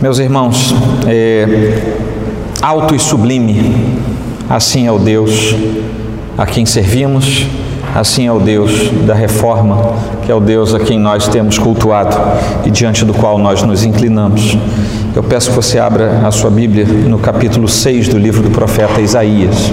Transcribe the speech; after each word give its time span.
Meus 0.00 0.20
irmãos, 0.20 0.72
é, 1.08 1.82
alto 2.62 2.94
e 2.94 3.00
sublime, 3.00 3.98
assim 4.48 4.86
é 4.86 4.92
o 4.92 4.98
Deus 4.98 5.56
a 6.36 6.46
quem 6.46 6.64
servimos, 6.64 7.48
assim 7.92 8.28
é 8.28 8.32
o 8.32 8.38
Deus 8.38 8.90
da 9.04 9.12
reforma, 9.12 9.96
que 10.24 10.30
é 10.30 10.34
o 10.36 10.38
Deus 10.38 10.72
a 10.72 10.78
quem 10.78 11.00
nós 11.00 11.26
temos 11.26 11.58
cultuado 11.58 12.16
e 12.64 12.70
diante 12.70 13.04
do 13.04 13.12
qual 13.12 13.38
nós 13.38 13.64
nos 13.64 13.82
inclinamos. 13.82 14.56
Eu 15.16 15.22
peço 15.24 15.50
que 15.50 15.56
você 15.56 15.80
abra 15.80 16.24
a 16.24 16.30
sua 16.30 16.48
Bíblia 16.50 16.84
no 16.84 17.18
capítulo 17.18 17.66
6 17.66 18.06
do 18.06 18.18
livro 18.18 18.40
do 18.40 18.50
profeta 18.50 19.00
Isaías. 19.00 19.72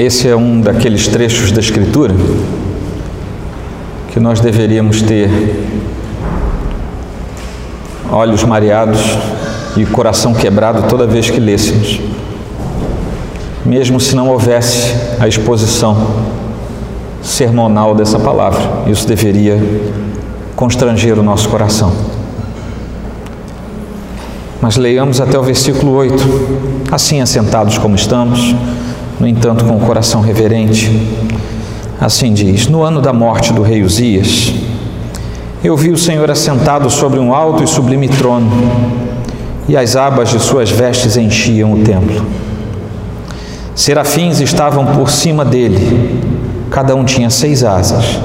Esse 0.00 0.28
é 0.28 0.34
um 0.34 0.62
daqueles 0.62 1.08
trechos 1.08 1.52
da 1.52 1.60
Escritura 1.60 2.14
que 4.10 4.18
nós 4.18 4.40
deveríamos 4.40 5.02
ter 5.02 5.28
olhos 8.10 8.42
mareados 8.42 8.98
e 9.76 9.84
coração 9.84 10.32
quebrado 10.32 10.88
toda 10.88 11.06
vez 11.06 11.28
que 11.28 11.38
lêssemos, 11.38 12.00
mesmo 13.62 14.00
se 14.00 14.16
não 14.16 14.30
houvesse 14.30 14.94
a 15.20 15.28
exposição 15.28 16.22
sermonal 17.22 17.94
dessa 17.94 18.18
palavra. 18.18 18.90
Isso 18.90 19.06
deveria 19.06 19.60
constranger 20.56 21.18
o 21.18 21.22
nosso 21.22 21.46
coração. 21.50 21.92
Mas 24.62 24.78
leiamos 24.78 25.20
até 25.20 25.38
o 25.38 25.42
versículo 25.42 25.92
8. 25.92 26.88
Assim, 26.90 27.20
assentados 27.20 27.76
como 27.76 27.96
estamos, 27.96 28.54
no 29.20 29.28
entanto, 29.28 29.64
com 29.66 29.76
o 29.76 29.80
coração 29.80 30.22
reverente. 30.22 30.90
Assim 32.00 32.32
diz: 32.32 32.66
No 32.66 32.82
ano 32.82 33.02
da 33.02 33.12
morte 33.12 33.52
do 33.52 33.60
rei 33.60 33.82
Uzias, 33.82 34.52
eu 35.62 35.76
vi 35.76 35.90
o 35.90 35.98
Senhor 35.98 36.30
assentado 36.30 36.88
sobre 36.88 37.20
um 37.20 37.34
alto 37.34 37.62
e 37.62 37.66
sublime 37.66 38.08
trono, 38.08 38.50
e 39.68 39.76
as 39.76 39.94
abas 39.94 40.30
de 40.30 40.40
suas 40.40 40.70
vestes 40.70 41.18
enchiam 41.18 41.74
o 41.74 41.84
templo. 41.84 42.24
Serafins 43.74 44.40
estavam 44.40 44.86
por 44.86 45.10
cima 45.10 45.44
dele, 45.44 46.22
cada 46.70 46.96
um 46.96 47.04
tinha 47.04 47.28
seis 47.28 47.62
asas. 47.62 48.18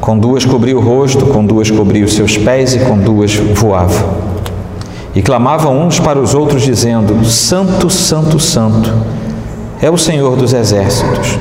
Com 0.00 0.18
duas 0.18 0.44
cobria 0.44 0.76
o 0.76 0.80
rosto, 0.80 1.26
com 1.26 1.44
duas 1.44 1.70
cobria 1.70 2.04
os 2.04 2.14
seus 2.14 2.36
pés 2.36 2.74
e 2.74 2.80
com 2.80 2.98
duas 2.98 3.34
voava. 3.34 4.26
E 5.14 5.22
clamavam 5.22 5.80
uns 5.80 5.98
para 5.98 6.18
os 6.18 6.34
outros, 6.34 6.62
dizendo: 6.62 7.24
Santo, 7.24 7.88
Santo, 7.88 8.38
Santo 8.38 8.92
é 9.80 9.90
o 9.90 9.98
Senhor 9.98 10.36
dos 10.36 10.52
exércitos. 10.52 11.38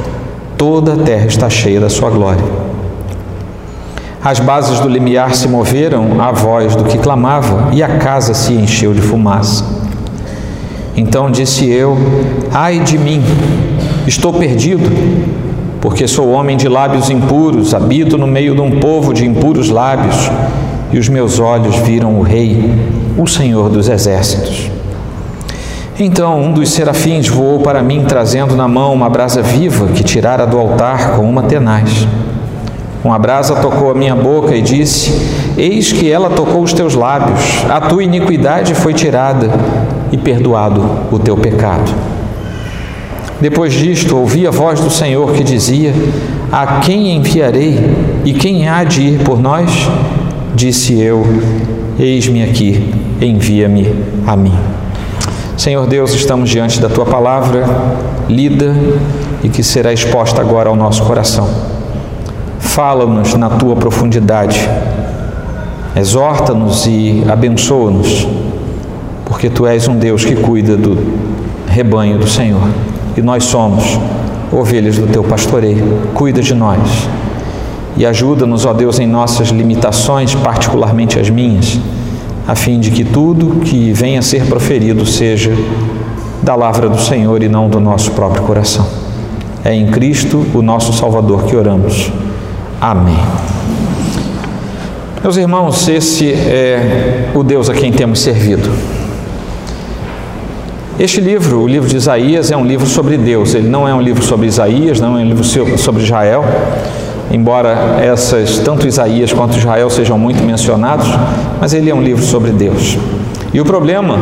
Toda 0.57 0.93
a 0.93 0.97
terra 0.97 1.25
está 1.25 1.49
cheia 1.49 1.79
da 1.79 1.89
sua 1.89 2.09
glória. 2.09 2.43
As 4.23 4.39
bases 4.39 4.79
do 4.79 4.89
limiar 4.89 5.35
se 5.35 5.47
moveram 5.47 6.19
à 6.19 6.31
voz 6.31 6.75
do 6.75 6.83
que 6.83 6.97
clamava, 6.97 7.69
e 7.73 7.83
a 7.83 7.97
casa 7.97 8.33
se 8.33 8.53
encheu 8.53 8.93
de 8.93 9.01
fumaça. 9.01 9.63
Então 10.97 11.29
disse 11.29 11.69
eu: 11.69 11.97
Ai 12.51 12.79
de 12.79 12.97
mim, 12.97 13.23
estou 14.07 14.33
perdido, 14.33 14.89
porque 15.79 16.07
sou 16.07 16.31
homem 16.31 16.57
de 16.57 16.67
lábios 16.67 17.09
impuros, 17.09 17.73
habito 17.73 18.17
no 18.17 18.27
meio 18.27 18.55
de 18.55 18.61
um 18.61 18.79
povo 18.79 19.13
de 19.13 19.25
impuros 19.25 19.69
lábios, 19.69 20.29
e 20.91 20.97
os 20.97 21.07
meus 21.07 21.39
olhos 21.39 21.75
viram 21.77 22.17
o 22.17 22.21
Rei, 22.21 22.73
o 23.17 23.27
Senhor 23.27 23.69
dos 23.69 23.87
exércitos. 23.87 24.71
Então 25.97 26.41
um 26.41 26.51
dos 26.51 26.71
serafins 26.71 27.29
voou 27.29 27.59
para 27.59 27.81
mim, 27.81 28.03
trazendo 28.05 28.53
na 28.53 28.67
mão 28.67 28.93
uma 28.93 29.09
brasa 29.09 29.41
viva 29.41 29.87
que 29.87 30.03
tirara 30.03 30.45
do 30.45 30.57
altar 30.57 31.15
com 31.15 31.21
uma 31.21 31.43
tenaz. 31.43 32.05
Uma 33.01 33.17
brasa 33.17 33.55
tocou 33.55 33.91
a 33.91 33.95
minha 33.95 34.13
boca 34.13 34.53
e 34.53 34.61
disse: 34.61 35.13
Eis 35.57 35.93
que 35.93 36.11
ela 36.11 36.29
tocou 36.29 36.61
os 36.63 36.73
teus 36.73 36.95
lábios, 36.95 37.39
a 37.69 37.79
tua 37.79 38.03
iniquidade 38.03 38.75
foi 38.75 38.93
tirada 38.93 39.49
e 40.11 40.17
perdoado 40.17 40.83
o 41.13 41.17
teu 41.17 41.37
pecado. 41.37 41.93
Depois 43.39 43.73
disto, 43.73 44.17
ouvi 44.17 44.45
a 44.45 44.51
voz 44.51 44.81
do 44.81 44.89
Senhor 44.89 45.31
que 45.31 45.45
dizia: 45.45 45.93
A 46.51 46.79
quem 46.79 47.15
enviarei 47.15 47.79
e 48.25 48.33
quem 48.33 48.67
há 48.67 48.83
de 48.83 49.01
ir 49.01 49.19
por 49.19 49.39
nós? 49.39 49.87
Disse 50.53 50.99
eu: 50.99 51.25
Eis-me 51.97 52.43
aqui, 52.43 52.93
envia-me 53.21 53.95
a 54.27 54.35
mim. 54.35 54.53
Senhor 55.57 55.87
Deus, 55.87 56.13
estamos 56.13 56.49
diante 56.49 56.81
da 56.81 56.89
tua 56.89 57.05
palavra 57.05 57.65
lida 58.27 58.75
e 59.41 59.47
que 59.47 59.63
será 59.63 59.93
exposta 59.93 60.41
agora 60.41 60.69
ao 60.69 60.75
nosso 60.75 61.03
coração. 61.03 61.47
Fala-nos 62.59 63.33
na 63.35 63.49
tua 63.49 63.73
profundidade, 63.73 64.69
exorta-nos 65.95 66.85
e 66.85 67.23
abençoa-nos, 67.29 68.27
porque 69.23 69.49
tu 69.49 69.65
és 69.65 69.87
um 69.87 69.97
Deus 69.97 70.25
que 70.25 70.35
cuida 70.35 70.75
do 70.75 70.97
rebanho 71.67 72.17
do 72.17 72.27
Senhor 72.27 72.67
e 73.15 73.21
nós 73.21 73.45
somos 73.45 73.97
ovelhas 74.51 74.97
do 74.97 75.07
teu 75.07 75.23
pastoreio. 75.23 76.01
Cuida 76.13 76.41
de 76.41 76.53
nós 76.53 77.07
e 77.95 78.05
ajuda-nos, 78.05 78.65
ó 78.65 78.73
Deus, 78.73 78.99
em 78.99 79.07
nossas 79.07 79.47
limitações, 79.47 80.35
particularmente 80.35 81.17
as 81.17 81.29
minhas 81.29 81.79
a 82.47 82.53
fim 82.55 82.79
de 82.79 82.91
que 82.91 83.03
tudo 83.03 83.61
que 83.61 83.91
venha 83.91 84.19
a 84.19 84.21
ser 84.21 84.45
proferido 84.45 85.05
seja 85.05 85.51
da 86.43 86.55
lavra 86.55 86.87
do 86.87 86.99
Senhor 86.99 87.41
e 87.41 87.49
não 87.49 87.67
do 87.69 87.79
nosso 87.79 88.11
próprio 88.11 88.43
coração. 88.43 88.87
É 89.63 89.73
em 89.73 89.87
Cristo, 89.87 90.45
o 90.53 90.61
nosso 90.61 90.93
Salvador, 90.93 91.45
que 91.45 91.55
oramos. 91.55 92.11
Amém. 92.79 93.17
Meus 95.23 95.37
irmãos, 95.37 95.87
esse 95.87 96.31
é 96.31 97.31
o 97.33 97.43
Deus 97.43 97.67
a 97.67 97.73
quem 97.73 97.91
temos 97.91 98.19
servido. 98.19 98.69
Este 100.99 101.19
livro, 101.19 101.61
o 101.61 101.67
livro 101.67 101.89
de 101.89 101.97
Isaías, 101.97 102.51
é 102.51 102.57
um 102.57 102.63
livro 102.63 102.85
sobre 102.85 103.17
Deus. 103.17 103.55
Ele 103.55 103.67
não 103.67 103.87
é 103.87 103.93
um 103.93 104.01
livro 104.01 104.23
sobre 104.23 104.45
Isaías, 104.45 104.99
não 104.99 105.17
é 105.17 105.23
um 105.23 105.27
livro 105.27 105.43
sobre 105.43 106.03
Israel 106.03 106.43
embora 107.31 107.99
essas, 108.01 108.59
tanto 108.59 108.87
Isaías 108.87 109.33
quanto 109.33 109.57
Israel 109.57 109.89
sejam 109.89 110.17
muito 110.17 110.43
mencionados, 110.43 111.07
mas 111.59 111.73
ele 111.73 111.89
é 111.89 111.95
um 111.95 112.01
livro 112.01 112.23
sobre 112.23 112.51
Deus. 112.51 112.97
E 113.53 113.59
o 113.59 113.65
problema 113.65 114.17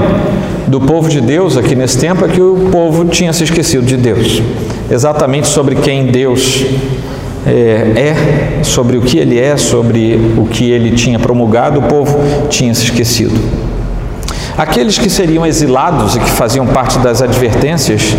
do 0.67 0.79
povo 0.79 1.09
de 1.09 1.19
Deus 1.19 1.57
aqui 1.57 1.75
nesse 1.75 1.97
tempo 1.97 2.23
é 2.25 2.27
que 2.27 2.41
o 2.41 2.69
povo 2.71 3.05
tinha 3.05 3.33
se 3.33 3.43
esquecido 3.43 3.85
de 3.85 3.97
Deus, 3.97 4.41
exatamente 4.89 5.47
sobre 5.47 5.75
quem 5.75 6.07
Deus 6.07 6.65
é, 7.45 8.59
é 8.59 8.63
sobre 8.63 8.97
o 8.97 9.01
que 9.01 9.17
ele 9.17 9.39
é, 9.39 9.57
sobre 9.57 10.19
o 10.37 10.45
que 10.45 10.71
ele 10.71 10.91
tinha 10.91 11.19
promulgado, 11.19 11.79
o 11.79 11.83
povo 11.83 12.19
tinha 12.49 12.73
se 12.73 12.85
esquecido. 12.85 13.37
Aqueles 14.57 14.97
que 14.97 15.09
seriam 15.09 15.45
exilados 15.45 16.15
e 16.15 16.19
que 16.19 16.29
faziam 16.29 16.65
parte 16.67 16.99
das 16.99 17.21
advertências 17.21 18.15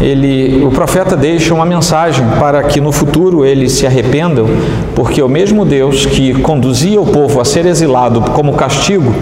ele, 0.00 0.64
o 0.64 0.70
profeta 0.70 1.16
deixa 1.16 1.54
uma 1.54 1.64
mensagem 1.64 2.24
para 2.38 2.62
que 2.62 2.80
no 2.80 2.90
futuro 2.90 3.44
eles 3.44 3.72
se 3.72 3.86
arrependam, 3.86 4.46
porque 4.94 5.22
o 5.22 5.28
mesmo 5.28 5.64
Deus 5.64 6.06
que 6.06 6.34
conduzia 6.34 7.00
o 7.00 7.06
povo 7.06 7.40
a 7.40 7.44
ser 7.44 7.66
exilado 7.66 8.20
como 8.32 8.54
castigo 8.54 9.14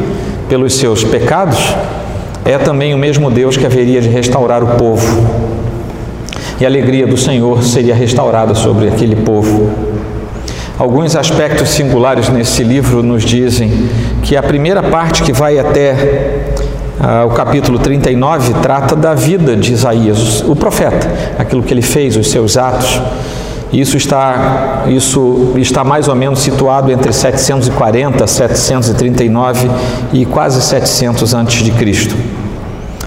pelos 0.48 0.74
seus 0.74 1.04
pecados, 1.04 1.58
é 2.44 2.56
também 2.58 2.94
o 2.94 2.98
mesmo 2.98 3.30
Deus 3.30 3.56
que 3.56 3.66
haveria 3.66 4.00
de 4.00 4.08
restaurar 4.08 4.62
o 4.62 4.76
povo. 4.76 5.50
E 6.60 6.64
a 6.64 6.68
alegria 6.68 7.06
do 7.06 7.16
Senhor 7.16 7.62
seria 7.62 7.94
restaurada 7.94 8.54
sobre 8.54 8.88
aquele 8.88 9.16
povo. 9.16 9.70
Alguns 10.78 11.14
aspectos 11.14 11.68
singulares 11.68 12.30
nesse 12.30 12.62
livro 12.62 13.02
nos 13.02 13.22
dizem 13.22 13.70
que 14.22 14.34
a 14.34 14.42
primeira 14.42 14.82
parte 14.82 15.22
que 15.22 15.30
vai 15.30 15.58
até 15.58 16.39
ah, 17.02 17.24
o 17.24 17.30
capítulo 17.30 17.78
39 17.78 18.52
trata 18.60 18.94
da 18.94 19.14
vida 19.14 19.56
de 19.56 19.72
Isaías, 19.72 20.42
o 20.42 20.54
profeta, 20.54 21.10
aquilo 21.38 21.62
que 21.62 21.72
ele 21.72 21.80
fez, 21.80 22.14
os 22.14 22.30
seus 22.30 22.58
atos. 22.58 23.00
Isso 23.72 23.96
está, 23.96 24.84
isso 24.86 25.54
está 25.56 25.82
mais 25.82 26.08
ou 26.08 26.14
menos 26.14 26.40
situado 26.40 26.92
entre 26.92 27.10
740, 27.10 28.26
739 28.26 29.70
e 30.12 30.26
quase 30.26 30.60
700 30.60 31.32
antes 31.32 31.64
de 31.64 31.70
Cristo. 31.70 32.14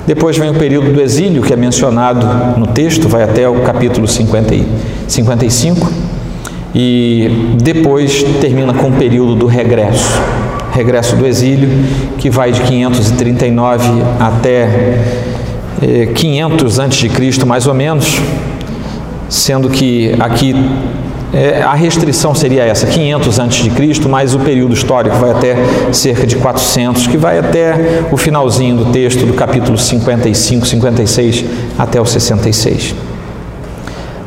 Depois 0.08 0.38
vem 0.38 0.50
o 0.50 0.56
período 0.56 0.92
do 0.92 1.00
exílio, 1.00 1.44
que 1.44 1.54
é 1.54 1.56
mencionado 1.56 2.26
no 2.58 2.66
texto, 2.66 3.08
vai 3.08 3.22
até 3.24 3.48
o 3.48 3.62
capítulo 3.62 4.08
50 4.08 4.56
e 4.56 4.68
55, 5.08 5.92
e 6.74 7.56
depois 7.62 8.24
termina 8.42 8.74
com 8.74 8.88
o 8.88 8.94
período 8.94 9.36
do 9.36 9.46
regresso 9.46 10.20
regresso 10.74 11.16
do 11.16 11.26
exílio, 11.26 11.70
que 12.18 12.30
vai 12.30 12.52
de 12.52 12.62
539 12.62 13.84
até 14.20 15.00
500 16.16 16.80
eh, 16.80 16.82
antes 16.82 16.98
de 16.98 17.10
Cristo, 17.10 17.46
mais 17.46 17.68
ou 17.68 17.74
menos, 17.74 18.20
sendo 19.30 19.70
que 19.70 20.16
aqui 20.20 20.56
é, 21.32 21.64
a 21.64 21.74
restrição 21.74 22.36
seria 22.36 22.64
essa, 22.64 22.86
500 22.86 23.40
antes 23.40 23.64
de 23.64 23.70
Cristo, 23.72 24.08
mais 24.08 24.36
o 24.36 24.40
período 24.40 24.74
histórico 24.74 25.16
vai 25.18 25.32
até 25.32 25.56
cerca 25.92 26.28
de 26.28 26.36
400, 26.36 27.08
que 27.08 27.18
vai 27.18 27.40
até 27.40 28.04
o 28.12 28.18
finalzinho 28.18 28.78
do 28.78 28.86
texto 28.92 29.26
do 29.26 29.34
capítulo 29.34 29.78
55, 29.78 30.68
56 30.68 31.46
até 31.78 32.00
o 32.00 32.06
66. 32.06 33.13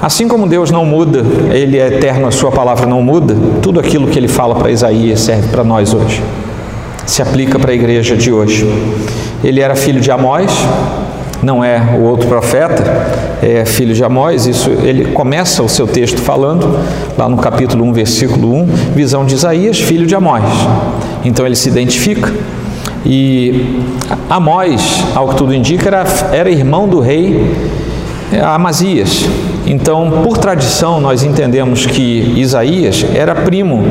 Assim 0.06 0.28
como 0.28 0.46
Deus 0.46 0.70
não 0.70 0.86
muda, 0.86 1.24
Ele 1.52 1.76
é 1.76 1.88
eterno, 1.88 2.28
a 2.28 2.30
Sua 2.30 2.52
palavra 2.52 2.86
não 2.86 3.02
muda, 3.02 3.36
tudo 3.60 3.80
aquilo 3.80 4.06
que 4.06 4.16
Ele 4.16 4.28
fala 4.28 4.54
para 4.54 4.70
Isaías 4.70 5.18
serve 5.18 5.48
para 5.48 5.64
nós 5.64 5.92
hoje. 5.92 6.22
Se 7.04 7.22
aplica 7.22 7.58
para 7.58 7.72
a 7.72 7.74
igreja 7.74 8.16
de 8.16 8.30
hoje. 8.30 8.64
Ele 9.42 9.60
era 9.60 9.74
filho 9.74 10.00
de 10.00 10.08
Amós, 10.08 10.48
não 11.42 11.64
é 11.64 11.96
o 11.98 12.02
outro 12.02 12.28
profeta, 12.28 12.84
é 13.42 13.64
filho 13.64 13.92
de 13.92 14.04
Amós, 14.04 14.46
isso 14.46 14.70
ele 14.70 15.06
começa 15.06 15.60
o 15.60 15.68
seu 15.68 15.88
texto 15.88 16.20
falando, 16.20 16.78
lá 17.18 17.28
no 17.28 17.38
capítulo 17.38 17.84
1, 17.86 17.92
versículo 17.92 18.54
1, 18.62 18.66
visão 18.94 19.24
de 19.24 19.34
Isaías, 19.34 19.80
filho 19.80 20.06
de 20.06 20.14
Amós. 20.14 20.44
Então 21.24 21.44
ele 21.44 21.56
se 21.56 21.68
identifica. 21.68 22.32
E 23.04 23.82
Amós, 24.30 25.02
ao 25.16 25.30
que 25.30 25.34
tudo 25.34 25.52
indica, 25.52 25.88
era, 25.88 26.04
era 26.30 26.48
irmão 26.48 26.88
do 26.88 27.00
rei 27.00 27.56
Amazias. 28.40 29.26
Então, 29.66 30.22
por 30.22 30.38
tradição, 30.38 31.00
nós 31.00 31.24
entendemos 31.24 31.86
que 31.86 32.34
Isaías 32.36 33.04
era 33.14 33.34
primo 33.34 33.82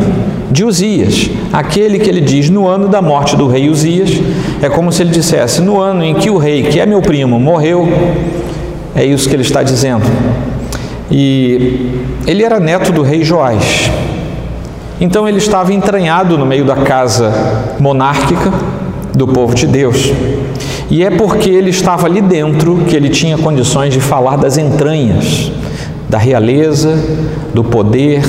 de 0.49 0.63
Uzias, 0.63 1.29
aquele 1.51 1.99
que 1.99 2.09
ele 2.09 2.21
diz 2.21 2.49
no 2.49 2.65
ano 2.65 2.87
da 2.87 3.01
morte 3.01 3.35
do 3.35 3.45
rei 3.45 3.69
Uzias, 3.69 4.11
é 4.61 4.69
como 4.69 4.91
se 4.91 5.03
ele 5.03 5.11
dissesse: 5.11 5.61
no 5.61 5.79
ano 5.79 6.01
em 6.03 6.13
que 6.15 6.29
o 6.29 6.37
rei, 6.37 6.63
que 6.63 6.79
é 6.79 6.85
meu 6.85 7.01
primo, 7.01 7.37
morreu, 7.37 7.87
é 8.95 9.03
isso 9.03 9.27
que 9.27 9.35
ele 9.35 9.43
está 9.43 9.63
dizendo. 9.63 10.05
E 11.11 11.91
ele 12.25 12.43
era 12.43 12.59
neto 12.59 12.93
do 12.93 13.01
rei 13.01 13.23
Joás. 13.23 13.91
Então 14.99 15.27
ele 15.27 15.39
estava 15.39 15.73
entranhado 15.73 16.37
no 16.37 16.45
meio 16.45 16.63
da 16.63 16.77
casa 16.77 17.33
monárquica 17.79 18.51
do 19.13 19.27
povo 19.27 19.53
de 19.53 19.67
Deus. 19.67 20.11
E 20.89 21.03
é 21.03 21.09
porque 21.09 21.49
ele 21.49 21.71
estava 21.71 22.05
ali 22.05 22.21
dentro 22.21 22.77
que 22.87 22.95
ele 22.95 23.09
tinha 23.09 23.37
condições 23.37 23.93
de 23.93 23.99
falar 23.99 24.35
das 24.35 24.57
entranhas, 24.57 25.51
da 26.07 26.17
realeza, 26.17 26.95
do 27.53 27.63
poder, 27.63 28.21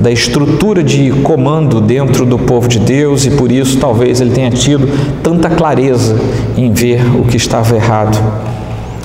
da 0.00 0.10
estrutura 0.10 0.82
de 0.82 1.10
comando 1.22 1.78
dentro 1.78 2.24
do 2.24 2.38
povo 2.38 2.66
de 2.66 2.78
Deus 2.78 3.26
e 3.26 3.30
por 3.32 3.52
isso 3.52 3.76
talvez 3.78 4.20
ele 4.20 4.30
tenha 4.30 4.50
tido 4.50 4.88
tanta 5.22 5.50
clareza 5.50 6.18
em 6.56 6.72
ver 6.72 7.02
o 7.18 7.24
que 7.24 7.36
estava 7.36 7.76
errado. 7.76 8.18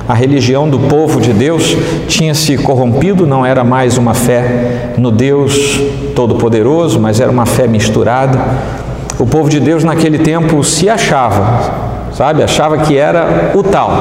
A 0.07 0.13
religião 0.13 0.69
do 0.69 0.79
povo 0.79 1.19
de 1.19 1.33
Deus 1.33 1.75
tinha 2.07 2.33
se 2.33 2.57
corrompido, 2.57 3.27
não 3.27 3.45
era 3.45 3.63
mais 3.63 3.97
uma 3.97 4.13
fé 4.13 4.93
no 4.97 5.11
Deus 5.11 5.81
Todo-Poderoso, 6.15 6.97
mas 6.97 7.19
era 7.19 7.31
uma 7.31 7.45
fé 7.45 7.67
misturada. 7.67 8.39
O 9.19 9.25
povo 9.25 9.49
de 9.49 9.59
Deus 9.59 9.83
naquele 9.83 10.19
tempo 10.19 10.63
se 10.63 10.87
achava 10.87 11.84
sabe? 12.15 12.41
Achava 12.41 12.77
que 12.77 12.97
era 12.97 13.51
o 13.53 13.61
tal. 13.61 13.91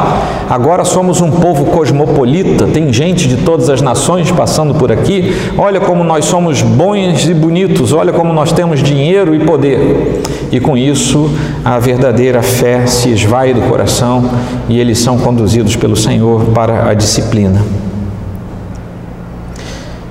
Agora 0.48 0.84
somos 0.84 1.20
um 1.20 1.30
povo 1.30 1.66
cosmopolita, 1.66 2.66
tem 2.66 2.92
gente 2.92 3.28
de 3.28 3.38
todas 3.38 3.68
as 3.68 3.82
nações 3.82 4.30
passando 4.30 4.74
por 4.74 4.90
aqui. 4.90 5.34
Olha 5.58 5.80
como 5.80 6.04
nós 6.04 6.24
somos 6.24 6.62
bons 6.62 7.28
e 7.28 7.34
bonitos, 7.34 7.92
olha 7.92 8.12
como 8.12 8.32
nós 8.32 8.52
temos 8.52 8.82
dinheiro 8.82 9.34
e 9.34 9.40
poder. 9.40 10.22
E 10.52 10.60
com 10.60 10.76
isso, 10.76 11.30
a 11.64 11.78
verdadeira 11.78 12.40
fé 12.42 12.86
se 12.86 13.10
esvai 13.10 13.52
do 13.52 13.62
coração 13.62 14.30
e 14.68 14.78
eles 14.78 14.98
são 14.98 15.18
conduzidos 15.18 15.74
pelo 15.74 15.96
Senhor 15.96 16.44
para 16.54 16.88
a 16.88 16.94
disciplina. 16.94 17.60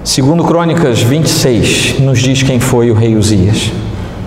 Segundo 0.03 0.43
Crônicas 0.43 1.01
26, 1.01 1.99
nos 2.01 2.19
diz 2.19 2.43
quem 2.43 2.59
foi 2.59 2.91
o 2.91 2.93
rei 2.93 3.15
Uzias. 3.15 3.71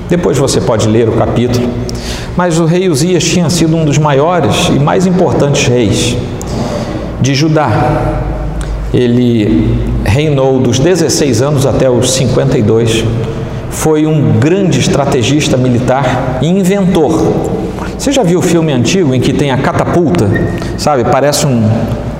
Depois 0.09 0.39
você 0.39 0.61
pode 0.61 0.89
ler 0.89 1.09
o 1.09 1.13
capítulo. 1.13 1.69
Mas 2.37 2.61
o 2.61 2.65
rei 2.65 2.89
Uzias 2.89 3.25
tinha 3.25 3.51
sido 3.51 3.77
um 3.77 3.85
dos 3.85 3.99
maiores 3.99 4.69
e 4.69 4.79
mais 4.79 5.07
importantes 5.07 5.67
reis 5.67 6.17
de 7.21 7.35
Judá. 7.35 8.23
Ele 8.95 9.79
reinou 10.05 10.61
dos 10.61 10.79
16 10.79 11.43
anos 11.43 11.67
até 11.67 11.91
os 11.91 12.13
52. 12.13 13.05
Foi 13.71 14.07
um 14.07 14.39
grande 14.39 14.79
estrategista 14.79 15.57
militar 15.57 16.39
e 16.41 16.47
inventor. 16.47 17.33
Você 17.99 18.13
já 18.13 18.23
viu 18.23 18.39
o 18.39 18.43
filme 18.43 18.73
antigo 18.73 19.15
em 19.15 19.21
que 19.21 19.33
tem 19.33 19.51
a 19.51 19.59
catapulta? 19.59 20.31
Sabe, 20.79 21.05
parece 21.05 21.47
um, 21.47 21.69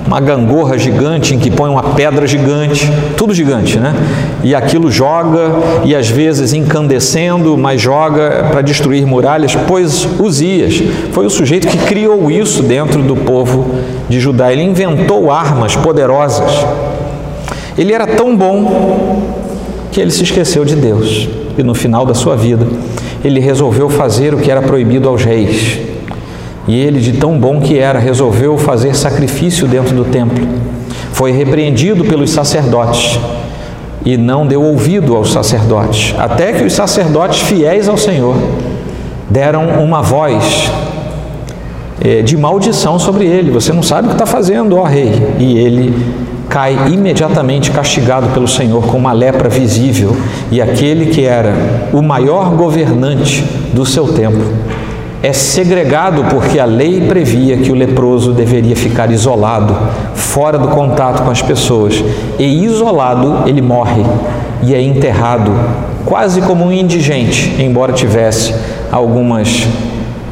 uma 0.07 0.21
gangorra 0.21 0.77
gigante 0.77 1.35
em 1.35 1.39
que 1.39 1.51
põe 1.51 1.69
uma 1.69 1.83
pedra 1.83 2.25
gigante, 2.25 2.89
tudo 3.17 3.33
gigante, 3.33 3.77
né? 3.77 3.93
E 4.41 4.55
aquilo 4.55 4.89
joga, 4.89 5.51
e 5.83 5.93
às 5.93 6.07
vezes 6.07 6.53
incandescendo, 6.53 7.57
mas 7.57 7.81
joga 7.81 8.47
para 8.49 8.61
destruir 8.61 9.05
muralhas, 9.05 9.53
pois 9.67 10.07
Uzias 10.17 10.81
foi 11.11 11.25
o 11.25 11.29
sujeito 11.29 11.67
que 11.67 11.77
criou 11.77 12.31
isso 12.31 12.63
dentro 12.63 13.03
do 13.03 13.17
povo 13.17 13.75
de 14.07 14.19
Judá. 14.19 14.51
Ele 14.51 14.63
inventou 14.63 15.29
armas 15.29 15.75
poderosas. 15.75 16.65
Ele 17.77 17.91
era 17.91 18.07
tão 18.07 18.35
bom 18.35 19.35
que 19.91 19.99
ele 19.99 20.11
se 20.11 20.23
esqueceu 20.23 20.63
de 20.63 20.75
Deus. 20.75 21.27
E 21.57 21.63
no 21.63 21.75
final 21.75 22.05
da 22.05 22.13
sua 22.13 22.35
vida, 22.37 22.65
ele 23.25 23.41
resolveu 23.41 23.89
fazer 23.89 24.33
o 24.33 24.37
que 24.37 24.49
era 24.49 24.61
proibido 24.61 25.09
aos 25.09 25.23
reis 25.25 25.96
e 26.67 26.77
ele, 26.77 26.99
de 26.99 27.13
tão 27.13 27.37
bom 27.39 27.61
que 27.61 27.79
era, 27.79 27.97
resolveu 27.97 28.57
fazer 28.57 28.95
sacrifício 28.95 29.67
dentro 29.67 29.95
do 29.95 30.03
templo. 30.03 30.45
Foi 31.13 31.31
repreendido 31.31 32.03
pelos 32.03 32.29
sacerdotes 32.31 33.19
e 34.05 34.17
não 34.17 34.45
deu 34.45 34.61
ouvido 34.61 35.15
aos 35.15 35.31
sacerdotes, 35.31 36.13
até 36.17 36.53
que 36.53 36.63
os 36.63 36.73
sacerdotes 36.73 37.39
fiéis 37.39 37.87
ao 37.87 37.97
Senhor 37.97 38.35
deram 39.29 39.65
uma 39.81 40.01
voz 40.01 40.69
é, 42.01 42.21
de 42.21 42.37
maldição 42.37 42.99
sobre 42.99 43.25
ele. 43.25 43.49
Você 43.51 43.71
não 43.73 43.83
sabe 43.83 44.07
o 44.07 44.09
que 44.09 44.15
está 44.15 44.25
fazendo, 44.25 44.77
ó 44.77 44.83
rei. 44.83 45.11
E 45.39 45.57
ele 45.57 45.93
cai 46.49 46.77
imediatamente 46.91 47.71
castigado 47.71 48.27
pelo 48.29 48.47
Senhor 48.47 48.85
com 48.87 48.97
uma 48.97 49.11
lepra 49.11 49.49
visível. 49.49 50.15
E 50.51 50.61
aquele 50.61 51.07
que 51.07 51.25
era 51.25 51.53
o 51.91 52.01
maior 52.01 52.51
governante 52.51 53.43
do 53.73 53.85
seu 53.85 54.13
tempo 54.13 54.43
é 55.21 55.33
segregado 55.33 56.25
porque 56.25 56.59
a 56.59 56.65
lei 56.65 57.01
previa 57.01 57.57
que 57.57 57.71
o 57.71 57.75
leproso 57.75 58.33
deveria 58.33 58.75
ficar 58.75 59.11
isolado, 59.11 59.75
fora 60.13 60.59
do 60.59 60.67
contato 60.67 61.23
com 61.23 61.31
as 61.31 61.41
pessoas. 61.41 62.03
E 62.37 62.63
isolado, 62.63 63.43
ele 63.47 63.61
morre 63.61 64.03
e 64.61 64.75
é 64.75 64.81
enterrado, 64.81 65.51
quase 66.05 66.41
como 66.41 66.65
um 66.65 66.71
indigente, 66.71 67.55
embora 67.59 67.93
tivesse 67.93 68.53
algumas 68.91 69.67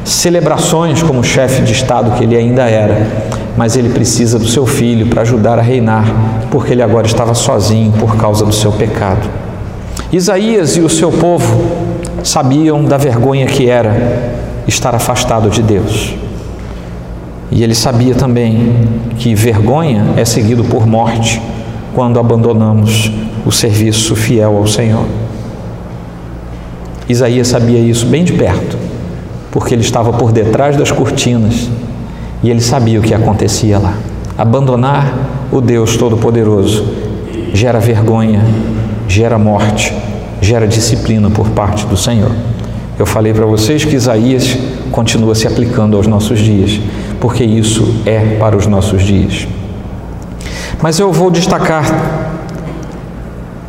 celebrações 0.04 1.02
como 1.02 1.22
chefe 1.24 1.62
de 1.62 1.72
Estado 1.72 2.12
que 2.12 2.22
ele 2.22 2.36
ainda 2.36 2.62
era. 2.62 3.26
Mas 3.56 3.76
ele 3.76 3.88
precisa 3.88 4.38
do 4.38 4.46
seu 4.46 4.66
filho 4.66 5.06
para 5.06 5.22
ajudar 5.22 5.58
a 5.58 5.62
reinar, 5.62 6.04
porque 6.50 6.72
ele 6.72 6.82
agora 6.82 7.06
estava 7.06 7.34
sozinho 7.34 7.90
por 7.92 8.16
causa 8.16 8.44
do 8.44 8.52
seu 8.52 8.70
pecado. 8.70 9.28
Isaías 10.12 10.76
e 10.76 10.80
o 10.80 10.88
seu 10.88 11.10
povo 11.10 11.64
sabiam 12.22 12.84
da 12.84 12.96
vergonha 12.96 13.46
que 13.46 13.68
era 13.68 14.45
estar 14.66 14.94
afastado 14.94 15.48
de 15.50 15.62
Deus. 15.62 16.14
E 17.50 17.62
ele 17.62 17.74
sabia 17.74 18.14
também 18.14 18.88
que 19.18 19.34
vergonha 19.34 20.14
é 20.16 20.24
seguido 20.24 20.64
por 20.64 20.86
morte 20.86 21.40
quando 21.94 22.18
abandonamos 22.18 23.10
o 23.44 23.52
serviço 23.52 24.16
fiel 24.16 24.56
ao 24.56 24.66
Senhor. 24.66 25.06
Isaías 27.08 27.48
sabia 27.48 27.78
isso 27.78 28.04
bem 28.06 28.24
de 28.24 28.32
perto, 28.32 28.76
porque 29.52 29.72
ele 29.72 29.82
estava 29.82 30.12
por 30.12 30.32
detrás 30.32 30.76
das 30.76 30.90
cortinas 30.90 31.70
e 32.42 32.50
ele 32.50 32.60
sabia 32.60 32.98
o 32.98 33.02
que 33.02 33.14
acontecia 33.14 33.78
lá. 33.78 33.94
Abandonar 34.36 35.46
o 35.52 35.60
Deus 35.60 35.96
Todo-Poderoso 35.96 36.84
gera 37.54 37.78
vergonha, 37.78 38.44
gera 39.08 39.38
morte, 39.38 39.94
gera 40.42 40.66
disciplina 40.66 41.30
por 41.30 41.48
parte 41.50 41.86
do 41.86 41.96
Senhor. 41.96 42.32
Eu 42.98 43.04
falei 43.04 43.34
para 43.34 43.44
vocês 43.44 43.84
que 43.84 43.94
Isaías 43.94 44.56
continua 44.90 45.34
se 45.34 45.46
aplicando 45.46 45.98
aos 45.98 46.06
nossos 46.06 46.38
dias, 46.38 46.80
porque 47.20 47.44
isso 47.44 48.00
é 48.06 48.36
para 48.38 48.56
os 48.56 48.66
nossos 48.66 49.02
dias. 49.02 49.46
Mas 50.80 50.98
eu 50.98 51.12
vou 51.12 51.30
destacar, 51.30 51.84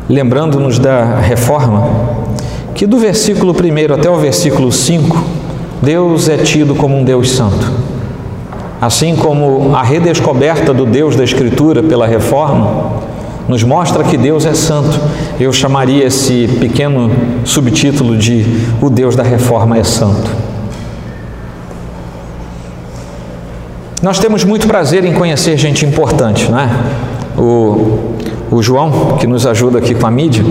lembrando-nos 0.08 0.78
da 0.78 1.16
reforma, 1.16 1.90
que 2.74 2.86
do 2.86 2.98
versículo 2.98 3.52
1 3.52 3.92
até 3.92 4.08
o 4.08 4.16
versículo 4.16 4.72
5, 4.72 5.22
Deus 5.82 6.28
é 6.30 6.38
tido 6.38 6.74
como 6.74 6.96
um 6.96 7.04
Deus 7.04 7.30
santo. 7.30 7.70
Assim 8.80 9.14
como 9.14 9.74
a 9.74 9.82
redescoberta 9.82 10.72
do 10.72 10.86
Deus 10.86 11.16
da 11.16 11.24
Escritura 11.24 11.82
pela 11.82 12.06
reforma, 12.06 13.02
nos 13.48 13.64
mostra 13.64 14.04
que 14.04 14.16
Deus 14.16 14.44
é 14.44 14.52
santo. 14.52 15.00
Eu 15.40 15.52
chamaria 15.52 16.04
esse 16.04 16.46
pequeno 16.60 17.10
subtítulo 17.44 18.16
de 18.16 18.44
O 18.80 18.90
Deus 18.90 19.16
da 19.16 19.22
Reforma 19.22 19.78
é 19.78 19.82
Santo. 19.82 20.30
Nós 24.02 24.18
temos 24.18 24.44
muito 24.44 24.68
prazer 24.68 25.04
em 25.04 25.12
conhecer 25.12 25.56
gente 25.56 25.84
importante, 25.84 26.48
não 26.50 26.60
é? 26.60 26.68
O, 27.36 28.14
O 28.50 28.62
João, 28.62 29.16
que 29.18 29.26
nos 29.26 29.46
ajuda 29.46 29.78
aqui 29.78 29.94
com 29.94 30.06
a 30.06 30.10
mídia, 30.10 30.44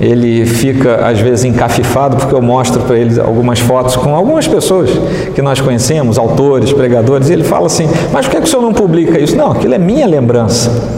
ele 0.00 0.44
fica 0.44 1.06
às 1.06 1.18
vezes 1.18 1.44
encafifado 1.44 2.16
porque 2.16 2.34
eu 2.34 2.42
mostro 2.42 2.82
para 2.82 2.98
ele 2.98 3.18
algumas 3.18 3.58
fotos 3.58 3.96
com 3.96 4.14
algumas 4.14 4.46
pessoas 4.46 4.90
que 5.34 5.40
nós 5.40 5.60
conhecemos, 5.60 6.18
autores, 6.18 6.72
pregadores, 6.72 7.30
e 7.30 7.32
ele 7.32 7.44
fala 7.44 7.66
assim: 7.66 7.88
Mas 8.12 8.26
por 8.26 8.34
que, 8.34 8.42
que 8.42 8.46
o 8.46 8.50
senhor 8.50 8.62
não 8.62 8.74
publica 8.74 9.18
isso? 9.18 9.34
Não, 9.34 9.52
aquilo 9.52 9.74
é 9.74 9.78
minha 9.78 10.06
lembrança. 10.06 10.95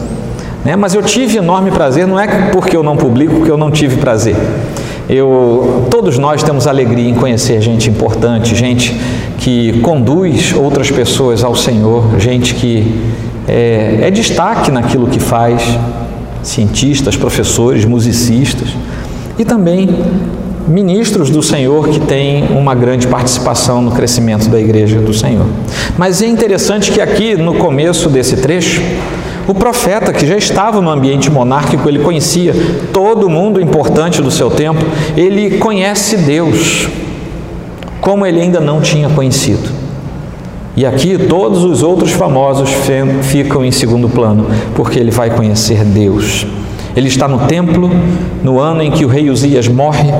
Né? 0.63 0.75
Mas 0.75 0.93
eu 0.93 1.01
tive 1.01 1.37
enorme 1.37 1.71
prazer, 1.71 2.07
não 2.07 2.19
é 2.19 2.49
porque 2.51 2.75
eu 2.75 2.83
não 2.83 2.97
publico 2.97 3.43
que 3.43 3.49
eu 3.49 3.57
não 3.57 3.71
tive 3.71 3.97
prazer. 3.97 4.35
Eu, 5.09 5.87
todos 5.89 6.17
nós 6.19 6.43
temos 6.43 6.67
alegria 6.67 7.09
em 7.09 7.15
conhecer 7.15 7.59
gente 7.61 7.89
importante, 7.89 8.53
gente 8.55 8.95
que 9.39 9.79
conduz 9.81 10.53
outras 10.53 10.91
pessoas 10.91 11.43
ao 11.43 11.55
Senhor, 11.55 12.19
gente 12.19 12.53
que 12.53 13.01
é, 13.47 14.01
é 14.03 14.11
destaque 14.11 14.69
naquilo 14.69 15.07
que 15.07 15.19
faz, 15.19 15.63
cientistas, 16.43 17.15
professores, 17.15 17.85
musicistas 17.85 18.69
e 19.37 19.43
também 19.43 19.89
ministros 20.67 21.31
do 21.31 21.41
Senhor 21.41 21.89
que 21.89 21.99
têm 21.99 22.43
uma 22.55 22.75
grande 22.75 23.07
participação 23.07 23.81
no 23.81 23.91
crescimento 23.91 24.47
da 24.49 24.59
igreja 24.59 24.99
do 24.99 25.13
Senhor. 25.13 25.47
Mas 25.97 26.21
é 26.21 26.27
interessante 26.27 26.91
que 26.91 27.01
aqui 27.01 27.35
no 27.35 27.55
começo 27.55 28.07
desse 28.09 28.37
trecho, 28.37 28.81
o 29.51 29.53
profeta, 29.55 30.13
que 30.13 30.27
já 30.27 30.37
estava 30.37 30.79
no 30.79 30.89
ambiente 30.89 31.29
monárquico, 31.31 31.89
ele 31.89 31.99
conhecia 31.99 32.53
todo 32.93 33.27
mundo 33.27 33.59
importante 33.59 34.21
do 34.21 34.29
seu 34.29 34.51
tempo, 34.51 34.85
ele 35.17 35.57
conhece 35.57 36.17
Deus, 36.17 36.87
como 37.99 38.25
ele 38.25 38.39
ainda 38.39 38.59
não 38.59 38.79
tinha 38.79 39.09
conhecido. 39.09 39.69
E 40.75 40.85
aqui 40.85 41.17
todos 41.17 41.63
os 41.63 41.81
outros 41.81 42.11
famosos 42.11 42.69
ficam 43.23 43.65
em 43.65 43.71
segundo 43.71 44.07
plano, 44.07 44.45
porque 44.75 44.99
ele 44.99 45.11
vai 45.11 45.31
conhecer 45.31 45.83
Deus. 45.83 46.45
Ele 46.95 47.07
está 47.07 47.27
no 47.27 47.39
templo, 47.47 47.89
no 48.43 48.59
ano 48.59 48.83
em 48.83 48.91
que 48.91 49.03
o 49.03 49.07
rei 49.07 49.29
Uzias 49.29 49.67
morre, 49.67 50.13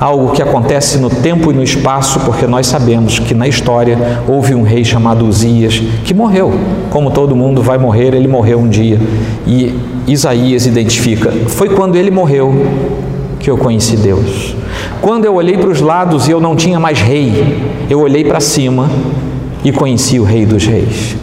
algo 0.00 0.32
que 0.32 0.42
acontece 0.42 0.98
no 0.98 1.08
tempo 1.08 1.50
e 1.50 1.54
no 1.54 1.62
espaço, 1.62 2.20
porque 2.20 2.46
nós 2.46 2.66
sabemos 2.66 3.18
que 3.18 3.34
na 3.34 3.46
história 3.46 3.98
houve 4.28 4.54
um 4.54 4.62
rei 4.62 4.84
chamado 4.84 5.26
Uzias 5.26 5.80
que 6.04 6.12
morreu. 6.12 6.52
Como 6.90 7.10
todo 7.10 7.34
mundo 7.36 7.62
vai 7.62 7.78
morrer, 7.78 8.14
ele 8.14 8.28
morreu 8.28 8.58
um 8.58 8.68
dia. 8.68 9.00
E 9.46 9.74
Isaías 10.06 10.66
identifica: 10.66 11.30
foi 11.48 11.70
quando 11.70 11.96
ele 11.96 12.10
morreu 12.10 12.54
que 13.38 13.50
eu 13.50 13.56
conheci 13.58 13.96
Deus. 13.96 14.56
Quando 15.00 15.26
eu 15.26 15.34
olhei 15.34 15.56
para 15.56 15.68
os 15.68 15.80
lados 15.80 16.28
e 16.28 16.30
eu 16.30 16.40
não 16.40 16.56
tinha 16.56 16.80
mais 16.80 17.00
rei, 17.00 17.62
eu 17.90 18.00
olhei 18.00 18.24
para 18.24 18.40
cima 18.40 18.90
e 19.62 19.70
conheci 19.70 20.18
o 20.18 20.24
Rei 20.24 20.46
dos 20.46 20.66
Reis. 20.66 21.16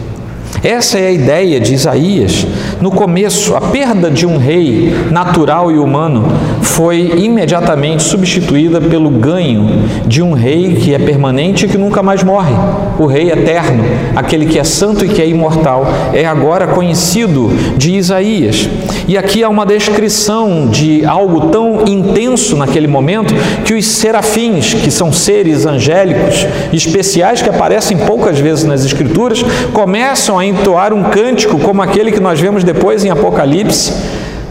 Essa 0.62 0.98
é 0.98 1.08
a 1.08 1.10
ideia 1.10 1.58
de 1.58 1.74
Isaías. 1.74 2.46
No 2.82 2.90
começo, 2.90 3.54
a 3.54 3.60
perda 3.60 4.10
de 4.10 4.26
um 4.26 4.38
rei 4.38 4.92
natural 5.08 5.70
e 5.70 5.78
humano 5.78 6.24
foi 6.62 7.12
imediatamente 7.16 8.02
substituída 8.02 8.80
pelo 8.80 9.08
ganho 9.08 9.84
de 10.04 10.20
um 10.20 10.32
rei 10.32 10.74
que 10.74 10.92
é 10.92 10.98
permanente 10.98 11.64
e 11.64 11.68
que 11.68 11.78
nunca 11.78 12.02
mais 12.02 12.24
morre. 12.24 12.52
O 12.98 13.06
rei 13.06 13.30
eterno, 13.30 13.84
aquele 14.16 14.46
que 14.46 14.58
é 14.58 14.64
santo 14.64 15.04
e 15.04 15.08
que 15.08 15.22
é 15.22 15.28
imortal, 15.28 15.86
é 16.12 16.26
agora 16.26 16.66
conhecido 16.66 17.50
de 17.76 17.92
Isaías. 17.92 18.68
E 19.06 19.16
aqui 19.16 19.44
há 19.44 19.48
uma 19.48 19.64
descrição 19.64 20.66
de 20.66 21.04
algo 21.04 21.50
tão 21.50 21.84
intenso 21.86 22.56
naquele 22.56 22.88
momento 22.88 23.32
que 23.64 23.74
os 23.74 23.86
serafins, 23.86 24.74
que 24.74 24.90
são 24.90 25.12
seres 25.12 25.66
angélicos 25.66 26.48
especiais 26.72 27.42
que 27.42 27.48
aparecem 27.48 27.96
poucas 27.96 28.40
vezes 28.40 28.64
nas 28.64 28.84
Escrituras, 28.84 29.40
começam 29.72 30.36
a 30.36 30.44
entoar 30.44 30.92
um 30.92 31.04
cântico 31.04 31.60
como 31.60 31.80
aquele 31.80 32.10
que 32.10 32.18
nós 32.18 32.40
vemos 32.40 32.64
depois 32.64 32.71
em 33.04 33.10
Apocalipse: 33.10 33.92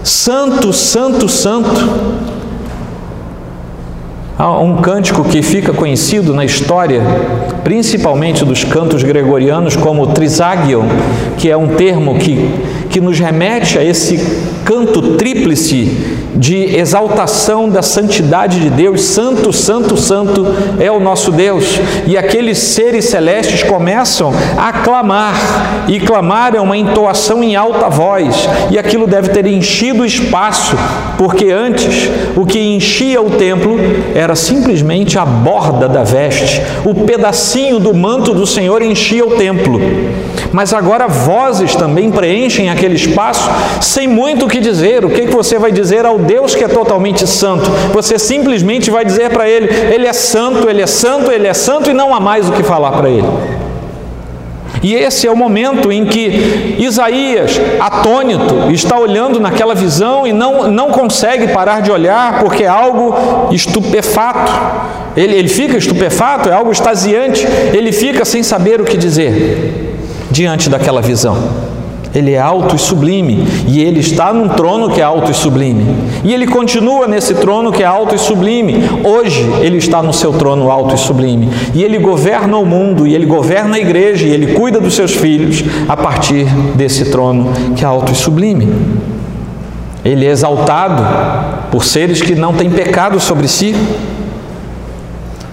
Santo, 0.04 0.72
Santo, 0.74 1.28
Santo. 1.28 2.22
Há 4.38 4.60
um 4.60 4.78
cântico 4.78 5.24
que 5.24 5.44
fica 5.44 5.72
conhecido 5.72 6.34
na 6.34 6.44
história, 6.44 7.02
principalmente 7.64 8.44
dos 8.44 8.64
cantos 8.64 9.04
gregorianos, 9.04 9.76
como 9.76 10.08
trisagion, 10.08 10.84
que 11.38 11.50
é 11.50 11.56
um 11.56 11.76
termo 11.76 12.18
que, 12.18 12.50
que 12.90 13.00
nos 13.00 13.20
remete 13.20 13.78
a 13.78 13.84
esse 13.84 14.20
canto 14.66 15.16
tríplice 15.16 16.11
de 16.36 16.76
exaltação 16.78 17.70
da 17.70 17.82
santidade 17.82 18.60
de 18.60 18.70
Deus. 18.70 19.02
Santo, 19.02 19.52
santo, 19.52 19.98
santo 19.98 20.46
é 20.80 20.92
o 20.92 21.00
nosso 21.00 21.32
Deus. 21.32 21.80
E 22.08 22.18
aqueles 22.18 22.58
seres 22.58 23.06
celestes 23.06 23.64
começam 23.64 24.34
a 24.58 24.72
clamar, 24.74 25.86
e 25.88 26.00
clamar 26.00 26.56
é 26.56 26.62
uma 26.62 26.78
entoação 26.78 27.44
em 27.44 27.56
alta 27.56 27.90
voz, 27.90 28.48
e 28.70 28.78
aquilo 28.78 29.08
deve 29.08 29.30
ter 29.30 29.46
enchido 29.46 30.04
o 30.04 30.06
espaço, 30.06 30.76
porque 31.18 31.50
antes 31.50 32.10
o 32.36 32.46
que 32.46 32.60
enchia 32.60 33.22
o 33.22 33.32
templo 33.32 33.78
era 34.16 34.36
simplesmente 34.36 35.18
a 35.18 35.26
borda 35.26 35.88
da 35.88 36.04
veste, 36.04 36.62
o 36.86 36.94
pedacinho 36.94 37.80
do 37.80 37.94
manto 37.94 38.34
do 38.34 38.46
Senhor 38.46 38.82
enchia 38.82 39.26
o 39.26 39.36
templo. 39.36 39.80
Mas 40.52 40.74
agora 40.74 41.08
vozes 41.08 41.76
também 41.76 42.12
preenchem 42.12 42.70
aquele 42.70 42.96
espaço 42.96 43.50
sem 43.80 44.08
muito 44.08 44.46
o 44.46 44.50
que 44.50 44.60
dizer. 44.60 45.06
O 45.06 45.10
que 45.10 45.26
você 45.28 45.58
vai 45.58 45.72
dizer 45.72 46.06
ao 46.06 46.18
Deus 46.18 46.54
que 46.54 46.64
é 46.64 46.68
totalmente 46.68 47.26
santo. 47.26 47.70
Você 47.94 48.20
simplesmente 48.20 48.92
vai 48.92 49.06
dizer 49.06 49.30
para 49.30 49.50
ele: 49.50 49.68
Ele 49.68 50.08
é 50.08 50.14
santo, 50.14 50.70
Ele 50.70 50.82
é 50.82 50.88
santo, 50.88 51.32
Ele 51.32 51.48
é 51.48 51.54
santo, 51.54 51.90
e 51.90 51.94
não 51.94 52.14
há 52.14 52.20
mais 52.20 52.50
o 52.50 52.52
que 52.52 52.64
falar 52.64 52.92
para 52.92 53.10
ele. 53.10 53.28
E 54.84 54.96
esse 54.96 55.28
é 55.28 55.32
o 55.32 55.38
momento 55.38 55.92
em 55.92 56.06
que 56.06 56.76
Isaías, 56.80 57.62
atônito, 57.80 58.72
está 58.72 58.98
olhando 58.98 59.40
naquela 59.40 59.76
visão 59.76 60.26
e 60.26 60.34
não, 60.34 60.72
não 60.72 60.90
consegue 60.90 61.50
parar 61.50 61.84
de 61.84 61.92
olhar 61.92 62.40
porque 62.40 62.64
é 62.64 62.68
algo 62.68 63.14
estupefato. 63.52 64.52
Ele, 65.16 65.36
ele 65.36 65.50
fica 65.50 65.78
estupefato, 65.78 66.50
é 66.50 66.54
algo 66.54 66.72
extasiante, 66.72 67.46
ele 67.74 67.92
fica 67.92 68.26
sem 68.26 68.42
saber 68.42 68.82
o 68.82 68.84
que 68.84 68.98
dizer 68.98 69.91
diante 70.32 70.70
daquela 70.70 71.02
visão. 71.02 71.38
Ele 72.14 72.34
é 72.34 72.40
alto 72.40 72.76
e 72.76 72.80
sublime, 72.80 73.48
e 73.68 73.82
ele 73.82 74.02
está 74.02 74.34
num 74.34 74.50
trono 74.50 74.90
que 74.90 75.00
é 75.00 75.04
alto 75.04 75.32
e 75.32 75.34
sublime. 75.34 75.96
E 76.26 76.34
ele 76.34 76.46
continua 76.46 77.08
nesse 77.08 77.34
trono 77.36 77.72
que 77.72 77.84
é 77.84 77.86
alto 77.86 78.14
e 78.14 78.18
sublime. 78.18 78.84
Hoje 79.02 79.42
ele 79.62 79.78
está 79.78 80.04
no 80.04 80.12
seu 80.12 80.34
trono 80.34 80.70
alto 80.70 80.94
e 80.94 80.98
sublime. 80.98 81.50
E 81.74 81.82
ele 81.84 81.98
governa 81.98 82.58
o 82.58 82.66
mundo, 82.66 83.08
e 83.08 83.16
ele 83.16 83.26
governa 83.26 83.78
a 83.78 83.80
igreja, 83.80 84.28
e 84.28 84.32
ele 84.32 84.54
cuida 84.54 84.80
dos 84.80 84.94
seus 84.94 85.14
filhos 85.14 85.64
a 85.88 85.96
partir 85.96 86.46
desse 86.76 87.06
trono 87.06 87.54
que 87.78 87.84
é 87.84 87.88
alto 87.88 88.12
e 88.12 88.16
sublime. 88.16 88.68
Ele 90.04 90.26
é 90.26 90.32
exaltado 90.32 91.04
por 91.72 91.86
seres 91.86 92.22
que 92.22 92.36
não 92.36 92.54
têm 92.54 92.70
pecado 92.70 93.22
sobre 93.22 93.48
si. 93.48 93.74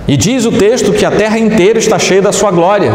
E 0.09 0.17
diz 0.17 0.45
o 0.45 0.51
texto 0.51 0.93
que 0.93 1.05
a 1.05 1.11
terra 1.11 1.39
inteira 1.39 1.79
está 1.79 1.99
cheia 1.99 2.23
da 2.23 2.33
sua 2.33 2.51
glória. 2.51 2.91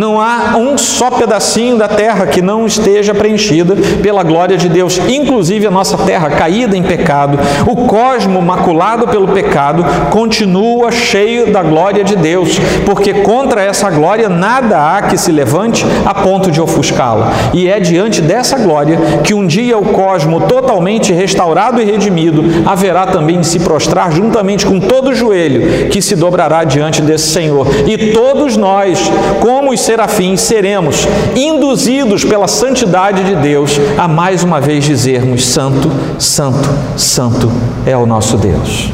Não 0.00 0.18
há 0.18 0.56
um 0.56 0.78
só 0.78 1.10
pedacinho 1.10 1.76
da 1.76 1.86
terra 1.86 2.26
que 2.26 2.40
não 2.40 2.64
esteja 2.64 3.12
preenchida 3.12 3.76
pela 4.02 4.22
glória 4.22 4.56
de 4.56 4.66
Deus, 4.66 4.96
inclusive 4.96 5.66
a 5.66 5.70
nossa 5.70 5.98
terra 5.98 6.30
caída 6.30 6.74
em 6.74 6.82
pecado, 6.82 7.38
o 7.66 7.84
cosmo 7.84 8.40
maculado 8.40 9.06
pelo 9.06 9.28
pecado, 9.28 9.84
continua 10.08 10.90
cheio 10.90 11.52
da 11.52 11.62
glória 11.62 12.02
de 12.02 12.16
Deus, 12.16 12.58
porque 12.86 13.12
contra 13.12 13.62
essa 13.62 13.90
glória 13.90 14.30
nada 14.30 14.78
há 14.78 15.02
que 15.02 15.18
se 15.18 15.30
levante 15.30 15.84
a 16.06 16.14
ponto 16.14 16.50
de 16.50 16.62
ofuscá-la. 16.62 17.30
E 17.52 17.68
é 17.68 17.78
diante 17.78 18.22
dessa 18.22 18.56
glória 18.56 18.98
que 19.22 19.34
um 19.34 19.46
dia 19.46 19.76
o 19.76 19.84
cosmo 19.84 20.40
totalmente 20.48 21.12
restaurado 21.12 21.78
e 21.78 21.84
redimido 21.84 22.42
haverá 22.64 23.06
também 23.06 23.38
de 23.38 23.46
se 23.46 23.60
prostrar 23.60 24.10
juntamente 24.10 24.64
com 24.64 24.80
todo 24.80 25.10
o 25.10 25.14
joelho 25.14 25.90
que 25.90 26.00
se 26.00 26.16
dobrará 26.16 26.64
diante 26.64 27.02
desse 27.02 27.28
Senhor. 27.28 27.66
E 27.86 28.12
todos 28.14 28.56
nós, 28.56 28.98
como 29.42 29.74
os 29.74 29.89
serafins 29.90 30.42
seremos 30.42 31.04
induzidos 31.34 32.24
pela 32.24 32.46
santidade 32.46 33.24
de 33.24 33.34
Deus 33.34 33.72
a 33.98 34.06
mais 34.06 34.44
uma 34.44 34.60
vez 34.60 34.84
dizermos: 34.84 35.44
Santo, 35.44 35.90
Santo, 36.16 36.70
Santo 36.96 37.50
é 37.84 37.96
o 37.96 38.06
nosso 38.06 38.36
Deus. 38.36 38.88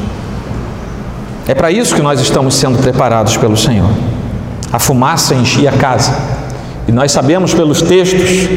É 1.47 1.55
para 1.55 1.71
isso 1.71 1.95
que 1.95 2.01
nós 2.01 2.19
estamos 2.19 2.55
sendo 2.55 2.79
preparados 2.79 3.37
pelo 3.37 3.59
Senhor. 3.59 3.91
A 4.73 4.79
fumaça 4.79 5.35
enchia 5.35 5.69
a 5.69 5.75
casa. 5.75 6.17
E 6.89 6.93
nós 6.93 7.13
sabemos 7.13 7.53
pelos 7.53 7.83
textos, 7.83 8.49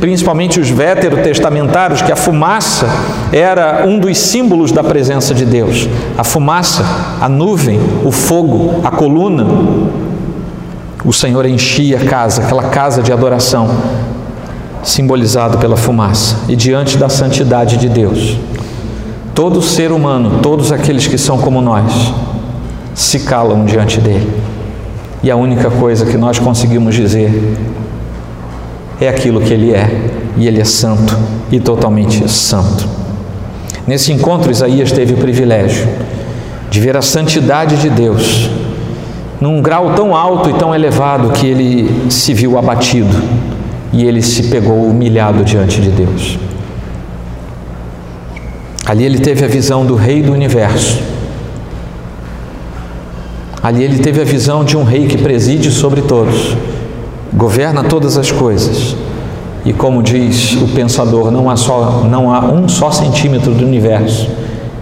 principalmente 0.00 0.58
os 0.58 0.70
veterotestamentários, 0.70 2.00
que 2.00 2.10
a 2.10 2.16
fumaça 2.16 2.86
era 3.30 3.84
um 3.86 3.98
dos 3.98 4.16
símbolos 4.16 4.72
da 4.72 4.82
presença 4.82 5.34
de 5.34 5.44
Deus. 5.44 5.86
A 6.16 6.24
fumaça, 6.24 6.82
a 7.20 7.28
nuvem, 7.28 7.78
o 8.02 8.10
fogo, 8.10 8.80
a 8.82 8.90
coluna, 8.90 9.44
o 11.04 11.12
Senhor 11.12 11.44
enchia 11.46 11.98
a 11.98 12.04
casa, 12.04 12.42
aquela 12.42 12.64
casa 12.64 13.02
de 13.02 13.12
adoração, 13.12 13.68
simbolizado 14.84 15.58
pela 15.58 15.76
fumaça, 15.76 16.36
e 16.48 16.54
diante 16.54 16.96
da 16.96 17.08
santidade 17.08 17.76
de 17.76 17.88
Deus. 17.88 18.36
Todo 19.34 19.60
ser 19.62 19.90
humano, 19.90 20.40
todos 20.42 20.70
aqueles 20.70 21.06
que 21.06 21.18
são 21.18 21.38
como 21.38 21.60
nós, 21.60 22.12
se 22.94 23.20
calam 23.20 23.64
diante 23.64 24.00
dele. 24.00 24.30
E 25.22 25.30
a 25.30 25.36
única 25.36 25.70
coisa 25.70 26.04
que 26.04 26.16
nós 26.16 26.38
conseguimos 26.38 26.94
dizer 26.94 27.56
é 29.00 29.08
aquilo 29.08 29.40
que 29.40 29.52
ele 29.52 29.72
é, 29.72 30.10
e 30.36 30.46
ele 30.46 30.60
é 30.60 30.64
santo 30.64 31.16
e 31.50 31.58
totalmente 31.58 32.28
santo. 32.28 32.88
Nesse 33.86 34.12
encontro, 34.12 34.50
Isaías 34.50 34.92
teve 34.92 35.14
o 35.14 35.16
privilégio 35.16 35.88
de 36.70 36.80
ver 36.80 36.96
a 36.96 37.02
santidade 37.02 37.76
de 37.76 37.90
Deus 37.90 38.48
num 39.42 39.60
grau 39.60 39.92
tão 39.94 40.14
alto 40.14 40.48
e 40.48 40.52
tão 40.52 40.72
elevado 40.72 41.30
que 41.30 41.48
ele 41.48 42.08
se 42.08 42.32
viu 42.32 42.56
abatido 42.56 43.12
e 43.92 44.04
ele 44.04 44.22
se 44.22 44.44
pegou 44.44 44.86
humilhado 44.86 45.42
diante 45.42 45.80
de 45.80 45.90
Deus. 45.90 46.38
Ali 48.86 49.02
ele 49.02 49.18
teve 49.18 49.44
a 49.44 49.48
visão 49.48 49.84
do 49.84 49.96
Rei 49.96 50.22
do 50.22 50.32
universo. 50.32 51.02
Ali 53.60 53.82
ele 53.82 53.98
teve 53.98 54.20
a 54.20 54.24
visão 54.24 54.64
de 54.64 54.76
um 54.76 54.84
rei 54.84 55.06
que 55.06 55.18
preside 55.18 55.72
sobre 55.72 56.02
todos, 56.02 56.56
governa 57.32 57.82
todas 57.82 58.16
as 58.16 58.30
coisas. 58.30 58.94
E 59.64 59.72
como 59.72 60.04
diz 60.04 60.54
o 60.54 60.68
pensador, 60.68 61.32
não 61.32 61.50
há, 61.50 61.56
só, 61.56 62.04
não 62.08 62.32
há 62.32 62.44
um 62.44 62.68
só 62.68 62.92
centímetro 62.92 63.52
do 63.52 63.64
universo 63.64 64.28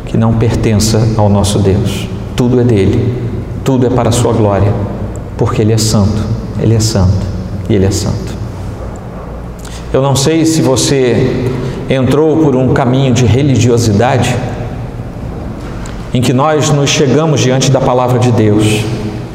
que 0.05 0.19
não 0.19 0.35
pertença 0.35 1.15
ao 1.17 1.31
nosso 1.31 1.59
Deus. 1.59 2.09
Tudo 2.35 2.59
é 2.61 2.65
dele, 2.65 3.20
tudo 3.65 3.87
é 3.87 3.91
para 3.91 4.09
a 4.09 4.13
sua 4.13 4.33
glória, 4.33 4.73
porque 5.37 5.63
ele 5.63 5.73
é 5.73 5.79
santo, 5.79 6.23
ele 6.61 6.75
é 6.75 6.81
santo 6.81 7.27
e 7.69 7.75
ele 7.75 7.87
é 7.87 7.91
santo. 7.91 8.35
Eu 9.93 10.03
não 10.03 10.15
sei 10.15 10.45
se 10.45 10.63
você 10.63 11.51
entrou 11.89 12.39
por 12.39 12.55
um 12.55 12.73
caminho 12.73 13.13
de 13.13 13.25
religiosidade 13.25 14.35
em 16.15 16.21
que 16.21 16.33
nós 16.33 16.71
nos 16.71 16.91
chegamos 16.91 17.41
diante 17.41 17.71
da 17.71 17.81
palavra 17.81 18.19
de 18.19 18.31
Deus. 18.31 18.85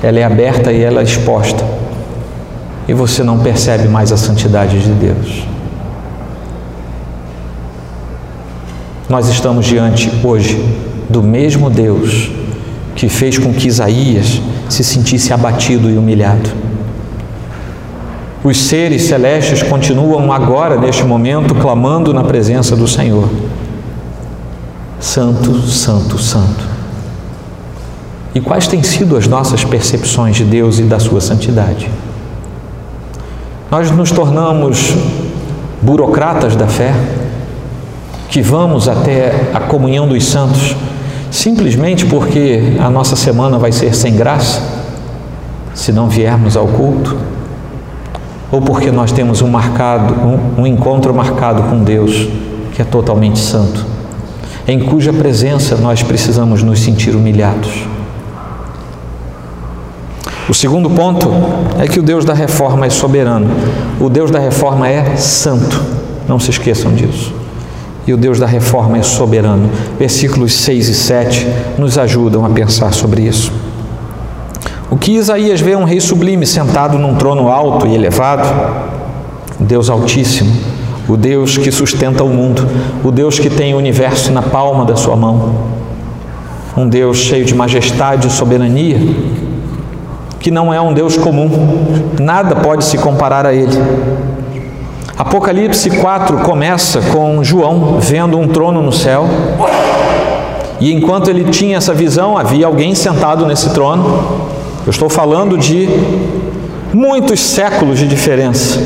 Ela 0.01 0.19
é 0.19 0.23
aberta 0.23 0.71
e 0.71 0.81
ela 0.81 1.01
é 1.01 1.03
exposta. 1.03 1.63
E 2.87 2.93
você 2.93 3.23
não 3.23 3.39
percebe 3.39 3.87
mais 3.87 4.11
a 4.11 4.17
santidade 4.17 4.79
de 4.79 4.91
Deus. 4.91 5.45
Nós 9.09 9.27
estamos 9.27 9.65
diante 9.65 10.11
hoje 10.23 10.63
do 11.09 11.21
mesmo 11.21 11.69
Deus 11.69 12.29
que 12.95 13.09
fez 13.09 13.37
com 13.37 13.53
que 13.53 13.67
Isaías 13.67 14.41
se 14.69 14.83
sentisse 14.83 15.33
abatido 15.33 15.89
e 15.89 15.97
humilhado. 15.97 16.49
Os 18.43 18.57
seres 18.57 19.03
celestes 19.03 19.61
continuam 19.63 20.31
agora, 20.31 20.77
neste 20.77 21.03
momento, 21.03 21.53
clamando 21.55 22.13
na 22.13 22.23
presença 22.23 22.75
do 22.75 22.87
Senhor. 22.87 23.27
Santo, 24.99 25.61
Santo, 25.61 26.17
Santo. 26.17 26.63
E 28.33 28.39
quais 28.39 28.67
têm 28.67 28.83
sido 28.83 29.17
as 29.17 29.27
nossas 29.27 29.63
percepções 29.63 30.35
de 30.35 30.43
Deus 30.43 30.79
e 30.79 30.83
da 30.83 30.99
Sua 30.99 31.19
santidade? 31.19 31.89
Nós 33.71 33.89
nos 33.91 34.11
tornamos 34.11 34.93
burocratas 35.81 36.55
da 36.55 36.67
fé, 36.67 36.93
que 38.29 38.41
vamos 38.41 38.87
até 38.87 39.49
a 39.53 39.59
comunhão 39.59 40.07
dos 40.07 40.25
santos 40.25 40.75
simplesmente 41.35 42.05
porque 42.05 42.77
a 42.79 42.89
nossa 42.89 43.15
semana 43.15 43.59
vai 43.59 43.71
ser 43.71 43.93
sem 43.93 44.15
graça, 44.15 44.61
se 45.73 45.91
não 45.91 46.07
viermos 46.07 46.55
ao 46.55 46.65
culto, 46.65 47.15
ou 48.49 48.61
porque 48.61 48.89
nós 48.89 49.11
temos 49.11 49.41
um 49.41 49.49
marcado, 49.49 50.13
um, 50.13 50.61
um 50.61 50.67
encontro 50.67 51.13
marcado 51.13 51.63
com 51.63 51.83
Deus 51.83 52.29
que 52.73 52.81
é 52.81 52.85
totalmente 52.85 53.37
santo, 53.37 53.85
em 54.65 54.79
cuja 54.79 55.11
presença 55.11 55.75
nós 55.75 56.01
precisamos 56.01 56.63
nos 56.63 56.79
sentir 56.79 57.15
humilhados. 57.15 57.85
O 60.47 60.53
segundo 60.53 60.89
ponto 60.89 61.29
é 61.77 61.87
que 61.87 61.99
o 61.99 62.03
Deus 62.03 62.23
da 62.23 62.33
reforma 62.33 62.85
é 62.85 62.89
soberano. 62.89 63.49
O 63.99 64.09
Deus 64.09 64.29
da 64.29 64.39
reforma 64.39 64.87
é 64.87 65.15
santo. 65.15 65.83
Não 66.27 66.39
se 66.39 66.51
esqueçam 66.51 66.93
disso. 66.93 67.44
E 68.07 68.13
o 68.13 68.17
Deus 68.17 68.39
da 68.39 68.45
reforma 68.45 68.97
é 68.97 69.03
soberano. 69.03 69.69
Versículos 69.97 70.53
6 70.53 70.89
e 70.89 70.93
7 70.93 71.47
nos 71.77 71.97
ajudam 71.97 72.45
a 72.45 72.49
pensar 72.49 72.93
sobre 72.93 73.23
isso. 73.23 73.51
O 74.89 74.97
que 74.97 75.13
Isaías 75.13 75.59
vê 75.59 75.71
é 75.71 75.77
um 75.77 75.83
rei 75.83 75.99
sublime 75.99 76.45
sentado 76.45 76.97
num 76.97 77.15
trono 77.15 77.49
alto 77.49 77.87
e 77.87 77.95
elevado, 77.95 78.47
Deus 79.59 79.89
Altíssimo, 79.89 80.51
o 81.07 81.17
Deus 81.17 81.57
que 81.57 81.71
sustenta 81.71 82.23
o 82.23 82.29
mundo, 82.29 82.67
o 83.03 83.11
Deus 83.11 83.39
que 83.39 83.49
tem 83.49 83.73
o 83.73 83.77
universo 83.77 84.31
na 84.31 84.41
palma 84.41 84.85
da 84.85 84.95
sua 84.95 85.15
mão, 85.15 85.55
um 86.77 86.87
Deus 86.87 87.17
cheio 87.17 87.45
de 87.45 87.55
majestade 87.55 88.27
e 88.27 88.31
soberania, 88.31 88.99
que 90.39 90.51
não 90.51 90.71
é 90.71 90.79
um 90.79 90.93
Deus 90.93 91.17
comum, 91.17 91.49
nada 92.19 92.55
pode 92.55 92.85
se 92.85 92.97
comparar 92.97 93.45
a 93.45 93.53
Ele. 93.53 93.77
Apocalipse 95.17 95.89
4 95.89 96.39
começa 96.39 96.99
com 97.01 97.41
João 97.41 97.99
vendo 97.99 98.37
um 98.37 98.47
trono 98.47 98.81
no 98.81 98.91
céu, 98.91 99.25
e 100.79 100.91
enquanto 100.91 101.29
ele 101.29 101.45
tinha 101.45 101.77
essa 101.77 101.93
visão, 101.93 102.37
havia 102.37 102.65
alguém 102.65 102.93
sentado 102.93 103.45
nesse 103.45 103.73
trono. 103.73 104.49
Eu 104.85 104.89
estou 104.89 105.09
falando 105.09 105.57
de 105.57 105.87
muitos 106.93 107.39
séculos 107.39 107.97
de 107.97 108.07
diferença 108.07 108.79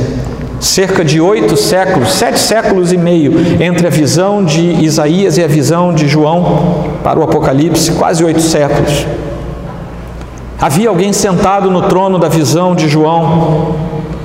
cerca 0.60 1.06
de 1.06 1.22
oito 1.22 1.56
séculos, 1.56 2.12
sete 2.12 2.38
séculos 2.38 2.92
e 2.92 2.98
meio 2.98 3.34
entre 3.62 3.88
a 3.88 3.90
visão 3.90 4.44
de 4.44 4.62
Isaías 4.84 5.38
e 5.38 5.44
a 5.44 5.48
visão 5.48 5.94
de 5.94 6.08
João 6.08 6.84
para 7.02 7.20
o 7.20 7.24
Apocalipse, 7.24 7.94
quase 7.94 8.24
oito 8.24 8.42
séculos. 8.42 9.06
Havia 10.62 10.90
alguém 10.90 11.14
sentado 11.14 11.72
no 11.72 11.84
trono 11.84 12.20
da 12.20 12.28
visão 12.28 12.76
de 12.76 12.90
João, 12.90 13.74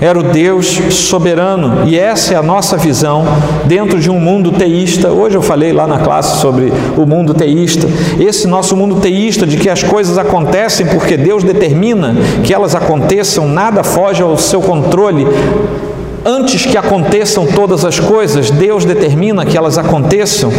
era 0.01 0.19
o 0.19 0.23
Deus 0.23 0.67
soberano, 0.91 1.89
e 1.89 1.99
essa 1.99 2.35
é 2.35 2.37
a 2.37 2.43
nossa 2.43 2.77
visão 2.77 3.25
dentro 3.65 4.01
de 4.01 4.11
um 4.11 4.19
mundo 4.19 4.53
teísta. 4.53 5.11
Hoje 5.11 5.37
eu 5.37 5.43
falei 5.43 5.73
lá 5.73 5.87
na 5.87 5.99
classe 5.99 6.41
sobre 6.41 6.73
o 6.97 7.07
mundo 7.07 7.33
teísta. 7.33 7.87
Esse 8.19 8.47
nosso 8.47 8.77
mundo 8.77 8.97
teísta 8.97 9.47
de 9.47 9.57
que 9.57 9.71
as 9.71 9.83
coisas 9.83 10.19
acontecem 10.19 10.87
porque 10.87 11.17
Deus 11.17 11.45
determina 11.45 12.15
que 12.43 12.53
elas 12.53 12.75
aconteçam, 12.75 13.49
nada 13.49 13.85
foge 13.85 14.23
ao 14.23 14.37
seu 14.37 14.61
controle. 14.61 15.27
Antes 16.25 16.67
que 16.67 16.77
aconteçam 16.77 17.47
todas 17.47 17.85
as 17.85 18.01
coisas, 18.01 18.51
Deus 18.51 18.85
determina 18.85 19.45
que 19.45 19.57
elas 19.57 19.79
aconteçam 19.79 20.51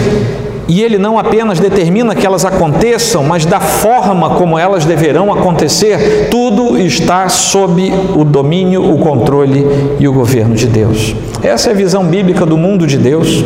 e 0.67 0.81
ele 0.81 0.97
não 0.97 1.19
apenas 1.19 1.59
determina 1.59 2.15
que 2.15 2.25
elas 2.25 2.43
aconteçam, 2.43 3.23
mas 3.23 3.45
da 3.45 3.59
forma 3.59 4.31
como 4.31 4.57
elas 4.57 4.85
deverão 4.85 5.31
acontecer, 5.31 6.27
tudo 6.29 6.77
está 6.77 7.29
sob 7.29 7.91
o 8.15 8.23
domínio, 8.23 8.93
o 8.93 8.97
controle 8.97 9.65
e 9.99 10.07
o 10.07 10.13
governo 10.13 10.55
de 10.55 10.67
Deus. 10.67 11.15
Essa 11.43 11.69
é 11.69 11.73
a 11.73 11.75
visão 11.75 12.03
bíblica 12.05 12.45
do 12.45 12.57
mundo 12.57 12.87
de 12.87 12.97
Deus. 12.97 13.43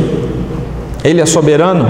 Ele 1.04 1.22
é 1.22 1.26
soberano, 1.26 1.86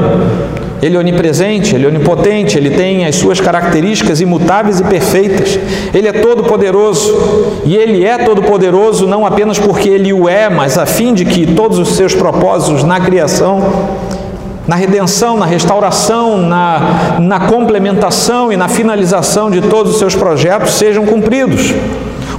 ele 0.82 0.96
é 0.96 1.00
onipresente, 1.00 1.76
ele 1.76 1.86
é 1.86 1.88
onipotente, 1.88 2.58
ele 2.58 2.70
tem 2.70 3.06
as 3.06 3.16
suas 3.16 3.40
características 3.40 4.22
imutáveis 4.22 4.80
e 4.80 4.84
perfeitas. 4.84 5.60
Ele 5.94 6.08
é 6.08 6.14
todo-poderoso 6.14 7.62
e 7.66 7.76
ele 7.76 8.06
é 8.06 8.18
todo-poderoso 8.18 9.06
não 9.06 9.26
apenas 9.26 9.60
porque 9.60 9.90
ele 9.90 10.14
o 10.14 10.28
é, 10.30 10.50
mas 10.50 10.78
a 10.78 10.86
fim 10.86 11.14
de 11.14 11.26
que 11.26 11.46
todos 11.48 11.78
os 11.78 11.90
seus 11.90 12.14
propósitos 12.16 12.84
na 12.84 13.00
criação 13.00 13.62
na 14.70 14.76
redenção, 14.76 15.36
na 15.36 15.48
restauração, 15.48 16.38
na, 16.38 17.18
na 17.20 17.40
complementação 17.40 18.54
e 18.54 18.56
na 18.56 18.68
finalização 18.68 19.50
de 19.50 19.62
todos 19.62 19.94
os 19.94 19.98
seus 19.98 20.14
projetos 20.14 20.74
sejam 20.74 21.08
cumpridos. 21.08 21.74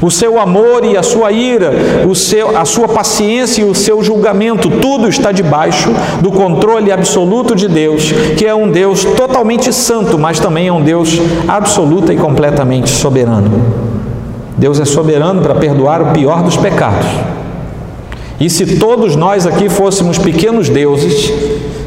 O 0.00 0.12
seu 0.12 0.38
amor 0.38 0.84
e 0.84 0.96
a 0.96 1.02
sua 1.02 1.32
ira, 1.32 1.72
o 2.08 2.14
seu, 2.14 2.56
a 2.56 2.64
sua 2.64 2.86
paciência 2.86 3.62
e 3.62 3.64
o 3.64 3.74
seu 3.74 4.00
julgamento, 4.00 4.70
tudo 4.70 5.08
está 5.08 5.32
debaixo 5.32 5.90
do 6.20 6.30
controle 6.30 6.92
absoluto 6.92 7.56
de 7.56 7.66
Deus, 7.66 8.12
que 8.38 8.46
é 8.46 8.54
um 8.54 8.70
Deus 8.70 9.04
totalmente 9.04 9.72
santo, 9.72 10.16
mas 10.16 10.38
também 10.38 10.68
é 10.68 10.72
um 10.72 10.82
Deus 10.82 11.18
absoluta 11.48 12.14
e 12.14 12.16
completamente 12.16 12.90
soberano. 12.90 13.50
Deus 14.56 14.78
é 14.78 14.84
soberano 14.84 15.42
para 15.42 15.56
perdoar 15.56 16.00
o 16.00 16.12
pior 16.12 16.44
dos 16.44 16.56
pecados. 16.56 17.08
E 18.38 18.48
se 18.48 18.78
todos 18.78 19.16
nós 19.16 19.48
aqui 19.48 19.68
fôssemos 19.68 20.16
pequenos 20.16 20.68
deuses, 20.68 21.32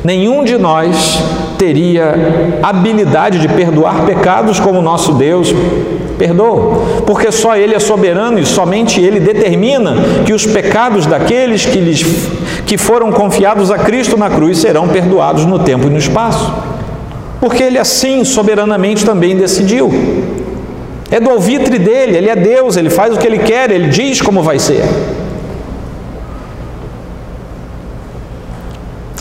Nenhum 0.04 0.44
de 0.44 0.58
nós 0.58 1.24
teria 1.58 2.14
habilidade 2.62 3.40
de 3.40 3.48
perdoar 3.48 4.06
pecados 4.06 4.60
como 4.60 4.82
nosso 4.82 5.14
Deus 5.14 5.54
perdoa, 6.18 7.02
porque 7.06 7.32
só 7.32 7.56
Ele 7.56 7.74
é 7.74 7.80
soberano 7.80 8.38
e 8.38 8.46
somente 8.46 9.02
Ele 9.02 9.20
determina 9.20 9.96
que 10.26 10.34
os 10.34 10.46
pecados 10.46 11.06
daqueles 11.06 11.66
que, 11.66 11.80
lhes, 11.80 12.04
que 12.66 12.78
foram 12.78 13.12
confiados 13.12 13.72
a 13.72 13.78
Cristo 13.78 14.18
na 14.18 14.30
cruz 14.30 14.58
serão 14.58 14.88
perdoados 14.88 15.46
no 15.46 15.60
tempo 15.60 15.88
e 15.88 15.90
no 15.90 15.98
espaço, 15.98 16.54
porque 17.40 17.64
Ele 17.64 17.80
assim 17.80 18.24
soberanamente 18.24 19.06
também 19.06 19.36
decidiu. 19.36 19.92
É 21.10 21.20
do 21.20 21.30
alvitre 21.30 21.78
dele, 21.78 22.18
Ele 22.18 22.30
é 22.30 22.36
Deus, 22.36 22.76
Ele 22.76 22.90
faz 22.90 23.16
o 23.16 23.20
que 23.20 23.28
Ele 23.28 23.40
quer, 23.40 23.72
Ele 23.72 23.88
diz 23.88 24.22
como 24.22 24.42
vai 24.42 24.60
ser. 24.60 24.84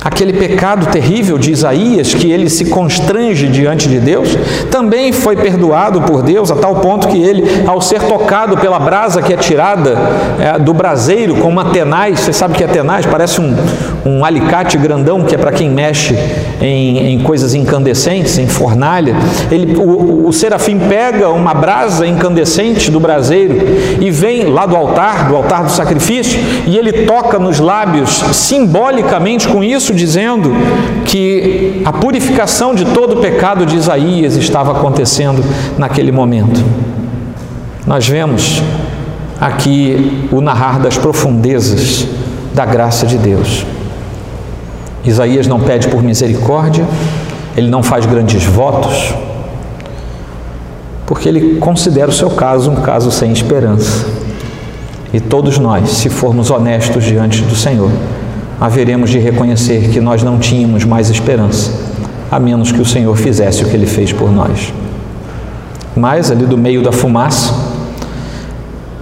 Aquele 0.05 0.33
pecado 0.33 0.87
terrível 0.87 1.38
de 1.38 1.53
Isaías, 1.53 2.15
que 2.15 2.31
ele 2.31 2.51
se 2.51 2.67
constrange 2.67 3.49
diante 3.49 3.88
de 3.88 4.01
Deus, 4.01 4.37
também 4.71 5.12
foi 5.12 5.37
perdoado 5.37 6.03
por 6.03 6.23
Deus, 6.23 6.51
a 6.51 6.57
tal 6.57 6.77
ponto 6.77 7.09
que 7.09 7.23
ele, 7.23 7.62
ao 7.67 7.81
ser 7.81 8.03
tocado 8.03 8.57
pela 8.57 8.79
brasa 8.79 9.23
que 9.23 9.33
é 9.33 9.37
tirada 9.37 9.97
é, 10.38 10.59
do 10.59 10.75
braseiro 10.75 11.37
com 11.37 11.49
uma 11.49 11.67
tenaz, 11.67 12.21
você 12.21 12.33
sabe 12.33 12.55
que 12.55 12.65
é 12.65 12.67
tenaz? 12.67 13.07
Parece 13.07 13.41
um, 13.41 13.55
um 14.05 14.25
alicate 14.25 14.77
grandão 14.77 15.23
que 15.23 15.35
é 15.35 15.38
para 15.38 15.53
quem 15.53 15.71
mexe 15.71 16.17
em, 16.61 17.15
em, 17.15 17.21
coisas 17.21 17.55
incandescentes, 17.55 18.38
em 18.38 18.47
fornalha. 18.47 19.15
Ele, 19.51 19.77
o, 19.77 20.27
o 20.27 20.33
serafim 20.33 20.79
pega 20.79 21.29
uma 21.29 21.55
brasa 21.55 22.07
incandescente 22.07 22.91
do 22.91 22.99
braseiro 22.99 23.57
e 24.01 24.11
vem 24.11 24.45
lá 24.45 24.67
do 24.67 24.77
altar, 24.77 25.29
do 25.29 25.37
altar 25.37 25.65
do 25.65 25.71
sacrifício, 25.71 26.41
e 26.67 26.77
ele 26.77 27.05
toca 27.05 27.38
nos 27.38 27.61
lábios 27.61 28.11
simbolicamente 28.33 29.47
com 29.47 29.62
isso 29.62 29.92
dizendo 29.95 30.53
que 31.05 31.83
a 31.85 31.93
purificação 31.93 32.75
de 32.75 32.85
todo 32.87 33.19
o 33.19 33.21
pecado 33.21 33.67
de 33.67 33.77
Isaías 33.77 34.37
estava 34.37 34.73
acontecendo 34.73 35.43
naquele 35.79 36.13
momento. 36.13 36.63
Nós 37.87 38.07
vemos 38.07 38.63
aqui 39.41 40.29
o 40.31 40.41
narrar 40.41 40.79
das 40.79 40.97
profundezas 40.97 42.07
da 42.55 42.65
graça 42.65 43.07
de 43.07 43.19
Deus. 43.19 43.67
Isaías 45.05 45.47
não 45.47 45.59
pede 45.59 45.89
por 45.89 46.03
misericórdia, 46.03 46.87
ele 47.57 47.69
não 47.69 47.83
faz 47.83 48.07
grandes 48.07 48.45
votos, 48.45 49.13
porque 51.07 51.29
ele 51.29 51.57
considera 51.59 52.09
o 52.09 52.13
seu 52.13 52.31
caso 52.31 52.71
um 52.71 52.77
caso 52.77 53.11
sem 53.11 53.33
esperança. 53.33 54.07
E 55.13 55.21
todos 55.21 55.59
nós, 55.59 55.91
se 55.91 56.09
formos 56.09 56.51
honestos 56.51 57.05
diante 57.05 57.43
do 57.43 57.55
Senhor, 57.55 57.91
haveremos 58.61 59.11
de 59.11 59.19
reconhecer 59.19 59.91
que 59.91 60.01
nós 60.01 60.23
não 60.23 60.38
tínhamos 60.38 60.85
mais 60.85 61.11
esperança, 61.11 61.73
a 62.31 62.38
menos 62.38 62.73
que 62.73 62.81
o 62.81 62.85
Senhor 62.85 63.17
fizesse 63.17 63.62
o 63.62 63.69
que 63.69 63.75
ele 63.75 63.87
fez 63.87 64.12
por 64.12 64.31
nós. 64.31 64.73
Mas 65.97 66.31
ali 66.31 66.47
do 66.47 66.57
meio 66.57 66.83
da 66.83 66.93
fumaça 66.93 67.55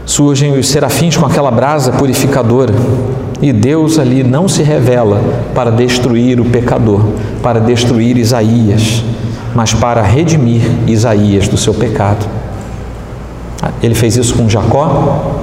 surgem 0.05 0.59
os 0.59 0.69
serafins 0.69 1.17
com 1.17 1.25
aquela 1.25 1.51
brasa 1.51 1.93
purificadora, 1.93 2.75
e 3.41 3.53
Deus 3.53 3.99
ali 3.99 4.23
não 4.23 4.49
se 4.49 4.63
revela 4.63 5.21
para 5.55 5.71
destruir 5.71 6.41
o 6.41 6.45
pecador, 6.45 7.01
para 7.43 7.61
destruir 7.61 8.17
Isaías, 8.17 9.03
mas 9.55 9.73
para 9.73 10.03
redimir 10.03 10.63
Isaías 10.87 11.49
do 11.49 11.57
seu 11.57 11.73
pecado. 11.73 12.27
Ele 13.83 13.95
fez 13.95 14.17
isso 14.17 14.35
com 14.35 14.49
Jacó, 14.49 15.43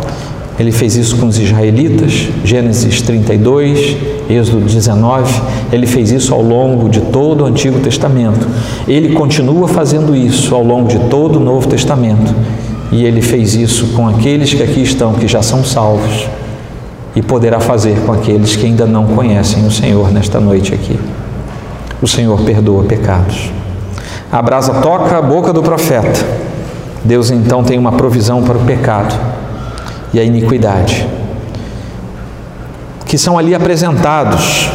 ele 0.59 0.71
fez 0.71 0.95
isso 0.95 1.17
com 1.17 1.27
os 1.27 1.37
israelitas, 1.37 2.29
Gênesis 2.43 2.99
32, 3.01 3.95
Êxodo 4.27 4.65
19. 4.65 5.41
Ele 5.71 5.85
fez 5.85 6.11
isso 6.11 6.33
ao 6.33 6.41
longo 6.41 6.89
de 6.89 6.99
todo 6.99 7.43
o 7.43 7.45
Antigo 7.45 7.79
Testamento. 7.79 8.47
Ele 8.87 9.13
continua 9.13 9.67
fazendo 9.67 10.15
isso 10.15 10.55
ao 10.55 10.63
longo 10.63 10.87
de 10.87 10.97
todo 11.09 11.35
o 11.35 11.39
Novo 11.39 11.67
Testamento. 11.67 12.33
E 12.91 13.05
ele 13.05 13.21
fez 13.21 13.53
isso 13.53 13.89
com 13.95 14.07
aqueles 14.07 14.51
que 14.51 14.63
aqui 14.63 14.81
estão, 14.81 15.13
que 15.13 15.27
já 15.27 15.43
são 15.43 15.63
salvos, 15.63 16.27
e 17.15 17.21
poderá 17.21 17.59
fazer 17.59 17.95
com 18.05 18.11
aqueles 18.11 18.55
que 18.55 18.65
ainda 18.65 18.87
não 18.87 19.05
conhecem 19.05 19.63
o 19.63 19.71
Senhor 19.71 20.11
nesta 20.11 20.39
noite 20.39 20.73
aqui. 20.73 20.97
O 22.01 22.07
Senhor 22.07 22.39
perdoa 22.41 22.83
pecados. 22.83 23.51
A 24.31 24.41
brasa 24.41 24.73
toca 24.75 25.17
a 25.17 25.21
boca 25.21 25.53
do 25.53 25.61
profeta. 25.61 26.25
Deus 27.03 27.29
então 27.29 27.63
tem 27.63 27.77
uma 27.77 27.91
provisão 27.91 28.41
para 28.41 28.57
o 28.57 28.61
pecado 28.61 29.36
e 30.13 30.19
a 30.19 30.23
iniquidade, 30.23 31.07
que 33.05 33.17
são 33.17 33.37
ali 33.37 33.53
apresentados, 33.53 34.69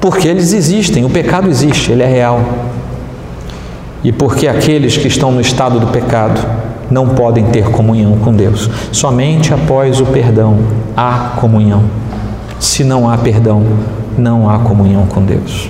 porque 0.00 0.28
eles 0.28 0.52
existem, 0.52 1.04
o 1.04 1.10
pecado 1.10 1.48
existe, 1.48 1.90
ele 1.90 2.02
é 2.02 2.06
real. 2.06 2.40
E 4.04 4.12
porque 4.12 4.46
aqueles 4.46 4.96
que 4.96 5.08
estão 5.08 5.32
no 5.32 5.40
estado 5.40 5.80
do 5.80 5.88
pecado 5.88 6.40
não 6.90 7.08
podem 7.08 7.46
ter 7.46 7.70
comunhão 7.70 8.16
com 8.18 8.32
Deus. 8.32 8.70
Somente 8.92 9.52
após 9.52 10.00
o 10.00 10.06
perdão 10.06 10.58
há 10.96 11.32
comunhão. 11.40 11.82
Se 12.60 12.84
não 12.84 13.10
há 13.10 13.18
perdão, 13.18 13.64
não 14.16 14.48
há 14.48 14.58
comunhão 14.60 15.06
com 15.06 15.22
Deus. 15.22 15.68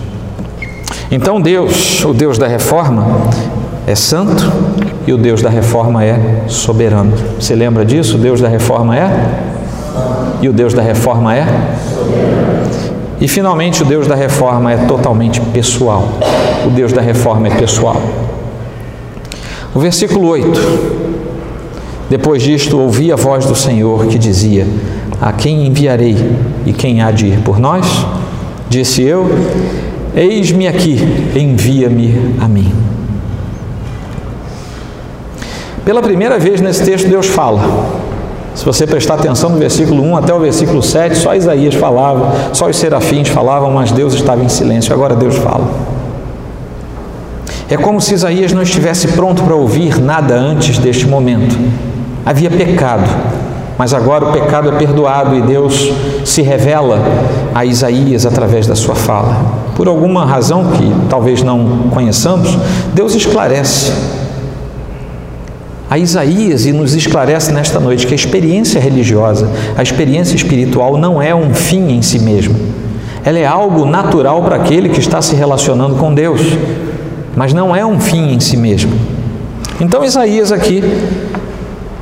Então 1.11 1.41
Deus, 1.41 2.05
o 2.05 2.13
Deus 2.13 2.37
da 2.37 2.47
reforma, 2.47 3.07
é 3.87 3.95
santo 3.95 4.53
e 5.07 5.13
o 5.13 5.17
Deus 5.17 5.41
da 5.41 5.49
reforma 5.49 6.05
é 6.05 6.43
soberano. 6.49 7.13
Você 7.39 7.55
lembra 7.55 7.85
disso? 7.85 8.17
O 8.17 8.19
Deus 8.19 8.41
da 8.41 8.49
reforma 8.49 8.97
é? 8.97 9.09
E 10.43 10.49
o 10.49 10.53
Deus 10.53 10.75
da 10.75 10.83
reforma 10.83 11.35
é? 11.35 11.47
E 13.21 13.29
finalmente, 13.29 13.83
o 13.83 13.87
Deus 13.87 14.07
da 14.07 14.15
reforma 14.15 14.73
é 14.73 14.77
totalmente 14.77 15.41
pessoal. 15.41 16.09
O 16.67 16.71
Deus 16.71 16.93
da 16.93 17.01
reforma 17.01 17.47
é 17.47 17.51
pessoal. 17.51 17.97
O 19.73 19.79
versículo 19.79 20.29
8. 20.29 21.07
Depois 22.11 22.43
disto, 22.43 22.79
ouvi 22.79 23.13
a 23.13 23.17
voz 23.17 23.47
do 23.47 23.55
Senhor 23.55 24.07
que 24.07 24.19
dizia: 24.19 24.67
A 25.21 25.33
quem 25.33 25.67
enviarei 25.67 26.17
e 26.67 26.73
quem 26.73 27.01
há 27.01 27.11
de 27.11 27.27
ir 27.27 27.39
por 27.39 27.59
nós? 27.59 28.05
Disse 28.69 29.03
eu: 29.03 29.31
Eis-me 30.15 30.67
aqui, 30.67 30.99
envia-me 31.37 32.35
a 32.41 32.49
mim. 32.49 32.86
Pela 35.87 36.03
primeira 36.03 36.37
vez 36.37 36.61
nesse 36.61 36.83
texto, 36.83 37.07
Deus 37.07 37.29
fala. 37.29 37.63
Se 38.57 38.65
você 38.65 38.89
prestar 38.89 39.15
atenção 39.15 39.51
no 39.51 39.57
versículo 39.57 40.03
1 40.03 40.17
até 40.17 40.35
o 40.35 40.41
versículo 40.41 40.83
7, 40.83 41.15
só 41.15 41.33
Isaías 41.33 41.77
falava, 41.77 42.33
só 42.53 42.67
os 42.67 42.77
serafins 42.77 43.29
falavam, 43.29 43.71
mas 43.71 43.93
Deus 43.93 44.13
estava 44.13 44.43
em 44.43 44.49
silêncio. 44.49 44.93
Agora 44.93 45.15
Deus 45.15 45.37
fala. 45.37 45.65
É 47.71 47.77
como 47.77 48.01
se 48.01 48.15
Isaías 48.15 48.53
não 48.53 48.63
estivesse 48.63 49.07
pronto 49.13 49.45
para 49.45 49.55
ouvir 49.55 50.01
nada 50.01 50.35
antes 50.35 50.77
deste 50.77 51.07
momento. 51.07 51.57
Havia 52.25 52.51
pecado, 52.51 53.09
mas 53.79 53.95
agora 53.95 54.25
o 54.25 54.33
pecado 54.33 54.69
é 54.71 54.73
perdoado 54.73 55.37
e 55.37 55.43
Deus 55.43 55.93
se 56.25 56.43
revela 56.43 56.99
a 57.55 57.65
Isaías 57.65 58.27
através 58.27 58.67
da 58.67 58.75
sua 58.75 58.97
fala. 58.97 59.37
Por 59.77 59.87
alguma 59.87 60.27
razão 60.27 60.65
que 60.73 60.93
talvez 61.09 61.45
não 61.45 61.91
conheçamos, 61.93 62.59
Deus 62.93 63.15
esclarece 63.15 64.26
a 65.89 65.99
Isaías 65.99 66.67
e 66.67 66.73
nos 66.73 66.95
esclarece 66.95 67.53
nesta 67.53 67.79
noite 67.79 68.07
que 68.07 68.13
a 68.13 68.17
experiência 68.17 68.81
religiosa, 68.81 69.49
a 69.77 69.83
experiência 69.83 70.35
espiritual 70.35 70.99
não 70.99 71.23
é 71.23 71.35
um 71.35 71.55
fim 71.55 71.93
em 71.93 72.03
si 72.03 72.19
mesmo. 72.19 72.57
Ela 73.25 73.39
é 73.39 73.47
algo 73.47 73.85
natural 73.85 74.43
para 74.43 74.57
aquele 74.57 74.89
que 74.89 75.01
está 75.01 75.23
se 75.23 75.35
relacionando 75.35 75.97
com 75.97 76.13
Deus, 76.13 76.41
mas 77.37 77.53
não 77.53 77.75
é 77.75 77.85
um 77.85 78.01
fim 78.01 78.33
em 78.33 78.41
si 78.41 78.57
mesmo. 78.57 78.93
Então 79.81 80.05
Isaías 80.05 80.51
aqui, 80.51 80.83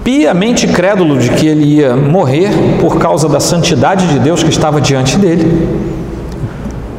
piamente 0.03 0.67
crédulo 0.67 1.19
de 1.19 1.31
que 1.31 1.47
ele 1.47 1.65
ia 1.77 1.97
morrer 1.97 2.51
por 2.81 2.99
causa 2.99 3.29
da 3.29 3.41
santidade 3.41 4.07
de 4.07 4.19
Deus 4.19 4.43
que 4.43 4.51
estava 4.51 4.81
diante 4.81 5.19
dele, 5.19 5.69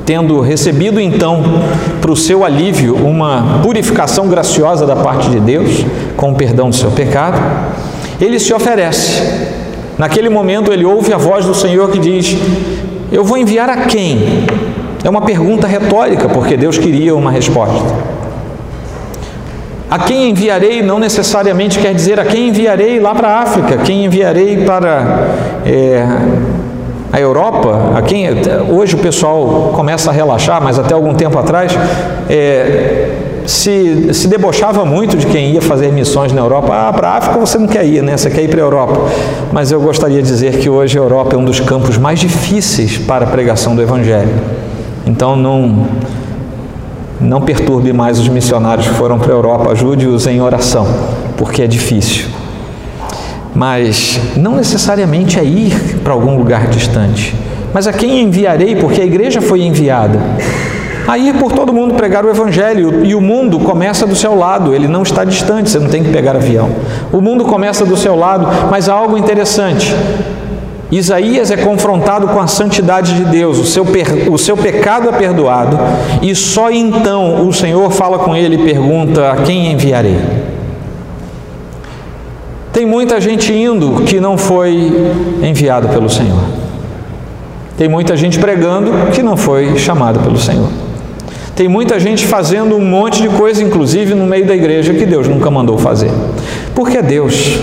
tendo 0.06 0.40
recebido 0.40 1.02
então 1.02 1.44
para 2.00 2.12
o 2.12 2.16
seu 2.16 2.46
alívio 2.46 2.96
uma 2.96 3.60
purificação 3.64 4.28
graciosa 4.28 4.86
da 4.86 4.96
parte 4.96 5.30
de 5.30 5.40
Deus, 5.40 5.84
com 6.16 6.32
o 6.32 6.36
perdão 6.36 6.70
do 6.70 6.76
seu 6.76 6.92
pecado, 6.92 7.42
ele 8.22 8.40
se 8.40 8.54
oferece. 8.54 9.22
Naquele 9.98 10.30
momento 10.30 10.72
ele 10.72 10.86
ouve 10.86 11.14
a 11.14 11.18
voz 11.18 11.46
do 11.46 11.56
Senhor 11.56 11.90
que 11.90 11.98
diz: 11.98 12.38
Eu 13.12 13.24
vou 13.24 13.38
enviar 13.38 13.70
a 13.70 13.86
quem? 13.86 14.46
É 15.04 15.10
uma 15.10 15.22
pergunta 15.22 15.68
retórica, 15.68 16.28
porque 16.30 16.56
Deus 16.56 16.78
queria 16.78 17.16
uma 17.16 17.32
resposta. 17.32 18.16
A 19.90 20.00
quem 20.00 20.32
enviarei 20.32 20.82
não 20.82 21.00
necessariamente 21.00 21.80
quer 21.80 21.94
dizer 21.94 22.20
a 22.20 22.26
quem 22.26 22.50
enviarei 22.50 23.00
lá 23.00 23.14
para 23.14 23.30
a 23.30 23.40
África, 23.42 23.78
quem 23.78 24.06
enviarei 24.06 24.58
para 24.66 25.30
é, 25.66 26.06
a 27.16 27.20
Europa, 27.22 27.94
a 27.96 28.02
quem 28.02 28.28
hoje 28.70 28.94
o 28.94 28.98
pessoal 28.98 29.72
começa 29.74 30.10
a 30.10 30.14
relaxar, 30.14 30.62
mas 30.62 30.78
até 30.78 30.94
algum 30.94 31.14
tempo 31.14 31.40
atrás 31.40 31.72
é, 32.30 33.10
se, 33.46 34.14
se 34.14 34.28
debochava 34.28 34.84
muito 34.84 35.16
de 35.16 35.26
quem 35.26 35.52
ia 35.52 35.62
fazer 35.62 35.94
missões 35.94 36.34
na 36.34 36.42
Europa. 36.42 36.74
Ah, 36.74 36.92
para 36.92 37.12
a 37.12 37.18
África 37.20 37.40
você 37.40 37.58
não 37.58 37.68
quer 37.68 37.86
ir, 37.86 38.04
né? 38.04 38.18
Você 38.18 38.30
quer 38.30 38.44
ir 38.44 38.50
para 38.50 38.60
a 38.60 38.66
Europa. 38.66 39.10
Mas 39.54 39.72
eu 39.72 39.80
gostaria 39.80 40.22
de 40.22 40.28
dizer 40.28 40.58
que 40.58 40.70
hoje 40.70 41.00
a 41.00 41.02
Europa 41.02 41.38
é 41.38 41.40
um 41.40 41.46
dos 41.46 41.62
campos 41.62 41.98
mais 41.98 42.20
difíceis 42.20 42.98
para 42.98 43.24
a 43.24 43.30
pregação 43.30 43.78
do 43.78 43.82
Evangelho. 43.82 44.34
Então 45.08 45.38
não 45.38 45.88
não 47.22 47.42
perturbe 47.42 47.94
mais 47.94 48.20
os 48.20 48.28
missionários 48.28 48.90
que 48.90 48.94
foram 48.96 49.18
para 49.18 49.32
a 49.32 49.36
Europa, 49.36 49.72
ajude-os 49.72 50.28
em 50.28 50.42
oração, 50.42 50.86
porque 51.38 51.62
é 51.62 51.68
difícil 51.68 52.26
mas 53.56 54.20
não 54.36 54.58
necessariamente 54.58 55.40
é 55.40 55.44
ir 55.44 56.00
para 56.04 56.14
algum 56.14 56.38
lugar 56.38 56.68
distante, 56.68 57.34
mas 57.74 57.88
a 57.88 57.94
quem 57.94 58.22
enviarei, 58.22 58.76
porque 58.76 59.02
a 59.02 59.06
igreja 59.06 59.42
foi 59.42 59.62
enviada. 59.62 60.20
A 61.08 61.20
ir 61.20 61.36
por 61.36 61.52
todo 61.52 61.72
mundo 61.72 61.94
pregar 61.94 62.26
o 62.26 62.30
Evangelho 62.30 63.06
e 63.06 63.14
o 63.14 63.22
mundo 63.22 63.60
começa 63.60 64.08
do 64.08 64.16
seu 64.16 64.36
lado, 64.36 64.74
ele 64.74 64.88
não 64.88 65.04
está 65.04 65.24
distante, 65.24 65.70
você 65.70 65.78
não 65.78 65.88
tem 65.88 66.04
que 66.04 66.10
pegar 66.10 66.36
avião. 66.36 66.70
O 67.12 67.22
mundo 67.22 67.46
começa 67.46 67.86
do 67.86 67.96
seu 67.96 68.16
lado, 68.16 68.48
mas 68.72 68.90
há 68.90 68.94
algo 68.94 69.16
interessante. 69.18 69.96
Isaías 70.92 71.52
é 71.52 71.58
confrontado 71.58 72.28
com 72.28 72.40
a 72.40 72.48
santidade 72.48 73.14
de 73.14 73.26
Deus, 73.26 73.60
o 73.60 73.66
seu, 73.66 73.86
o 74.32 74.38
seu 74.38 74.56
pecado 74.56 75.10
é 75.10 75.12
perdoado, 75.12 75.78
e 76.22 76.34
só 76.34 76.72
então 76.72 77.48
o 77.48 77.54
Senhor 77.54 77.92
fala 77.92 78.20
com 78.20 78.36
ele 78.36 78.56
e 78.56 78.64
pergunta: 78.64 79.32
A 79.32 79.36
quem 79.38 79.72
enviarei? 79.72 80.18
Tem 82.76 82.86
muita 82.86 83.22
gente 83.22 83.54
indo 83.54 84.04
que 84.04 84.20
não 84.20 84.38
foi 84.38 84.92
enviado 85.42 85.88
pelo 85.88 86.10
Senhor. 86.10 86.42
Tem 87.78 87.88
muita 87.88 88.18
gente 88.18 88.38
pregando 88.38 88.92
que 89.14 89.24
não 89.24 89.38
foi 89.38 89.78
chamado 89.78 90.20
pelo 90.20 90.38
Senhor. 90.38 90.68
Tem 91.56 91.70
muita 91.70 91.98
gente 92.02 92.26
fazendo 92.26 92.76
um 92.76 92.84
monte 92.84 93.22
de 93.22 93.30
coisa, 93.30 93.64
inclusive 93.64 94.14
no 94.14 94.26
meio 94.26 94.46
da 94.46 94.54
igreja, 94.54 94.94
que 94.94 95.06
Deus 95.06 95.26
nunca 95.26 95.50
mandou 95.50 95.78
fazer. 95.78 96.12
Porque 96.76 97.02
Deus, 97.02 97.62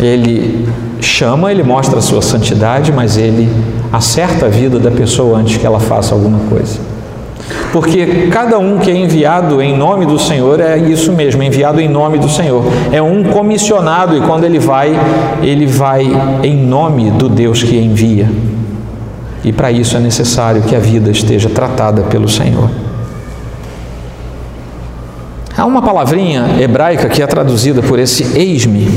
Ele 0.00 0.66
chama, 1.00 1.52
Ele 1.52 1.62
mostra 1.62 2.00
a 2.00 2.02
sua 2.02 2.20
santidade, 2.20 2.90
mas 2.90 3.16
Ele 3.16 3.48
acerta 3.92 4.46
a 4.46 4.48
vida 4.48 4.80
da 4.80 4.90
pessoa 4.90 5.38
antes 5.38 5.58
que 5.58 5.64
ela 5.64 5.78
faça 5.78 6.12
alguma 6.12 6.40
coisa. 6.50 6.80
Porque 7.72 8.28
cada 8.30 8.58
um 8.58 8.78
que 8.78 8.90
é 8.90 8.94
enviado 8.94 9.60
em 9.62 9.76
nome 9.76 10.06
do 10.06 10.18
Senhor 10.18 10.60
é 10.60 10.78
isso 10.78 11.12
mesmo, 11.12 11.42
enviado 11.42 11.80
em 11.80 11.88
nome 11.88 12.18
do 12.18 12.28
Senhor. 12.28 12.64
É 12.92 13.00
um 13.00 13.24
comissionado 13.24 14.16
e 14.16 14.20
quando 14.20 14.44
ele 14.44 14.58
vai, 14.58 14.92
ele 15.42 15.66
vai 15.66 16.06
em 16.42 16.56
nome 16.56 17.10
do 17.10 17.28
Deus 17.28 17.62
que 17.62 17.76
envia. 17.76 18.30
E 19.44 19.52
para 19.52 19.70
isso 19.70 19.96
é 19.96 20.00
necessário 20.00 20.62
que 20.62 20.74
a 20.74 20.78
vida 20.78 21.10
esteja 21.10 21.48
tratada 21.48 22.02
pelo 22.02 22.28
Senhor. 22.28 22.68
Há 25.56 25.64
uma 25.64 25.82
palavrinha 25.82 26.56
hebraica 26.60 27.08
que 27.08 27.22
é 27.22 27.26
traduzida 27.26 27.82
por 27.82 27.98
esse 27.98 28.38
eis-me, 28.38 28.88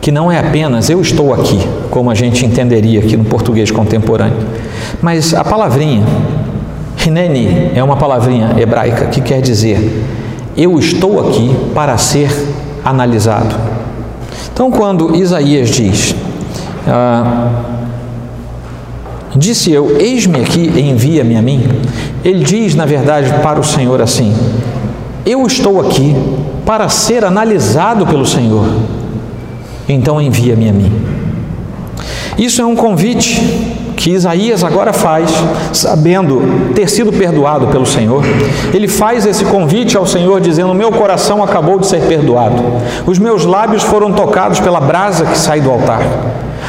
que 0.00 0.10
não 0.10 0.30
é 0.30 0.38
apenas 0.38 0.88
eu 0.88 1.00
estou 1.00 1.34
aqui, 1.34 1.58
como 1.90 2.10
a 2.10 2.14
gente 2.14 2.44
entenderia 2.46 3.00
aqui 3.00 3.16
no 3.16 3.24
português 3.24 3.70
contemporâneo, 3.70 4.38
mas 5.02 5.34
a 5.34 5.44
palavrinha 5.44 6.04
Hineni 7.08 7.72
é 7.74 7.82
uma 7.82 7.96
palavrinha 7.96 8.54
hebraica 8.58 9.06
que 9.06 9.20
quer 9.20 9.40
dizer 9.40 10.04
eu 10.56 10.78
estou 10.78 11.20
aqui 11.20 11.54
para 11.74 11.98
ser 11.98 12.30
analisado. 12.84 13.54
Então, 14.52 14.70
quando 14.70 15.16
Isaías 15.16 15.68
diz, 15.68 16.14
ah, 16.86 17.50
disse 19.34 19.72
eu, 19.72 20.00
eis-me 20.00 20.40
aqui, 20.40 20.70
envia-me 20.80 21.36
a 21.36 21.42
mim, 21.42 21.68
ele 22.24 22.44
diz, 22.44 22.74
na 22.74 22.86
verdade, 22.86 23.32
para 23.42 23.58
o 23.58 23.64
Senhor 23.64 24.00
assim: 24.00 24.34
Eu 25.26 25.46
estou 25.46 25.80
aqui 25.80 26.14
para 26.64 26.88
ser 26.88 27.24
analisado 27.24 28.06
pelo 28.06 28.24
Senhor, 28.24 28.66
então 29.88 30.20
envia-me 30.20 30.68
a 30.68 30.72
mim. 30.72 30.92
Isso 32.38 32.62
é 32.62 32.64
um 32.64 32.76
convite 32.76 33.42
que 34.04 34.10
Isaías 34.10 34.62
agora 34.62 34.92
faz, 34.92 35.30
sabendo 35.72 36.42
ter 36.74 36.90
sido 36.90 37.10
perdoado 37.10 37.68
pelo 37.68 37.86
Senhor. 37.86 38.22
Ele 38.74 38.86
faz 38.86 39.24
esse 39.24 39.46
convite 39.46 39.96
ao 39.96 40.04
Senhor, 40.04 40.42
dizendo: 40.42 40.74
Meu 40.74 40.92
coração 40.92 41.42
acabou 41.42 41.78
de 41.78 41.86
ser 41.86 42.02
perdoado, 42.02 42.62
os 43.06 43.18
meus 43.18 43.46
lábios 43.46 43.82
foram 43.82 44.12
tocados 44.12 44.60
pela 44.60 44.78
brasa 44.78 45.24
que 45.24 45.38
sai 45.38 45.62
do 45.62 45.70
altar. 45.70 46.02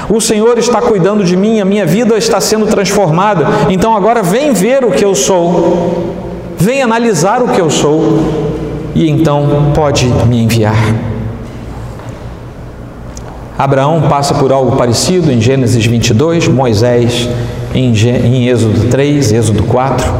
O 0.07 0.21
Senhor 0.21 0.57
está 0.57 0.81
cuidando 0.81 1.25
de 1.25 1.35
mim, 1.35 1.59
a 1.59 1.65
minha 1.65 1.85
vida 1.85 2.17
está 2.17 2.39
sendo 2.39 2.67
transformada. 2.67 3.45
Então 3.69 3.97
agora 3.97 4.23
vem 4.23 4.53
ver 4.53 4.85
o 4.85 4.91
que 4.91 5.03
eu 5.03 5.13
sou, 5.13 6.15
vem 6.57 6.81
analisar 6.81 7.41
o 7.41 7.49
que 7.49 7.59
eu 7.59 7.69
sou, 7.69 8.21
e 8.95 9.09
então 9.09 9.73
pode 9.75 10.05
me 10.05 10.41
enviar. 10.41 11.14
Abraão 13.57 14.09
passa 14.09 14.33
por 14.33 14.51
algo 14.51 14.75
parecido 14.75 15.31
em 15.31 15.39
Gênesis 15.39 15.85
22, 15.85 16.49
Moisés 16.49 17.29
em, 17.73 18.47
Êxodo 18.49 18.89
3, 18.89 19.31
Êxodo 19.31 19.63
4. 19.63 20.13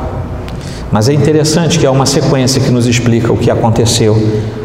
Mas 0.89 1.09
é 1.09 1.13
interessante 1.13 1.77
que 1.77 1.85
há 1.85 1.91
uma 1.91 2.05
sequência 2.05 2.61
que 2.61 2.71
nos 2.71 2.87
explica 2.87 3.33
o 3.33 3.37
que 3.37 3.51
aconteceu 3.51 4.17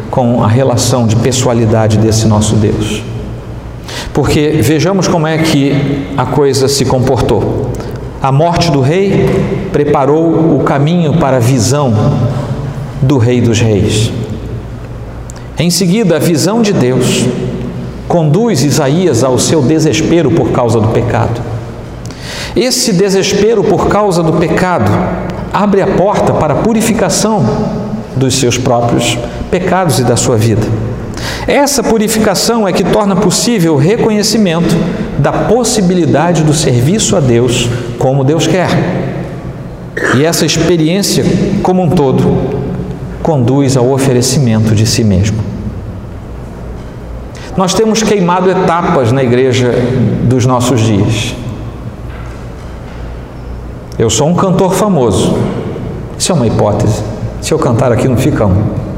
com 0.09 0.41
a 0.41 0.47
relação 0.47 1.05
de 1.05 1.17
pessoalidade 1.17 1.97
desse 1.97 2.25
nosso 2.27 2.55
Deus. 2.55 3.03
Porque 4.13 4.59
vejamos 4.61 5.05
como 5.05 5.27
é 5.27 5.37
que 5.37 6.05
a 6.15 6.25
coisa 6.25 6.69
se 6.69 6.85
comportou. 6.85 7.71
A 8.21 8.31
morte 8.31 8.71
do 8.71 8.79
rei 8.79 9.25
preparou 9.73 10.55
o 10.55 10.63
caminho 10.63 11.17
para 11.17 11.37
a 11.37 11.39
visão 11.41 11.93
do 13.01 13.17
Rei 13.17 13.41
dos 13.41 13.59
Reis. 13.59 14.11
Em 15.57 15.69
seguida, 15.69 16.15
a 16.15 16.19
visão 16.19 16.61
de 16.61 16.71
Deus 16.71 17.25
conduz 18.11 18.61
Isaías 18.61 19.23
ao 19.23 19.39
seu 19.39 19.61
desespero 19.61 20.29
por 20.29 20.51
causa 20.51 20.81
do 20.81 20.89
pecado. 20.89 21.41
Esse 22.53 22.91
desespero 22.91 23.63
por 23.63 23.87
causa 23.87 24.21
do 24.21 24.33
pecado 24.33 24.91
abre 25.53 25.81
a 25.81 25.87
porta 25.87 26.33
para 26.33 26.53
a 26.53 26.57
purificação 26.57 27.41
dos 28.13 28.35
seus 28.35 28.57
próprios 28.57 29.17
pecados 29.49 29.99
e 29.99 30.03
da 30.03 30.17
sua 30.17 30.35
vida. 30.35 30.67
Essa 31.47 31.81
purificação 31.81 32.67
é 32.67 32.73
que 32.73 32.83
torna 32.83 33.15
possível 33.15 33.75
o 33.75 33.77
reconhecimento 33.77 34.75
da 35.17 35.31
possibilidade 35.31 36.43
do 36.43 36.53
serviço 36.53 37.15
a 37.15 37.21
Deus 37.21 37.69
como 37.97 38.25
Deus 38.25 38.45
quer. 38.45 38.69
E 40.17 40.25
essa 40.25 40.45
experiência, 40.45 41.23
como 41.63 41.81
um 41.81 41.89
todo, 41.89 42.25
conduz 43.23 43.77
ao 43.77 43.89
oferecimento 43.89 44.75
de 44.75 44.85
si 44.85 45.01
mesmo. 45.01 45.60
Nós 47.57 47.73
temos 47.73 48.01
queimado 48.01 48.49
etapas 48.49 49.11
na 49.11 49.23
igreja 49.23 49.73
dos 50.23 50.45
nossos 50.45 50.79
dias. 50.79 51.35
Eu 53.99 54.09
sou 54.09 54.27
um 54.27 54.33
cantor 54.33 54.73
famoso. 54.73 55.35
Isso 56.17 56.31
é 56.31 56.35
uma 56.35 56.47
hipótese. 56.47 57.03
Se 57.41 57.53
eu 57.53 57.59
cantar 57.59 57.91
aqui, 57.91 58.07
não 58.07 58.17
fica 58.17 58.45
um. 58.45 58.91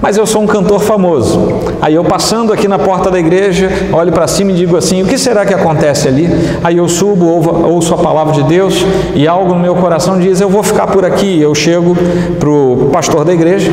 Mas 0.00 0.16
eu 0.16 0.26
sou 0.26 0.42
um 0.42 0.46
cantor 0.46 0.80
famoso. 0.80 1.48
Aí 1.80 1.94
eu 1.94 2.04
passando 2.04 2.52
aqui 2.52 2.68
na 2.68 2.78
porta 2.78 3.10
da 3.10 3.18
igreja, 3.18 3.68
olho 3.92 4.12
para 4.12 4.28
cima 4.28 4.52
e 4.52 4.54
digo 4.54 4.76
assim: 4.76 5.02
o 5.02 5.06
que 5.06 5.18
será 5.18 5.44
que 5.44 5.52
acontece 5.52 6.06
ali? 6.06 6.28
Aí 6.62 6.76
eu 6.76 6.88
subo, 6.88 7.26
ouço 7.66 7.94
a 7.94 7.98
palavra 7.98 8.32
de 8.34 8.44
Deus 8.44 8.84
e 9.14 9.26
algo 9.26 9.54
no 9.54 9.60
meu 9.60 9.74
coração 9.74 10.18
diz: 10.18 10.40
eu 10.40 10.48
vou 10.48 10.62
ficar 10.62 10.86
por 10.86 11.04
aqui. 11.04 11.40
Eu 11.40 11.54
chego 11.54 11.96
para 12.38 12.48
o 12.48 12.90
pastor 12.92 13.24
da 13.24 13.32
igreja, 13.32 13.72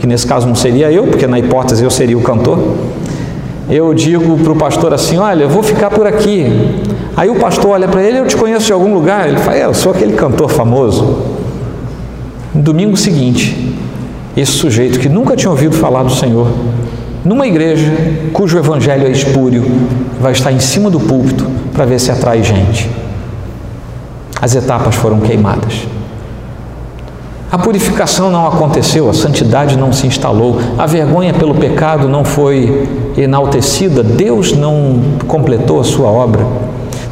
que 0.00 0.06
nesse 0.06 0.26
caso 0.26 0.48
não 0.48 0.54
seria 0.54 0.90
eu, 0.90 1.06
porque 1.06 1.26
na 1.26 1.38
hipótese 1.38 1.84
eu 1.84 1.90
seria 1.90 2.16
o 2.16 2.22
cantor, 2.22 2.58
eu 3.68 3.94
digo 3.94 4.36
para 4.38 4.52
o 4.52 4.56
pastor 4.56 4.92
assim: 4.92 5.18
Olha, 5.18 5.44
eu 5.44 5.48
vou 5.48 5.62
ficar 5.62 5.90
por 5.90 6.06
aqui. 6.06 6.46
Aí 7.16 7.30
o 7.30 7.36
pastor 7.36 7.70
olha 7.70 7.86
para 7.86 8.02
ele: 8.02 8.18
Eu 8.18 8.26
te 8.26 8.36
conheço 8.36 8.66
de 8.66 8.72
algum 8.72 8.92
lugar? 8.92 9.28
Ele 9.28 9.38
fala: 9.38 9.56
é, 9.56 9.64
Eu 9.64 9.74
sou 9.74 9.92
aquele 9.92 10.14
cantor 10.14 10.50
famoso. 10.50 11.18
No 12.52 12.62
domingo 12.62 12.96
seguinte, 12.96 13.76
esse 14.36 14.52
sujeito 14.52 14.98
que 14.98 15.08
nunca 15.08 15.36
tinha 15.36 15.50
ouvido 15.50 15.76
falar 15.76 16.02
do 16.02 16.10
Senhor, 16.10 16.48
numa 17.24 17.46
igreja 17.46 17.92
cujo 18.32 18.58
evangelho 18.58 19.06
é 19.06 19.10
espúrio, 19.10 19.64
vai 20.20 20.32
estar 20.32 20.50
em 20.50 20.58
cima 20.58 20.90
do 20.90 20.98
púlpito 20.98 21.46
para 21.72 21.84
ver 21.84 22.00
se 22.00 22.10
atrai 22.10 22.42
gente. 22.42 22.90
As 24.42 24.54
etapas 24.56 24.96
foram 24.96 25.20
queimadas. 25.20 25.86
A 27.50 27.58
purificação 27.58 28.30
não 28.30 28.46
aconteceu, 28.46 29.10
a 29.10 29.12
santidade 29.12 29.76
não 29.76 29.92
se 29.92 30.06
instalou, 30.06 30.58
a 30.78 30.86
vergonha 30.86 31.34
pelo 31.34 31.52
pecado 31.52 32.08
não 32.08 32.24
foi 32.24 32.88
enaltecida, 33.18 34.04
Deus 34.04 34.52
não 34.52 35.00
completou 35.26 35.80
a 35.80 35.84
sua 35.84 36.08
obra. 36.08 36.46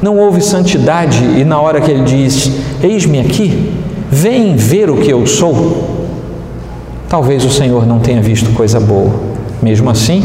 Não 0.01 0.17
houve 0.17 0.41
santidade 0.41 1.25
e 1.37 1.45
na 1.45 1.61
hora 1.61 1.81
que 1.81 1.91
ele 1.91 2.05
diz: 2.05 2.53
Eis-me 2.81 3.19
aqui, 3.19 3.73
vem 4.09 4.55
ver 4.55 4.89
o 4.91 4.99
que 4.99 5.11
eu 5.11 5.27
sou. 5.27 5.99
Talvez 7.09 7.45
o 7.45 7.51
Senhor 7.51 7.85
não 7.85 7.99
tenha 7.99 8.23
visto 8.23 8.55
coisa 8.55 8.79
boa. 8.79 9.11
Mesmo 9.61 9.91
assim, 9.91 10.23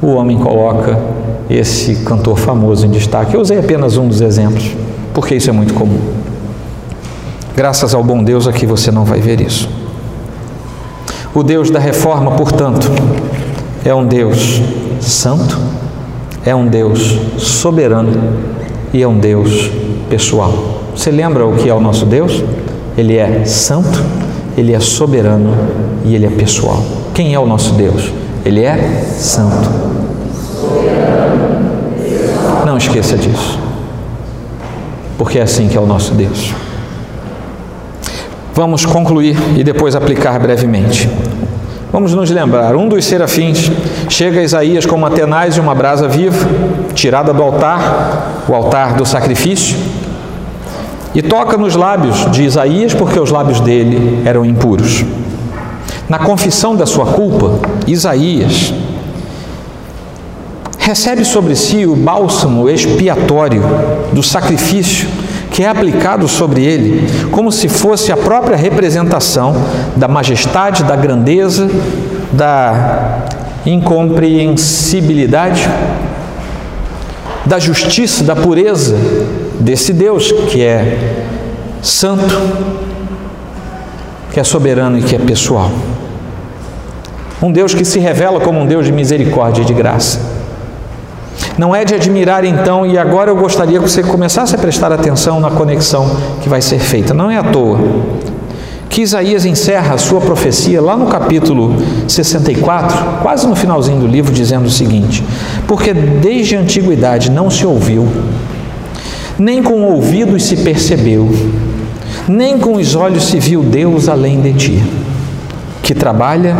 o 0.00 0.14
homem 0.14 0.38
coloca 0.38 0.98
esse 1.50 1.96
cantor 2.06 2.38
famoso 2.38 2.86
em 2.86 2.90
destaque. 2.90 3.34
Eu 3.34 3.42
usei 3.42 3.58
apenas 3.58 3.98
um 3.98 4.08
dos 4.08 4.22
exemplos, 4.22 4.74
porque 5.12 5.34
isso 5.34 5.50
é 5.50 5.52
muito 5.52 5.74
comum. 5.74 6.19
Graças 7.60 7.92
ao 7.92 8.02
bom 8.02 8.24
Deus 8.24 8.48
aqui 8.48 8.64
você 8.64 8.90
não 8.90 9.04
vai 9.04 9.20
ver 9.20 9.38
isso. 9.38 9.68
O 11.34 11.42
Deus 11.42 11.68
da 11.68 11.78
reforma, 11.78 12.30
portanto, 12.30 12.90
é 13.84 13.94
um 13.94 14.06
Deus 14.06 14.62
santo, 14.98 15.58
é 16.42 16.54
um 16.54 16.66
Deus 16.66 17.18
soberano 17.36 18.18
e 18.94 19.02
é 19.02 19.06
um 19.06 19.18
Deus 19.18 19.70
pessoal. 20.08 20.80
Você 20.96 21.10
lembra 21.10 21.46
o 21.46 21.54
que 21.54 21.68
é 21.68 21.74
o 21.74 21.80
nosso 21.80 22.06
Deus? 22.06 22.42
Ele 22.96 23.18
é 23.18 23.44
santo, 23.44 24.02
ele 24.56 24.72
é 24.72 24.80
soberano 24.80 25.54
e 26.02 26.14
ele 26.14 26.24
é 26.24 26.30
pessoal. 26.30 26.82
Quem 27.12 27.34
é 27.34 27.38
o 27.38 27.44
nosso 27.44 27.74
Deus? 27.74 28.10
Ele 28.42 28.62
é 28.62 29.04
santo. 29.18 29.68
Não 32.64 32.78
esqueça 32.78 33.18
disso. 33.18 33.58
Porque 35.18 35.38
é 35.38 35.42
assim 35.42 35.68
que 35.68 35.76
é 35.76 35.80
o 35.80 35.86
nosso 35.86 36.14
Deus. 36.14 36.54
Vamos 38.60 38.84
concluir 38.84 39.38
e 39.56 39.64
depois 39.64 39.96
aplicar 39.96 40.38
brevemente. 40.38 41.08
Vamos 41.90 42.12
nos 42.12 42.28
lembrar, 42.28 42.76
um 42.76 42.88
dos 42.88 43.06
serafins 43.06 43.72
chega 44.06 44.38
a 44.38 44.42
Isaías 44.42 44.84
com 44.84 44.96
uma 44.96 45.10
tenaz 45.10 45.56
e 45.56 45.60
uma 45.60 45.74
brasa 45.74 46.06
viva, 46.06 46.46
tirada 46.92 47.32
do 47.32 47.42
altar, 47.42 48.44
o 48.46 48.54
altar 48.54 48.92
do 48.96 49.06
sacrifício, 49.06 49.78
e 51.14 51.22
toca 51.22 51.56
nos 51.56 51.74
lábios 51.74 52.30
de 52.30 52.42
Isaías 52.42 52.92
porque 52.92 53.18
os 53.18 53.30
lábios 53.30 53.60
dele 53.60 54.20
eram 54.26 54.44
impuros. 54.44 55.06
Na 56.06 56.18
confissão 56.18 56.76
da 56.76 56.84
sua 56.84 57.06
culpa, 57.06 57.60
Isaías 57.86 58.74
recebe 60.78 61.24
sobre 61.24 61.56
si 61.56 61.86
o 61.86 61.96
bálsamo 61.96 62.68
expiatório 62.68 63.62
do 64.12 64.22
sacrifício 64.22 65.08
que 65.50 65.64
é 65.64 65.68
aplicado 65.68 66.28
sobre 66.28 66.64
ele, 66.64 67.06
como 67.30 67.50
se 67.50 67.68
fosse 67.68 68.12
a 68.12 68.16
própria 68.16 68.56
representação 68.56 69.54
da 69.96 70.06
majestade, 70.06 70.84
da 70.84 70.94
grandeza, 70.96 71.68
da 72.32 73.24
incompreensibilidade, 73.66 75.68
da 77.44 77.58
justiça, 77.58 78.22
da 78.22 78.36
pureza 78.36 78.96
desse 79.58 79.92
Deus 79.92 80.30
que 80.32 80.62
é 80.62 81.16
santo, 81.82 82.40
que 84.32 84.38
é 84.38 84.44
soberano 84.44 84.96
e 84.98 85.02
que 85.02 85.16
é 85.16 85.18
pessoal. 85.18 85.72
Um 87.42 87.50
Deus 87.50 87.74
que 87.74 87.84
se 87.84 87.98
revela 87.98 88.38
como 88.40 88.60
um 88.60 88.66
Deus 88.66 88.86
de 88.86 88.92
misericórdia 88.92 89.62
e 89.62 89.64
de 89.64 89.74
graça. 89.74 90.29
Não 91.60 91.76
é 91.76 91.84
de 91.84 91.94
admirar 91.94 92.42
então, 92.42 92.86
e 92.86 92.96
agora 92.96 93.30
eu 93.30 93.36
gostaria 93.36 93.78
que 93.78 93.86
você 93.86 94.02
começasse 94.02 94.54
a 94.54 94.58
prestar 94.58 94.90
atenção 94.92 95.38
na 95.38 95.50
conexão 95.50 96.10
que 96.40 96.48
vai 96.48 96.62
ser 96.62 96.78
feita. 96.78 97.12
Não 97.12 97.30
é 97.30 97.36
à 97.36 97.42
toa 97.42 97.78
que 98.88 99.02
Isaías 99.02 99.44
encerra 99.44 99.94
a 99.94 99.98
sua 99.98 100.22
profecia 100.22 100.80
lá 100.80 100.96
no 100.96 101.08
capítulo 101.08 101.76
64, 102.08 103.20
quase 103.20 103.46
no 103.46 103.54
finalzinho 103.54 104.00
do 104.00 104.06
livro, 104.06 104.32
dizendo 104.32 104.64
o 104.64 104.70
seguinte: 104.70 105.22
Porque 105.68 105.92
desde 105.92 106.56
a 106.56 106.60
antiguidade 106.60 107.30
não 107.30 107.50
se 107.50 107.66
ouviu, 107.66 108.08
nem 109.38 109.62
com 109.62 109.82
ouvidos 109.82 110.44
se 110.44 110.56
percebeu, 110.56 111.28
nem 112.26 112.58
com 112.58 112.76
os 112.76 112.94
olhos 112.94 113.24
se 113.24 113.38
viu 113.38 113.62
Deus 113.62 114.08
além 114.08 114.40
de 114.40 114.54
ti, 114.54 114.84
que 115.82 115.92
trabalha 115.92 116.56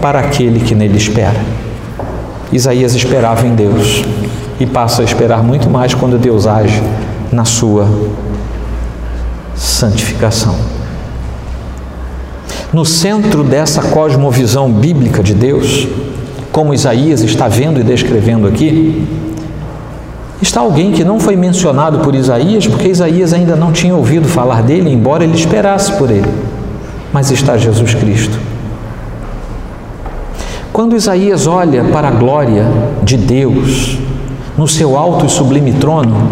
para 0.00 0.20
aquele 0.20 0.60
que 0.60 0.76
nele 0.76 0.96
espera. 0.96 1.40
Isaías 2.52 2.94
esperava 2.94 3.44
em 3.48 3.56
Deus 3.56 4.04
e 4.58 4.66
passa 4.66 5.02
a 5.02 5.04
esperar 5.04 5.42
muito 5.42 5.68
mais 5.68 5.94
quando 5.94 6.18
Deus 6.18 6.46
age 6.46 6.82
na 7.32 7.44
sua 7.44 7.86
santificação. 9.54 10.54
No 12.72 12.84
centro 12.84 13.44
dessa 13.44 13.82
cosmovisão 13.82 14.70
bíblica 14.70 15.22
de 15.22 15.34
Deus, 15.34 15.86
como 16.50 16.74
Isaías 16.74 17.20
está 17.22 17.48
vendo 17.48 17.80
e 17.80 17.82
descrevendo 17.82 18.46
aqui, 18.46 19.06
está 20.40 20.60
alguém 20.60 20.92
que 20.92 21.04
não 21.04 21.18
foi 21.18 21.36
mencionado 21.36 22.00
por 22.00 22.14
Isaías, 22.14 22.66
porque 22.66 22.88
Isaías 22.88 23.32
ainda 23.32 23.56
não 23.56 23.72
tinha 23.72 23.94
ouvido 23.94 24.28
falar 24.28 24.62
dele, 24.62 24.90
embora 24.90 25.24
ele 25.24 25.34
esperasse 25.34 25.92
por 25.92 26.10
ele. 26.10 26.28
Mas 27.12 27.30
está 27.30 27.56
Jesus 27.56 27.94
Cristo. 27.94 28.38
Quando 30.72 30.96
Isaías 30.96 31.46
olha 31.46 31.84
para 31.84 32.08
a 32.08 32.10
glória 32.10 32.66
de 33.04 33.16
Deus, 33.16 33.98
no 34.56 34.68
seu 34.68 34.96
alto 34.96 35.26
e 35.26 35.30
sublime 35.30 35.72
trono, 35.72 36.30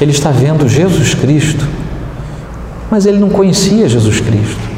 ele 0.00 0.10
está 0.10 0.30
vendo 0.30 0.68
Jesus 0.68 1.14
Cristo, 1.14 1.66
mas 2.90 3.06
ele 3.06 3.18
não 3.18 3.28
conhecia 3.28 3.88
Jesus 3.88 4.20
Cristo. 4.20 4.74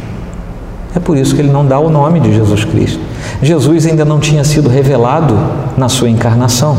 É 0.94 0.98
por 0.98 1.16
isso 1.16 1.34
que 1.34 1.42
ele 1.42 1.50
não 1.50 1.66
dá 1.66 1.78
o 1.78 1.90
nome 1.90 2.20
de 2.20 2.32
Jesus 2.32 2.64
Cristo. 2.64 3.00
Jesus 3.42 3.86
ainda 3.86 4.04
não 4.04 4.18
tinha 4.18 4.42
sido 4.44 4.68
revelado 4.68 5.38
na 5.76 5.88
sua 5.88 6.08
encarnação. 6.08 6.76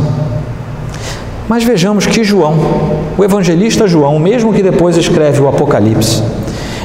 Mas 1.47 1.63
vejamos 1.63 2.05
que 2.05 2.23
João, 2.23 2.55
o 3.17 3.23
evangelista 3.23 3.87
João, 3.87 4.19
mesmo 4.19 4.53
que 4.53 4.63
depois 4.63 4.97
escreve 4.97 5.39
o 5.39 5.47
Apocalipse, 5.47 6.23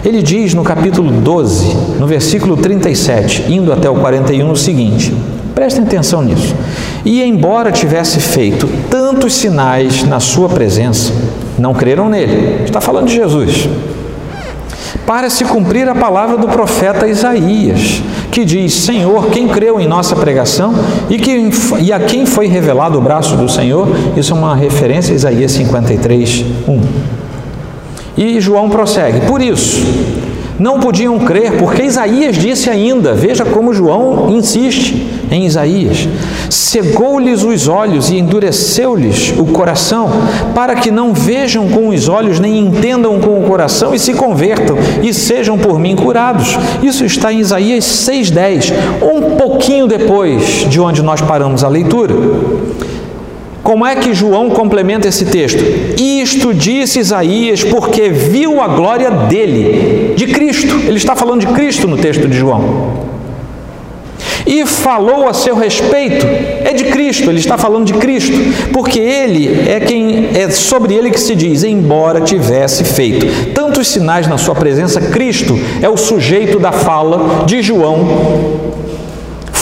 ele 0.04 0.22
diz 0.22 0.52
no 0.52 0.62
capítulo 0.62 1.10
12, 1.10 1.76
no 1.98 2.06
versículo 2.06 2.56
37, 2.56 3.52
indo 3.52 3.72
até 3.72 3.88
o 3.88 3.94
41, 3.94 4.50
o 4.50 4.56
seguinte: 4.56 5.14
prestem 5.54 5.84
atenção 5.84 6.22
nisso. 6.22 6.54
E 7.04 7.22
embora 7.22 7.72
tivesse 7.72 8.20
feito 8.20 8.68
tantos 8.88 9.34
sinais 9.34 10.04
na 10.04 10.20
sua 10.20 10.48
presença, 10.48 11.12
não 11.58 11.74
creram 11.74 12.08
nele. 12.08 12.64
Está 12.64 12.80
falando 12.80 13.06
de 13.08 13.14
Jesus. 13.14 13.68
Para 15.06 15.28
se 15.28 15.44
cumprir 15.44 15.88
a 15.88 15.94
palavra 15.94 16.36
do 16.36 16.46
profeta 16.46 17.08
Isaías, 17.08 18.02
que 18.30 18.44
diz: 18.44 18.72
Senhor, 18.72 19.26
quem 19.26 19.48
creu 19.48 19.80
em 19.80 19.86
nossa 19.86 20.14
pregação 20.14 20.72
e, 21.10 21.18
que, 21.18 21.50
e 21.80 21.92
a 21.92 21.98
quem 21.98 22.24
foi 22.24 22.46
revelado 22.46 22.98
o 22.98 23.00
braço 23.00 23.36
do 23.36 23.48
Senhor? 23.48 23.88
Isso 24.16 24.32
é 24.32 24.36
uma 24.36 24.54
referência 24.54 25.12
a 25.12 25.16
Isaías 25.16 25.52
53, 25.52 26.44
1. 26.68 26.80
E 28.16 28.40
João 28.40 28.70
prossegue: 28.70 29.26
Por 29.26 29.42
isso, 29.42 29.82
não 30.58 30.80
podiam 30.80 31.18
crer, 31.18 31.58
porque 31.58 31.82
Isaías 31.82 32.36
disse 32.36 32.70
ainda, 32.70 33.14
veja 33.14 33.44
como 33.44 33.72
João 33.72 34.30
insiste 34.30 35.06
em 35.30 35.46
Isaías: 35.46 36.08
cegou-lhes 36.50 37.42
os 37.42 37.68
olhos 37.68 38.10
e 38.10 38.18
endureceu-lhes 38.18 39.32
o 39.38 39.46
coração, 39.46 40.10
para 40.54 40.74
que 40.74 40.90
não 40.90 41.12
vejam 41.12 41.68
com 41.68 41.88
os 41.88 42.08
olhos, 42.08 42.38
nem 42.38 42.58
entendam 42.58 43.18
com 43.20 43.40
o 43.40 43.44
coração 43.44 43.94
e 43.94 43.98
se 43.98 44.12
convertam 44.12 44.76
e 45.02 45.12
sejam 45.12 45.58
por 45.58 45.78
mim 45.78 45.96
curados. 45.96 46.58
Isso 46.82 47.04
está 47.04 47.32
em 47.32 47.40
Isaías 47.40 47.84
6,10, 47.84 48.72
um 49.02 49.36
pouquinho 49.36 49.86
depois 49.86 50.66
de 50.68 50.80
onde 50.80 51.02
nós 51.02 51.20
paramos 51.20 51.64
a 51.64 51.68
leitura. 51.68 52.14
Como 53.62 53.86
é 53.86 53.94
que 53.94 54.12
João 54.12 54.50
complementa 54.50 55.06
esse 55.06 55.24
texto? 55.26 55.62
Isto 55.96 56.52
disse 56.52 56.98
Isaías 56.98 57.62
porque 57.62 58.08
viu 58.08 58.60
a 58.60 58.66
glória 58.66 59.10
dele, 59.10 60.14
de 60.16 60.26
Cristo. 60.26 60.74
Ele 60.86 60.96
está 60.96 61.14
falando 61.14 61.40
de 61.40 61.46
Cristo 61.48 61.86
no 61.86 61.96
texto 61.96 62.26
de 62.26 62.36
João. 62.36 63.12
E 64.44 64.66
falou 64.66 65.28
a 65.28 65.32
seu 65.32 65.54
respeito, 65.54 66.26
é 66.26 66.72
de 66.72 66.86
Cristo, 66.86 67.30
ele 67.30 67.38
está 67.38 67.56
falando 67.56 67.86
de 67.86 67.94
Cristo, 67.94 68.36
porque 68.72 68.98
ele 68.98 69.70
é 69.70 69.78
quem 69.78 70.30
é 70.34 70.50
sobre 70.50 70.94
ele 70.94 71.12
que 71.12 71.20
se 71.20 71.36
diz, 71.36 71.62
embora 71.62 72.20
tivesse 72.20 72.82
feito 72.82 73.24
tantos 73.54 73.86
sinais 73.86 74.26
na 74.26 74.36
sua 74.36 74.54
presença, 74.56 75.00
Cristo 75.00 75.56
é 75.80 75.88
o 75.88 75.96
sujeito 75.96 76.58
da 76.58 76.72
fala 76.72 77.44
de 77.46 77.62
João 77.62 78.72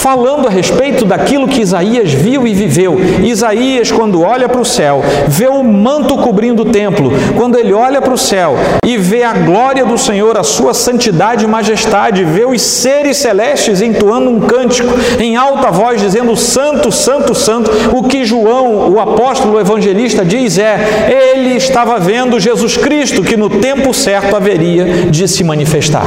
falando 0.01 0.49
a 0.49 0.51
respeito 0.51 1.05
daquilo 1.05 1.47
que 1.47 1.61
Isaías 1.61 2.11
viu 2.13 2.47
e 2.47 2.55
viveu. 2.55 2.99
Isaías, 3.23 3.93
quando 3.93 4.23
olha 4.23 4.49
para 4.49 4.61
o 4.61 4.65
céu, 4.65 5.03
vê 5.29 5.47
o 5.47 5.63
manto 5.63 6.17
cobrindo 6.17 6.63
o 6.63 6.73
templo, 6.73 7.13
quando 7.37 7.59
ele 7.59 7.75
olha 7.75 8.01
para 8.01 8.15
o 8.15 8.19
céu 8.19 8.57
e 8.85 8.97
vê 8.97 9.23
a 9.23 9.35
glória 9.35 9.85
do 9.85 9.99
Senhor, 9.99 10.39
a 10.39 10.43
sua 10.43 10.73
santidade 10.73 11.45
e 11.45 11.49
majestade, 11.49 12.25
vê 12.25 12.47
os 12.47 12.63
seres 12.63 13.19
celestes 13.19 13.83
entoando 13.83 14.31
um 14.31 14.41
cântico 14.41 14.89
em 15.19 15.37
alta 15.37 15.71
voz, 15.71 16.01
dizendo: 16.01 16.35
Santo, 16.35 16.91
Santo, 16.91 17.35
Santo. 17.35 17.71
O 17.93 18.05
que 18.05 18.25
João, 18.25 18.91
o 18.91 18.99
apóstolo 18.99 19.57
o 19.57 19.61
evangelista, 19.61 20.25
diz 20.25 20.59
é: 20.59 21.35
ele 21.35 21.57
estava 21.57 21.99
vendo 21.99 22.41
Jesus 22.41 22.77
Cristo, 22.77 23.23
que 23.23 23.37
no 23.37 23.51
tempo 23.51 23.93
certo 23.93 24.35
haveria 24.35 25.11
de 25.11 25.29
se 25.29 25.45
manifestar. 25.45 26.07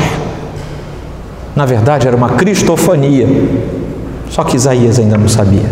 Na 1.55 1.65
verdade, 1.65 2.07
era 2.07 2.17
uma 2.17 2.29
cristofania 2.29 3.27
só 4.33 4.43
que 4.43 4.55
Isaías 4.55 4.97
ainda 4.97 5.15
não 5.15 5.27
sabia. 5.27 5.69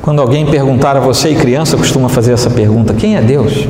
Quando 0.00 0.22
alguém 0.22 0.46
perguntar 0.46 0.96
a 0.96 1.00
você, 1.00 1.28
e 1.28 1.34
criança 1.34 1.76
costuma 1.76 2.08
fazer 2.08 2.32
essa 2.32 2.48
pergunta: 2.48 2.94
quem 2.94 3.16
é 3.16 3.20
Deus? 3.20 3.68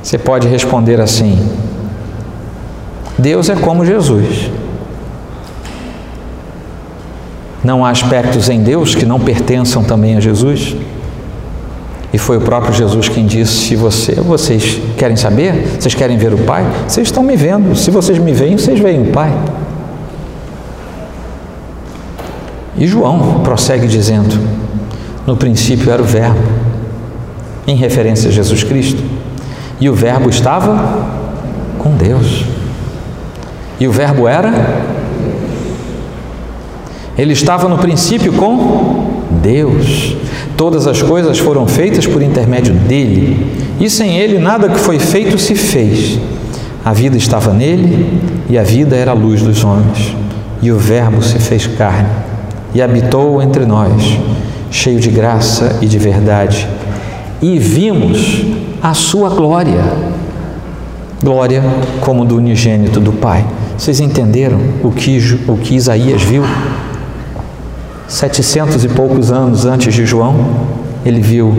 Você 0.00 0.16
pode 0.16 0.46
responder 0.46 1.00
assim: 1.00 1.36
Deus 3.18 3.48
é 3.48 3.56
como 3.56 3.84
Jesus. 3.84 4.48
Não 7.64 7.84
há 7.84 7.90
aspectos 7.90 8.48
em 8.48 8.62
Deus 8.62 8.94
que 8.94 9.04
não 9.04 9.18
pertençam 9.18 9.82
também 9.82 10.16
a 10.16 10.20
Jesus? 10.20 10.76
E 12.12 12.18
foi 12.18 12.36
o 12.36 12.40
próprio 12.42 12.72
Jesus 12.72 13.08
quem 13.08 13.26
disse: 13.26 13.54
Se 13.54 13.74
você, 13.74 14.14
vocês 14.14 14.80
querem 14.96 15.16
saber, 15.16 15.78
vocês 15.80 15.96
querem 15.96 16.16
ver 16.16 16.32
o 16.32 16.38
Pai, 16.38 16.64
vocês 16.86 17.08
estão 17.08 17.24
me 17.24 17.34
vendo. 17.34 17.74
Se 17.74 17.90
vocês 17.90 18.18
me 18.18 18.32
veem, 18.32 18.56
vocês 18.56 18.78
veem 18.78 19.02
o 19.02 19.10
Pai. 19.10 19.32
E 22.78 22.86
João 22.86 23.40
prossegue 23.42 23.86
dizendo: 23.86 24.38
No 25.26 25.36
princípio 25.36 25.90
era 25.90 26.02
o 26.02 26.04
Verbo, 26.04 26.40
em 27.66 27.74
referência 27.74 28.28
a 28.28 28.32
Jesus 28.32 28.62
Cristo, 28.62 29.02
e 29.80 29.88
o 29.88 29.94
Verbo 29.94 30.28
estava 30.28 31.06
com 31.78 31.96
Deus. 31.96 32.44
E 33.80 33.88
o 33.88 33.92
Verbo 33.92 34.28
era? 34.28 34.84
Ele 37.16 37.32
estava 37.32 37.68
no 37.68 37.78
princípio 37.78 38.32
com 38.34 39.22
Deus. 39.42 40.14
Todas 40.54 40.86
as 40.86 41.00
coisas 41.00 41.38
foram 41.38 41.66
feitas 41.66 42.06
por 42.06 42.22
intermédio 42.22 42.74
dele, 42.74 43.66
e 43.80 43.88
sem 43.88 44.18
ele 44.18 44.38
nada 44.38 44.68
que 44.68 44.78
foi 44.78 44.98
feito 44.98 45.38
se 45.38 45.54
fez. 45.54 46.18
A 46.84 46.92
vida 46.92 47.16
estava 47.16 47.52
nele 47.52 48.20
e 48.48 48.56
a 48.56 48.62
vida 48.62 48.94
era 48.94 49.10
a 49.10 49.14
luz 49.14 49.42
dos 49.42 49.64
homens. 49.64 50.14
E 50.62 50.70
o 50.70 50.78
Verbo 50.78 51.22
se 51.22 51.38
fez 51.38 51.66
carne 51.66 52.08
e 52.76 52.82
habitou 52.82 53.40
entre 53.40 53.64
nós, 53.64 54.18
cheio 54.70 55.00
de 55.00 55.08
graça 55.08 55.78
e 55.80 55.86
de 55.86 55.98
verdade. 55.98 56.68
E 57.40 57.58
vimos 57.58 58.44
a 58.82 58.92
sua 58.92 59.30
glória 59.30 59.82
glória 61.24 61.62
como 62.02 62.22
do 62.26 62.36
unigênito 62.36 63.00
do 63.00 63.14
Pai. 63.14 63.46
Vocês 63.78 63.98
entenderam 63.98 64.58
o 64.84 64.90
que, 64.90 65.18
o 65.48 65.56
que 65.56 65.74
Isaías 65.74 66.20
viu? 66.20 66.42
Setecentos 68.06 68.84
e 68.84 68.88
poucos 68.88 69.32
anos 69.32 69.64
antes 69.64 69.94
de 69.94 70.04
João, 70.04 70.36
ele 71.02 71.22
viu 71.22 71.54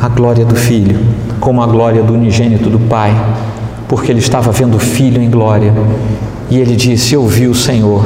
a 0.00 0.08
glória 0.08 0.46
do 0.46 0.56
Filho 0.56 0.98
como 1.38 1.60
a 1.62 1.66
glória 1.66 2.02
do 2.02 2.14
unigênito 2.14 2.70
do 2.70 2.78
Pai, 2.78 3.14
porque 3.88 4.10
ele 4.10 4.20
estava 4.20 4.50
vendo 4.50 4.76
o 4.76 4.80
Filho 4.80 5.20
em 5.20 5.28
glória. 5.28 5.74
E 6.50 6.56
ele 6.56 6.74
disse: 6.74 7.12
Eu 7.12 7.26
vi 7.26 7.46
o 7.46 7.54
Senhor 7.54 8.02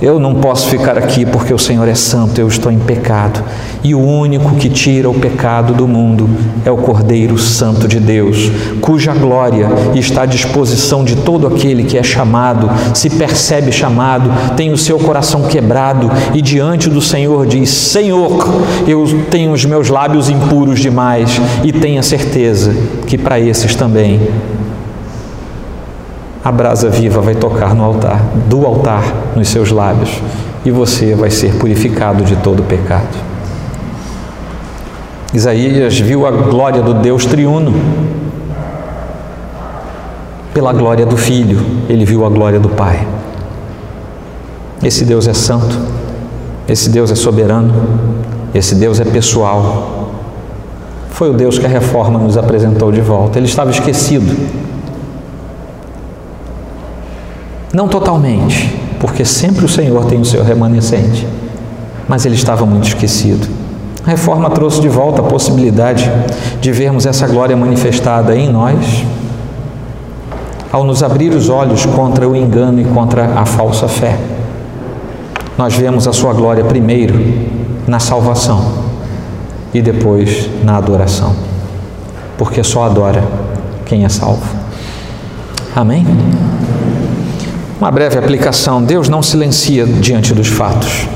eu 0.00 0.20
não 0.20 0.34
posso 0.34 0.68
ficar 0.68 0.98
aqui 0.98 1.24
porque 1.24 1.54
o 1.54 1.58
Senhor 1.58 1.88
é 1.88 1.94
santo, 1.94 2.38
eu 2.38 2.48
estou 2.48 2.70
em 2.70 2.78
pecado. 2.78 3.42
E 3.82 3.94
o 3.94 4.00
único 4.00 4.56
que 4.56 4.68
tira 4.68 5.08
o 5.08 5.14
pecado 5.14 5.72
do 5.72 5.86
mundo 5.86 6.28
é 6.64 6.70
o 6.70 6.76
Cordeiro 6.76 7.38
Santo 7.38 7.86
de 7.86 8.00
Deus, 8.00 8.50
cuja 8.80 9.14
glória 9.14 9.68
está 9.94 10.22
à 10.22 10.26
disposição 10.26 11.04
de 11.04 11.16
todo 11.16 11.46
aquele 11.46 11.84
que 11.84 11.96
é 11.96 12.02
chamado, 12.02 12.68
se 12.94 13.08
percebe 13.08 13.70
chamado, 13.70 14.30
tem 14.56 14.72
o 14.72 14.76
seu 14.76 14.98
coração 14.98 15.42
quebrado 15.42 16.10
e 16.34 16.42
diante 16.42 16.90
do 16.90 17.00
Senhor 17.00 17.46
diz: 17.46 17.70
Senhor, 17.70 18.46
eu 18.86 19.06
tenho 19.30 19.52
os 19.52 19.64
meus 19.64 19.88
lábios 19.88 20.28
impuros 20.28 20.80
demais, 20.80 21.40
e 21.64 21.72
tenha 21.72 22.02
certeza 22.02 22.74
que 23.06 23.16
para 23.16 23.38
esses 23.38 23.74
também 23.74 24.20
a 26.46 26.52
brasa 26.52 26.88
viva 26.88 27.20
vai 27.20 27.34
tocar 27.34 27.74
no 27.74 27.82
altar, 27.82 28.22
do 28.48 28.64
altar 28.64 29.02
nos 29.34 29.48
seus 29.48 29.72
lábios, 29.72 30.22
e 30.64 30.70
você 30.70 31.12
vai 31.12 31.28
ser 31.28 31.56
purificado 31.56 32.22
de 32.22 32.36
todo 32.36 32.62
pecado. 32.62 33.16
Isaías 35.34 35.98
viu 35.98 36.24
a 36.24 36.30
glória 36.30 36.82
do 36.82 36.94
Deus 36.94 37.26
triuno. 37.26 37.74
Pela 40.54 40.72
glória 40.72 41.04
do 41.04 41.16
Filho, 41.16 41.58
ele 41.88 42.04
viu 42.04 42.24
a 42.24 42.28
glória 42.28 42.60
do 42.60 42.68
Pai. 42.68 43.04
Esse 44.84 45.04
Deus 45.04 45.26
é 45.26 45.34
santo, 45.34 45.76
esse 46.68 46.88
Deus 46.90 47.10
é 47.10 47.16
soberano, 47.16 47.74
esse 48.54 48.76
Deus 48.76 49.00
é 49.00 49.04
pessoal. 49.04 50.12
Foi 51.10 51.28
o 51.28 51.32
Deus 51.32 51.58
que 51.58 51.66
a 51.66 51.68
reforma 51.68 52.20
nos 52.20 52.36
apresentou 52.36 52.92
de 52.92 53.00
volta. 53.00 53.36
Ele 53.36 53.48
estava 53.48 53.72
esquecido 53.72 54.75
Não 57.72 57.88
totalmente, 57.88 58.74
porque 59.00 59.24
sempre 59.24 59.64
o 59.64 59.68
Senhor 59.68 60.04
tem 60.06 60.20
o 60.20 60.24
seu 60.24 60.42
remanescente, 60.42 61.26
mas 62.08 62.24
ele 62.24 62.34
estava 62.34 62.64
muito 62.64 62.88
esquecido. 62.88 63.46
A 64.06 64.10
reforma 64.10 64.48
trouxe 64.50 64.80
de 64.80 64.88
volta 64.88 65.20
a 65.20 65.24
possibilidade 65.24 66.10
de 66.60 66.72
vermos 66.72 67.06
essa 67.06 67.26
glória 67.26 67.56
manifestada 67.56 68.36
em 68.36 68.48
nós, 68.48 69.04
ao 70.70 70.84
nos 70.84 71.02
abrir 71.02 71.30
os 71.30 71.48
olhos 71.48 71.84
contra 71.86 72.28
o 72.28 72.36
engano 72.36 72.80
e 72.80 72.84
contra 72.84 73.24
a 73.38 73.44
falsa 73.44 73.88
fé. 73.88 74.16
Nós 75.58 75.74
vemos 75.74 76.06
a 76.06 76.12
sua 76.12 76.32
glória 76.32 76.64
primeiro 76.64 77.18
na 77.86 77.98
salvação 77.98 78.84
e 79.74 79.82
depois 79.82 80.48
na 80.62 80.76
adoração, 80.76 81.34
porque 82.38 82.62
só 82.62 82.84
adora 82.84 83.24
quem 83.84 84.04
é 84.04 84.08
salvo. 84.08 84.46
Amém? 85.74 86.06
Uma 87.78 87.90
breve 87.90 88.18
aplicação: 88.18 88.82
Deus 88.82 89.08
não 89.08 89.22
silencia 89.22 89.84
diante 89.84 90.32
dos 90.32 90.48
fatos. 90.48 91.06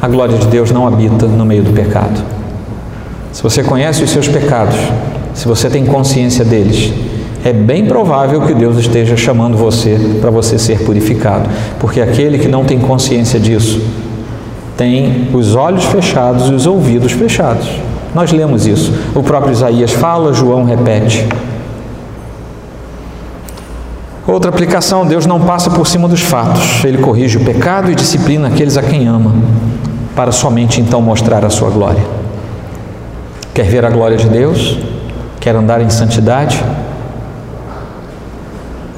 A 0.00 0.06
glória 0.06 0.38
de 0.38 0.46
Deus 0.46 0.70
não 0.70 0.86
habita 0.86 1.26
no 1.26 1.44
meio 1.44 1.64
do 1.64 1.72
pecado. 1.72 2.22
Se 3.32 3.42
você 3.42 3.62
conhece 3.64 4.02
os 4.04 4.10
seus 4.10 4.28
pecados, 4.28 4.76
se 5.34 5.48
você 5.48 5.68
tem 5.68 5.84
consciência 5.84 6.44
deles, 6.44 6.92
é 7.44 7.52
bem 7.52 7.86
provável 7.86 8.42
que 8.42 8.54
Deus 8.54 8.76
esteja 8.78 9.16
chamando 9.16 9.56
você 9.56 9.98
para 10.20 10.30
você 10.30 10.58
ser 10.58 10.84
purificado, 10.84 11.48
porque 11.80 12.00
aquele 12.00 12.38
que 12.38 12.48
não 12.48 12.64
tem 12.64 12.78
consciência 12.78 13.38
disso 13.40 13.80
tem 14.76 15.28
os 15.32 15.56
olhos 15.56 15.84
fechados 15.86 16.48
e 16.48 16.52
os 16.52 16.64
ouvidos 16.64 17.10
fechados. 17.10 17.68
Nós 18.14 18.30
lemos 18.30 18.64
isso. 18.64 18.92
O 19.14 19.24
próprio 19.24 19.52
Isaías 19.52 19.92
fala, 19.92 20.32
João 20.32 20.64
repete. 20.64 21.26
Outra 24.28 24.50
aplicação: 24.50 25.06
Deus 25.06 25.24
não 25.24 25.40
passa 25.40 25.70
por 25.70 25.86
cima 25.86 26.06
dos 26.06 26.20
fatos, 26.20 26.84
ele 26.84 26.98
corrige 26.98 27.38
o 27.38 27.44
pecado 27.44 27.90
e 27.90 27.94
disciplina 27.94 28.48
aqueles 28.48 28.76
a 28.76 28.82
quem 28.82 29.08
ama, 29.08 29.32
para 30.14 30.30
somente 30.30 30.82
então 30.82 31.00
mostrar 31.00 31.46
a 31.46 31.50
sua 31.50 31.70
glória. 31.70 32.04
Quer 33.54 33.64
ver 33.64 33.86
a 33.86 33.90
glória 33.90 34.18
de 34.18 34.28
Deus? 34.28 34.78
Quer 35.40 35.56
andar 35.56 35.80
em 35.80 35.88
santidade? 35.88 36.62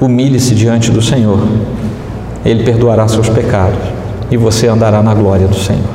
Humilhe-se 0.01 0.53
diante 0.53 0.91
do 0.91 1.01
Senhor, 1.01 1.39
Ele 2.43 2.63
perdoará 2.63 3.07
seus 3.07 3.29
pecados 3.29 3.79
e 4.29 4.35
você 4.35 4.67
andará 4.67 5.01
na 5.01 5.13
glória 5.13 5.47
do 5.47 5.55
Senhor. 5.55 5.89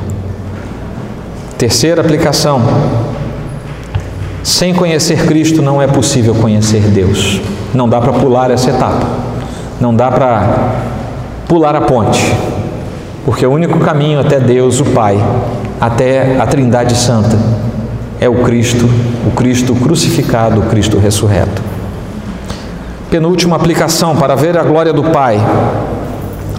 Terceira 1.59 2.01
aplicação: 2.01 2.59
sem 4.43 4.73
conhecer 4.73 5.27
Cristo 5.27 5.61
não 5.61 5.79
é 5.79 5.85
possível 5.85 6.33
conhecer 6.33 6.81
Deus. 6.81 7.39
Não 7.71 7.87
dá 7.87 8.01
para 8.01 8.13
pular 8.13 8.49
essa 8.49 8.71
etapa. 8.71 9.26
Não 9.79 9.93
dá 9.93 10.11
para 10.11 10.73
pular 11.47 11.75
a 11.75 11.81
ponte, 11.81 12.35
porque 13.23 13.45
o 13.45 13.51
único 13.51 13.79
caminho 13.79 14.19
até 14.19 14.39
Deus, 14.39 14.79
o 14.79 14.85
Pai, 14.85 15.17
até 15.79 16.39
a 16.39 16.47
Trindade 16.47 16.95
Santa, 16.95 17.37
é 18.19 18.27
o 18.27 18.43
Cristo, 18.43 18.89
o 19.25 19.31
Cristo 19.31 19.75
crucificado, 19.75 20.61
o 20.61 20.63
Cristo 20.63 20.97
ressurreto. 20.97 21.61
Penúltima 23.09 23.55
aplicação 23.55 24.15
para 24.15 24.35
ver 24.35 24.57
a 24.57 24.63
glória 24.63 24.91
do 24.91 25.03
Pai. 25.03 25.39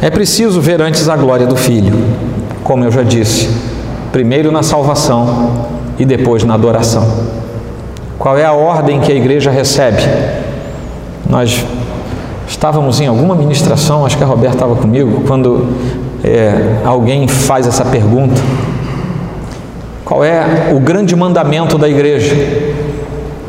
É 0.01 0.09
preciso 0.09 0.61
ver 0.61 0.81
antes 0.81 1.09
a 1.09 1.16
glória 1.16 1.47
do 1.47 1.57
Filho, 1.57 1.99
como 2.62 2.85
eu 2.85 2.93
já 2.93 3.03
disse, 3.03 3.51
primeiro 4.12 4.53
na 4.53 4.62
salvação 4.62 5.66
e 5.99 6.05
depois 6.05 6.45
na 6.45 6.55
adoração. 6.55 7.07
Qual 8.19 8.39
é 8.39 8.45
a 8.45 8.53
ordem 8.53 9.01
que 9.01 9.11
a 9.11 9.14
igreja 9.14 9.51
recebe? 9.51 10.03
Nós 11.29 11.64
Estávamos 12.49 12.99
em 12.99 13.07
alguma 13.07 13.34
ministração, 13.34 14.07
acho 14.07 14.16
que 14.16 14.24
a 14.24 14.26
Roberta 14.26 14.57
estava 14.57 14.74
comigo, 14.74 15.22
quando 15.26 15.68
é, 16.24 16.78
alguém 16.82 17.28
faz 17.28 17.66
essa 17.66 17.84
pergunta: 17.84 18.40
qual 20.05 20.24
é 20.24 20.72
o 20.74 20.80
grande 20.80 21.14
mandamento 21.14 21.76
da 21.76 21.88
igreja? 21.88 22.34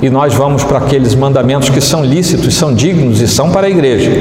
E 0.01 0.09
nós 0.09 0.33
vamos 0.33 0.63
para 0.63 0.77
aqueles 0.77 1.15
mandamentos 1.15 1.69
que 1.69 1.81
são 1.81 2.03
lícitos, 2.03 2.53
são 2.55 2.73
dignos 2.73 3.21
e 3.21 3.27
são 3.27 3.51
para 3.51 3.67
a 3.67 3.69
igreja. 3.69 4.11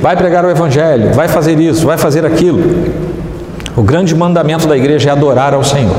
Vai 0.00 0.16
pregar 0.16 0.44
o 0.44 0.50
Evangelho, 0.50 1.12
vai 1.14 1.28
fazer 1.28 1.58
isso, 1.58 1.86
vai 1.86 1.98
fazer 1.98 2.24
aquilo. 2.24 2.62
O 3.74 3.82
grande 3.82 4.14
mandamento 4.14 4.66
da 4.66 4.76
igreja 4.76 5.10
é 5.10 5.12
adorar 5.12 5.52
ao 5.52 5.64
Senhor. 5.64 5.96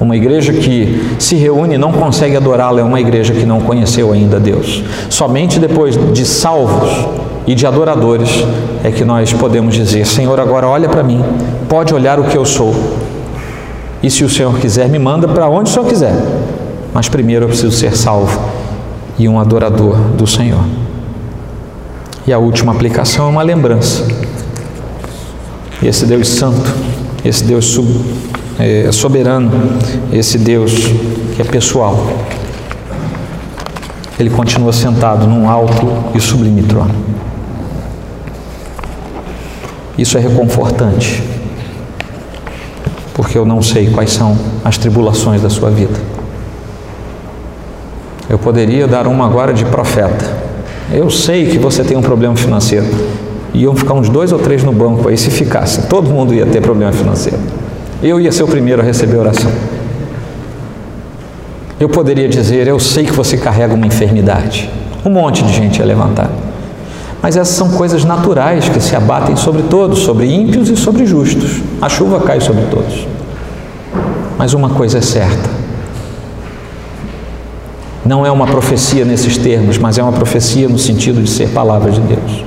Uma 0.00 0.16
igreja 0.16 0.52
que 0.52 1.16
se 1.18 1.36
reúne 1.36 1.76
e 1.76 1.78
não 1.78 1.92
consegue 1.92 2.36
adorá-lo 2.36 2.78
é 2.78 2.82
uma 2.82 3.00
igreja 3.00 3.32
que 3.32 3.46
não 3.46 3.60
conheceu 3.60 4.12
ainda 4.12 4.40
Deus. 4.40 4.82
Somente 5.08 5.58
depois 5.58 5.96
de 6.12 6.26
salvos 6.26 6.90
e 7.46 7.54
de 7.54 7.66
adoradores 7.66 8.30
é 8.82 8.90
que 8.90 9.04
nós 9.04 9.32
podemos 9.32 9.74
dizer: 9.74 10.06
Senhor, 10.06 10.38
agora 10.40 10.66
olha 10.66 10.88
para 10.88 11.02
mim, 11.02 11.22
pode 11.68 11.94
olhar 11.94 12.18
o 12.18 12.24
que 12.24 12.36
eu 12.36 12.44
sou. 12.44 12.74
E 14.02 14.10
se 14.10 14.24
o 14.24 14.28
Senhor 14.28 14.58
quiser, 14.58 14.88
me 14.88 14.98
manda 14.98 15.26
para 15.28 15.48
onde 15.48 15.70
o 15.70 15.72
Senhor 15.72 15.86
quiser. 15.86 16.14
Mas 16.92 17.08
primeiro 17.08 17.44
eu 17.44 17.48
preciso 17.48 17.72
ser 17.72 17.96
salvo 17.96 18.38
e 19.18 19.28
um 19.28 19.38
adorador 19.38 19.96
do 20.16 20.26
Senhor. 20.26 20.64
E 22.26 22.32
a 22.32 22.38
última 22.38 22.72
aplicação 22.72 23.26
é 23.26 23.30
uma 23.30 23.42
lembrança. 23.42 24.06
Esse 25.82 26.06
Deus 26.06 26.28
Santo, 26.28 26.72
esse 27.24 27.44
Deus 27.44 27.78
é, 28.58 28.90
soberano, 28.92 29.50
esse 30.12 30.38
Deus 30.38 30.72
que 31.34 31.42
é 31.42 31.44
pessoal, 31.44 32.06
ele 34.18 34.30
continua 34.30 34.72
sentado 34.72 35.26
num 35.26 35.48
alto 35.48 35.86
e 36.14 36.20
sublime 36.20 36.62
trono. 36.62 36.94
Isso 39.96 40.18
é 40.18 40.20
reconfortante, 40.20 41.22
porque 43.14 43.38
eu 43.38 43.44
não 43.44 43.62
sei 43.62 43.90
quais 43.90 44.10
são 44.10 44.36
as 44.64 44.76
tribulações 44.76 45.40
da 45.40 45.48
sua 45.48 45.70
vida. 45.70 45.98
Eu 48.28 48.38
poderia 48.38 48.88
dar 48.88 49.06
uma 49.06 49.24
agora 49.24 49.52
de 49.52 49.64
profeta. 49.64 50.24
Eu 50.92 51.10
sei 51.10 51.46
que 51.46 51.58
você 51.58 51.84
tem 51.84 51.96
um 51.96 52.02
problema 52.02 52.34
financeiro. 52.34 52.86
Iam 53.52 53.76
ficar 53.76 53.94
uns 53.94 54.08
dois 54.08 54.32
ou 54.32 54.38
três 54.38 54.64
no 54.64 54.72
banco 54.72 55.08
aí 55.08 55.16
se 55.16 55.30
ficasse. 55.30 55.82
Todo 55.86 56.10
mundo 56.10 56.34
ia 56.34 56.44
ter 56.44 56.60
problema 56.60 56.92
financeiro. 56.92 57.38
Eu 58.02 58.20
ia 58.20 58.32
ser 58.32 58.42
o 58.42 58.48
primeiro 58.48 58.82
a 58.82 58.84
receber 58.84 59.16
oração. 59.16 59.50
Eu 61.78 61.88
poderia 61.88 62.28
dizer, 62.28 62.66
eu 62.66 62.80
sei 62.80 63.04
que 63.04 63.12
você 63.12 63.36
carrega 63.36 63.74
uma 63.74 63.86
enfermidade. 63.86 64.68
Um 65.04 65.10
monte 65.10 65.44
de 65.44 65.52
gente 65.52 65.78
ia 65.78 65.84
levantar. 65.84 66.30
Mas 67.24 67.38
essas 67.38 67.56
são 67.56 67.70
coisas 67.70 68.04
naturais 68.04 68.68
que 68.68 68.78
se 68.78 68.94
abatem 68.94 69.34
sobre 69.34 69.62
todos, 69.62 70.00
sobre 70.00 70.30
ímpios 70.30 70.68
e 70.68 70.76
sobre 70.76 71.06
justos. 71.06 71.62
A 71.80 71.88
chuva 71.88 72.20
cai 72.20 72.38
sobre 72.38 72.66
todos. 72.66 73.08
Mas 74.36 74.52
uma 74.52 74.68
coisa 74.68 74.98
é 74.98 75.00
certa: 75.00 75.48
não 78.04 78.26
é 78.26 78.30
uma 78.30 78.46
profecia 78.46 79.06
nesses 79.06 79.38
termos, 79.38 79.78
mas 79.78 79.96
é 79.96 80.02
uma 80.02 80.12
profecia 80.12 80.68
no 80.68 80.78
sentido 80.78 81.22
de 81.22 81.30
ser 81.30 81.48
palavra 81.48 81.90
de 81.90 82.00
Deus. 82.00 82.44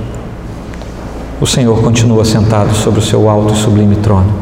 O 1.40 1.46
Senhor 1.46 1.82
continua 1.82 2.24
sentado 2.24 2.72
sobre 2.76 3.00
o 3.00 3.02
seu 3.02 3.28
alto 3.28 3.54
e 3.54 3.56
sublime 3.56 3.96
trono. 3.96 4.32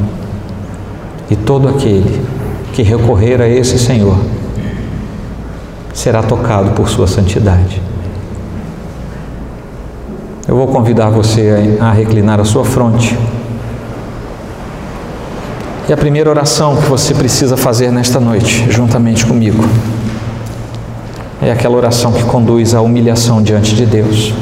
E 1.31 1.35
todo 1.35 1.67
aquele 1.67 2.21
que 2.75 2.83
recorrer 2.83 3.41
a 3.41 3.49
esse 3.49 3.79
Senhor 3.79 4.19
será 5.95 6.23
tocado 6.23 6.73
por 6.73 6.91
sua 6.91 7.07
santidade. 7.07 7.86
Eu 10.49 10.55
vou 10.55 10.69
convidar 10.69 11.11
você 11.11 11.77
a 11.81 11.91
reclinar 11.91 12.39
a 12.39 12.45
sua 12.45 12.65
fronte. 12.65 13.19
E 15.89 15.93
a 15.93 15.97
primeira 15.97 16.31
oração 16.31 16.77
que 16.77 16.89
você 16.89 17.13
precisa 17.13 17.57
fazer 17.57 17.91
nesta 17.91 18.21
noite, 18.21 18.71
juntamente 18.71 19.27
comigo, 19.27 19.65
é 21.43 21.51
aquela 21.51 21.77
oração 21.77 22.13
que 22.13 22.23
conduz 22.23 22.77
à 22.77 22.81
humilhação 22.81 23.43
diante 23.43 23.75
de 23.75 23.85
Deus. 23.85 24.33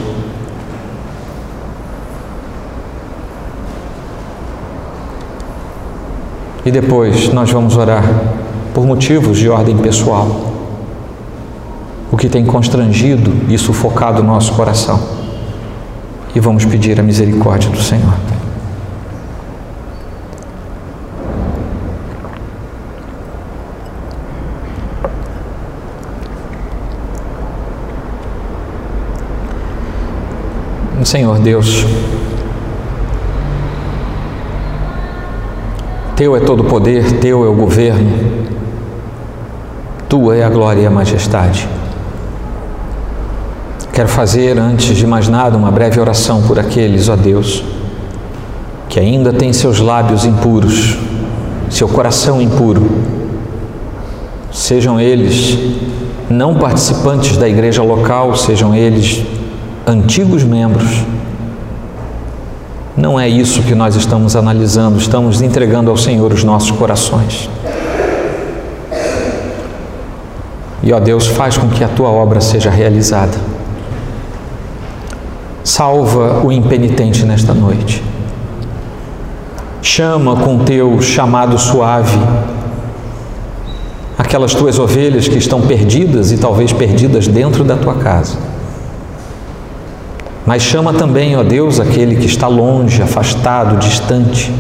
E 6.67 6.71
depois 6.71 7.33
nós 7.33 7.51
vamos 7.51 7.79
orar 7.79 8.05
por 8.75 8.85
motivos 8.85 9.39
de 9.39 9.49
ordem 9.49 9.79
pessoal, 9.79 10.53
o 12.13 12.17
que 12.17 12.29
tem 12.29 12.45
constrangido 12.45 13.33
e 13.49 13.57
sufocado 13.57 14.21
o 14.21 14.25
nosso 14.25 14.53
coração. 14.53 15.24
E 16.35 16.41
vamos 16.41 16.65
pedir 16.65 16.99
a 16.99 17.03
misericórdia 17.03 17.71
do 17.71 17.81
Senhor. 17.81 18.13
Senhor 31.15 31.39
Deus, 31.39 31.87
Teu 36.17 36.35
é 36.35 36.41
todo 36.41 36.65
o 36.65 36.65
poder, 36.65 37.21
Teu 37.21 37.45
é 37.45 37.49
o 37.49 37.55
governo, 37.55 38.11
Tua 40.09 40.37
é 40.37 40.43
a 40.43 40.49
glória 40.49 40.81
e 40.81 40.87
a 40.87 40.91
majestade. 40.91 41.69
Quero 43.95 44.09
fazer, 44.09 44.59
antes 44.59 44.97
de 44.97 45.07
mais 45.07 45.29
nada, 45.29 45.57
uma 45.57 45.71
breve 45.71 46.01
oração 46.01 46.43
por 46.43 46.59
aqueles, 46.59 47.09
ó 47.09 47.17
Deus, 47.17 47.63
que 48.89 48.99
ainda 48.99 49.33
têm 49.33 49.53
seus 49.53 49.79
lábios 49.79 50.25
impuros, 50.25 50.99
seu 51.71 51.89
coração 51.89 52.43
impuro. 52.43 52.85
Sejam 54.53 55.01
eles 55.01 55.57
não 56.29 56.57
participantes 56.57 57.37
da 57.37 57.49
igreja 57.49 57.83
local, 57.83 58.37
sejam 58.37 58.75
eles 58.75 59.25
antigos 59.87 60.43
membros 60.43 61.05
não 62.97 63.19
é 63.19 63.29
isso 63.29 63.61
que 63.63 63.75
nós 63.75 63.97
estamos 63.97 64.37
analisando, 64.37 64.99
estamos 64.99 65.43
entregando 65.43 65.91
ao 65.91 65.97
Senhor 65.97 66.33
os 66.33 66.45
nossos 66.45 66.71
corações. 66.71 67.51
E 70.81 70.93
ó 70.93 71.01
Deus, 71.01 71.27
faz 71.27 71.59
com 71.59 71.69
que 71.69 71.83
a 71.83 71.89
tua 71.89 72.09
obra 72.09 72.41
seja 72.41 72.71
realizada. 72.71 73.37
Salva 75.75 76.41
o 76.45 76.53
impenitente 76.53 77.25
nesta 77.25 77.53
noite. 77.53 78.01
Chama 79.83 80.37
com 80.37 80.61
teu 80.61 81.03
chamado 81.03 81.59
suave 81.59 82.17
aquelas 84.17 84.55
tuas 84.55 84.79
ovelhas 84.79 85.27
que 85.27 85.37
estão 85.37 85.63
perdidas 85.63 86.31
e 86.31 86.39
talvez 86.39 86.73
perdidas 86.73 87.27
dentro 87.27 87.65
da 87.65 87.77
tua 87.77 87.95
casa 87.95 88.39
mas 90.47 90.63
chama 90.63 90.93
também, 90.93 91.37
ó 91.37 91.43
Deus, 91.43 91.81
aquele 91.81 92.15
que 92.15 92.27
está 92.27 92.47
longe, 92.47 93.03
afastado, 93.03 93.79
distante 93.79 94.55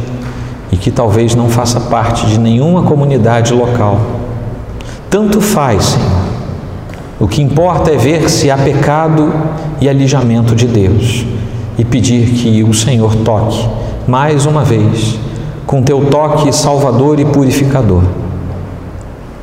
e 0.73 0.77
que 0.77 0.91
talvez 0.91 1.37
não 1.37 1.49
faça 1.49 1.79
parte 1.79 2.27
de 2.27 2.41
nenhuma 2.41 2.83
comunidade 2.83 3.53
local. 3.53 4.01
Tanto 5.09 5.41
faz, 5.41 5.85
Senhor. 5.85 6.14
O 7.25 7.27
que 7.27 7.41
importa 7.41 7.91
é 7.91 7.97
ver 7.97 8.29
se 8.29 8.51
há 8.51 8.59
pecado 8.59 9.33
e 9.81 9.89
alijamento 9.89 10.55
de 10.55 10.67
Deus 10.67 11.25
e 11.79 11.83
pedir 11.83 12.29
que 12.33 12.63
o 12.63 12.75
Senhor 12.75 13.17
toque 13.17 13.67
mais 14.07 14.45
uma 14.45 14.63
vez 14.63 15.19
com 15.67 15.83
teu 15.83 16.05
toque 16.11 16.53
salvador 16.53 17.19
e 17.19 17.25
purificador 17.25 18.03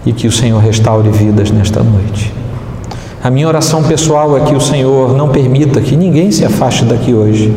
e 0.05 0.13
que 0.13 0.27
o 0.27 0.31
Senhor 0.31 0.59
restaure 0.59 1.09
vidas 1.09 1.49
nesta 1.49 1.81
noite. 1.81 2.31
A 3.23 3.31
minha 3.31 3.47
oração 3.47 3.81
pessoal 3.81 4.37
é 4.37 4.41
que 4.41 4.53
o 4.53 4.61
Senhor 4.61 5.17
não 5.17 5.29
permita 5.29 5.81
que 5.81 5.97
ninguém 5.97 6.29
se 6.29 6.45
afaste 6.45 6.85
daqui 6.85 7.15
hoje 7.15 7.51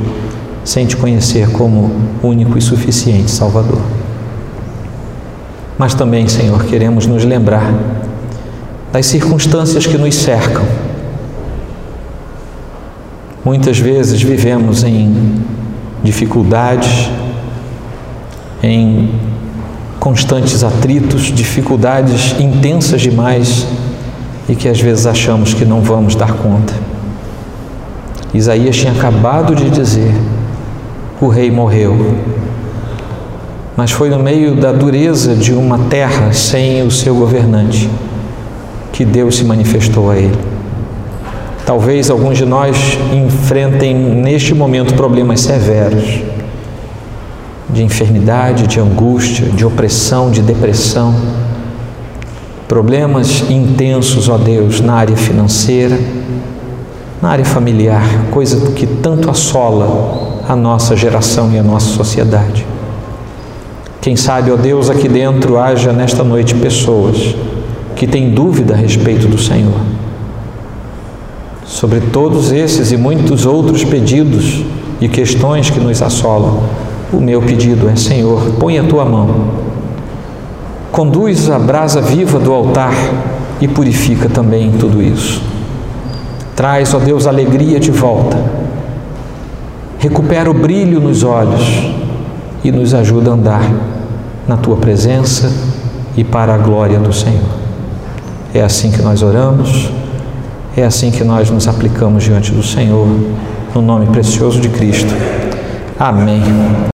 sem 0.65 0.87
te 0.87 0.97
conhecer 0.97 1.51
como 1.51 1.91
único 2.23 2.57
e 2.57 2.63
suficiente 2.63 3.31
Salvador. 3.31 3.83
Mas 5.77 5.93
também, 5.93 6.27
Senhor, 6.29 6.65
queremos 6.65 7.07
nos 7.07 7.27
lembrar 7.27 7.71
das 8.95 9.07
circunstâncias 9.07 9.89
que 9.89 9.99
nos 9.99 10.15
cercam. 10.15 10.63
Muitas 13.45 13.77
vezes 13.77 14.23
vivemos 14.23 14.85
em 14.85 15.43
dificuldades, 16.05 17.11
em 18.63 19.11
constantes 19.99 20.63
atritos, 20.63 21.23
dificuldades 21.23 22.39
intensas 22.39 23.03
demais 23.03 23.67
e 24.49 24.55
que 24.55 24.69
às 24.69 24.81
vezes 24.81 25.07
achamos 25.07 25.53
que 25.53 25.65
não 25.65 25.81
vamos 25.81 26.15
dar 26.15 26.33
conta. 26.33 26.73
Isaías 28.33 28.77
tinha 28.77 28.93
acabado 28.93 29.57
de 29.57 29.71
dizer: 29.71 30.15
o 31.21 31.27
rei 31.27 31.51
morreu. 31.51 32.15
Mas 33.77 33.91
foi 33.91 34.09
no 34.09 34.21
meio 34.21 34.55
da 34.55 34.71
dureza 34.71 35.35
de 35.35 35.53
uma 35.53 35.81
terra 35.91 36.33
sem 36.33 36.81
o 36.85 36.93
seu 36.93 37.17
governante 37.17 37.91
que 38.95 39.05
Deus 39.05 39.37
se 39.37 39.45
manifestou 39.45 40.09
a 40.09 40.17
ele. 40.17 40.39
Talvez 41.67 42.11
alguns 42.11 42.39
de 42.39 42.45
nós 42.45 42.97
enfrentem 43.13 43.93
neste 43.93 44.55
momento 44.55 44.95
problemas 44.95 45.41
severos 45.41 46.23
de 47.69 47.83
enfermidade, 47.83 48.69
de 48.69 48.79
angústia, 48.79 49.47
de 49.47 49.67
opressão, 49.67 50.31
de 50.31 50.41
depressão 50.41 51.13
problemas 52.69 53.51
intensos, 53.51 54.29
ó 54.29 54.39
Deus, 54.39 54.81
na 54.81 54.95
área 54.95 55.17
financeira, 55.17 55.99
na 57.21 57.31
área 57.31 57.45
familiar, 57.45 58.03
coisa 58.31 58.71
que 58.73 58.87
tanto 58.87 59.29
assola 59.29 60.43
a 60.49 60.55
nossa 60.55 60.97
geração 60.97 61.53
e 61.53 61.59
a 61.59 61.63
nossa 61.63 61.89
sociedade. 61.89 62.65
Quem 64.01 64.15
sabe, 64.15 64.53
ó 64.53 64.57
Deus, 64.57 64.89
aqui 64.89 65.09
dentro 65.09 65.59
haja 65.59 65.93
nesta 65.93 66.23
noite 66.23 66.55
pessoas 66.55 67.35
que 67.97 68.07
têm 68.07 68.31
dúvida 68.31 68.75
a 68.75 68.77
respeito 68.77 69.27
do 69.27 69.39
Senhor. 69.39 69.81
Sobre 71.65 72.01
todos 72.01 72.53
esses 72.53 72.93
e 72.93 72.97
muitos 72.97 73.47
outros 73.47 73.85
pedidos 73.85 74.63
e 75.01 75.09
questões 75.09 75.71
que 75.71 75.81
nos 75.81 76.03
assolam, 76.03 76.63
o 77.13 77.21
meu 77.21 77.41
pedido 77.41 77.89
é: 77.89 77.97
Senhor, 77.97 78.41
põe 78.59 78.79
a 78.79 78.85
tua 78.85 79.05
mão 79.05 79.65
conduz 80.95 81.51
a 81.51 81.59
brasa 81.59 82.01
viva 82.01 82.39
do 82.39 82.53
altar 82.53 82.95
e 83.61 83.67
purifica 83.67 84.29
também 84.29 84.71
tudo 84.79 85.03
isso. 85.03 85.43
Traz, 86.55 86.95
ó 86.95 87.01
Deus, 87.01 87.27
alegria 87.27 87.81
de 87.81 87.91
volta. 87.91 88.39
Recupera 89.99 90.49
o 90.49 90.55
brilho 90.55 91.01
nos 91.01 91.25
olhos 91.25 91.91
e 92.63 92.71
nos 92.71 92.95
ajuda 92.95 93.33
a 93.33 93.35
andar 93.35 93.73
na 94.47 94.57
tua 94.57 94.77
presença 94.77 95.51
e 96.17 96.23
para 96.23 96.55
a 96.55 96.59
glória 96.59 97.01
do 97.01 97.13
Senhor. 97.13 97.64
É 98.55 98.63
assim 98.63 98.93
que 98.93 99.03
nós 99.03 99.21
oramos, 99.21 99.91
é 100.77 100.85
assim 100.85 101.11
que 101.11 101.25
nós 101.25 101.51
nos 101.51 101.67
aplicamos 101.67 102.23
diante 102.23 102.53
do 102.53 102.63
Senhor, 102.63 103.09
no 103.75 103.83
nome 103.83 104.07
precioso 104.07 104.61
de 104.61 104.69
Cristo. 104.69 105.13
Amém. 105.99 106.41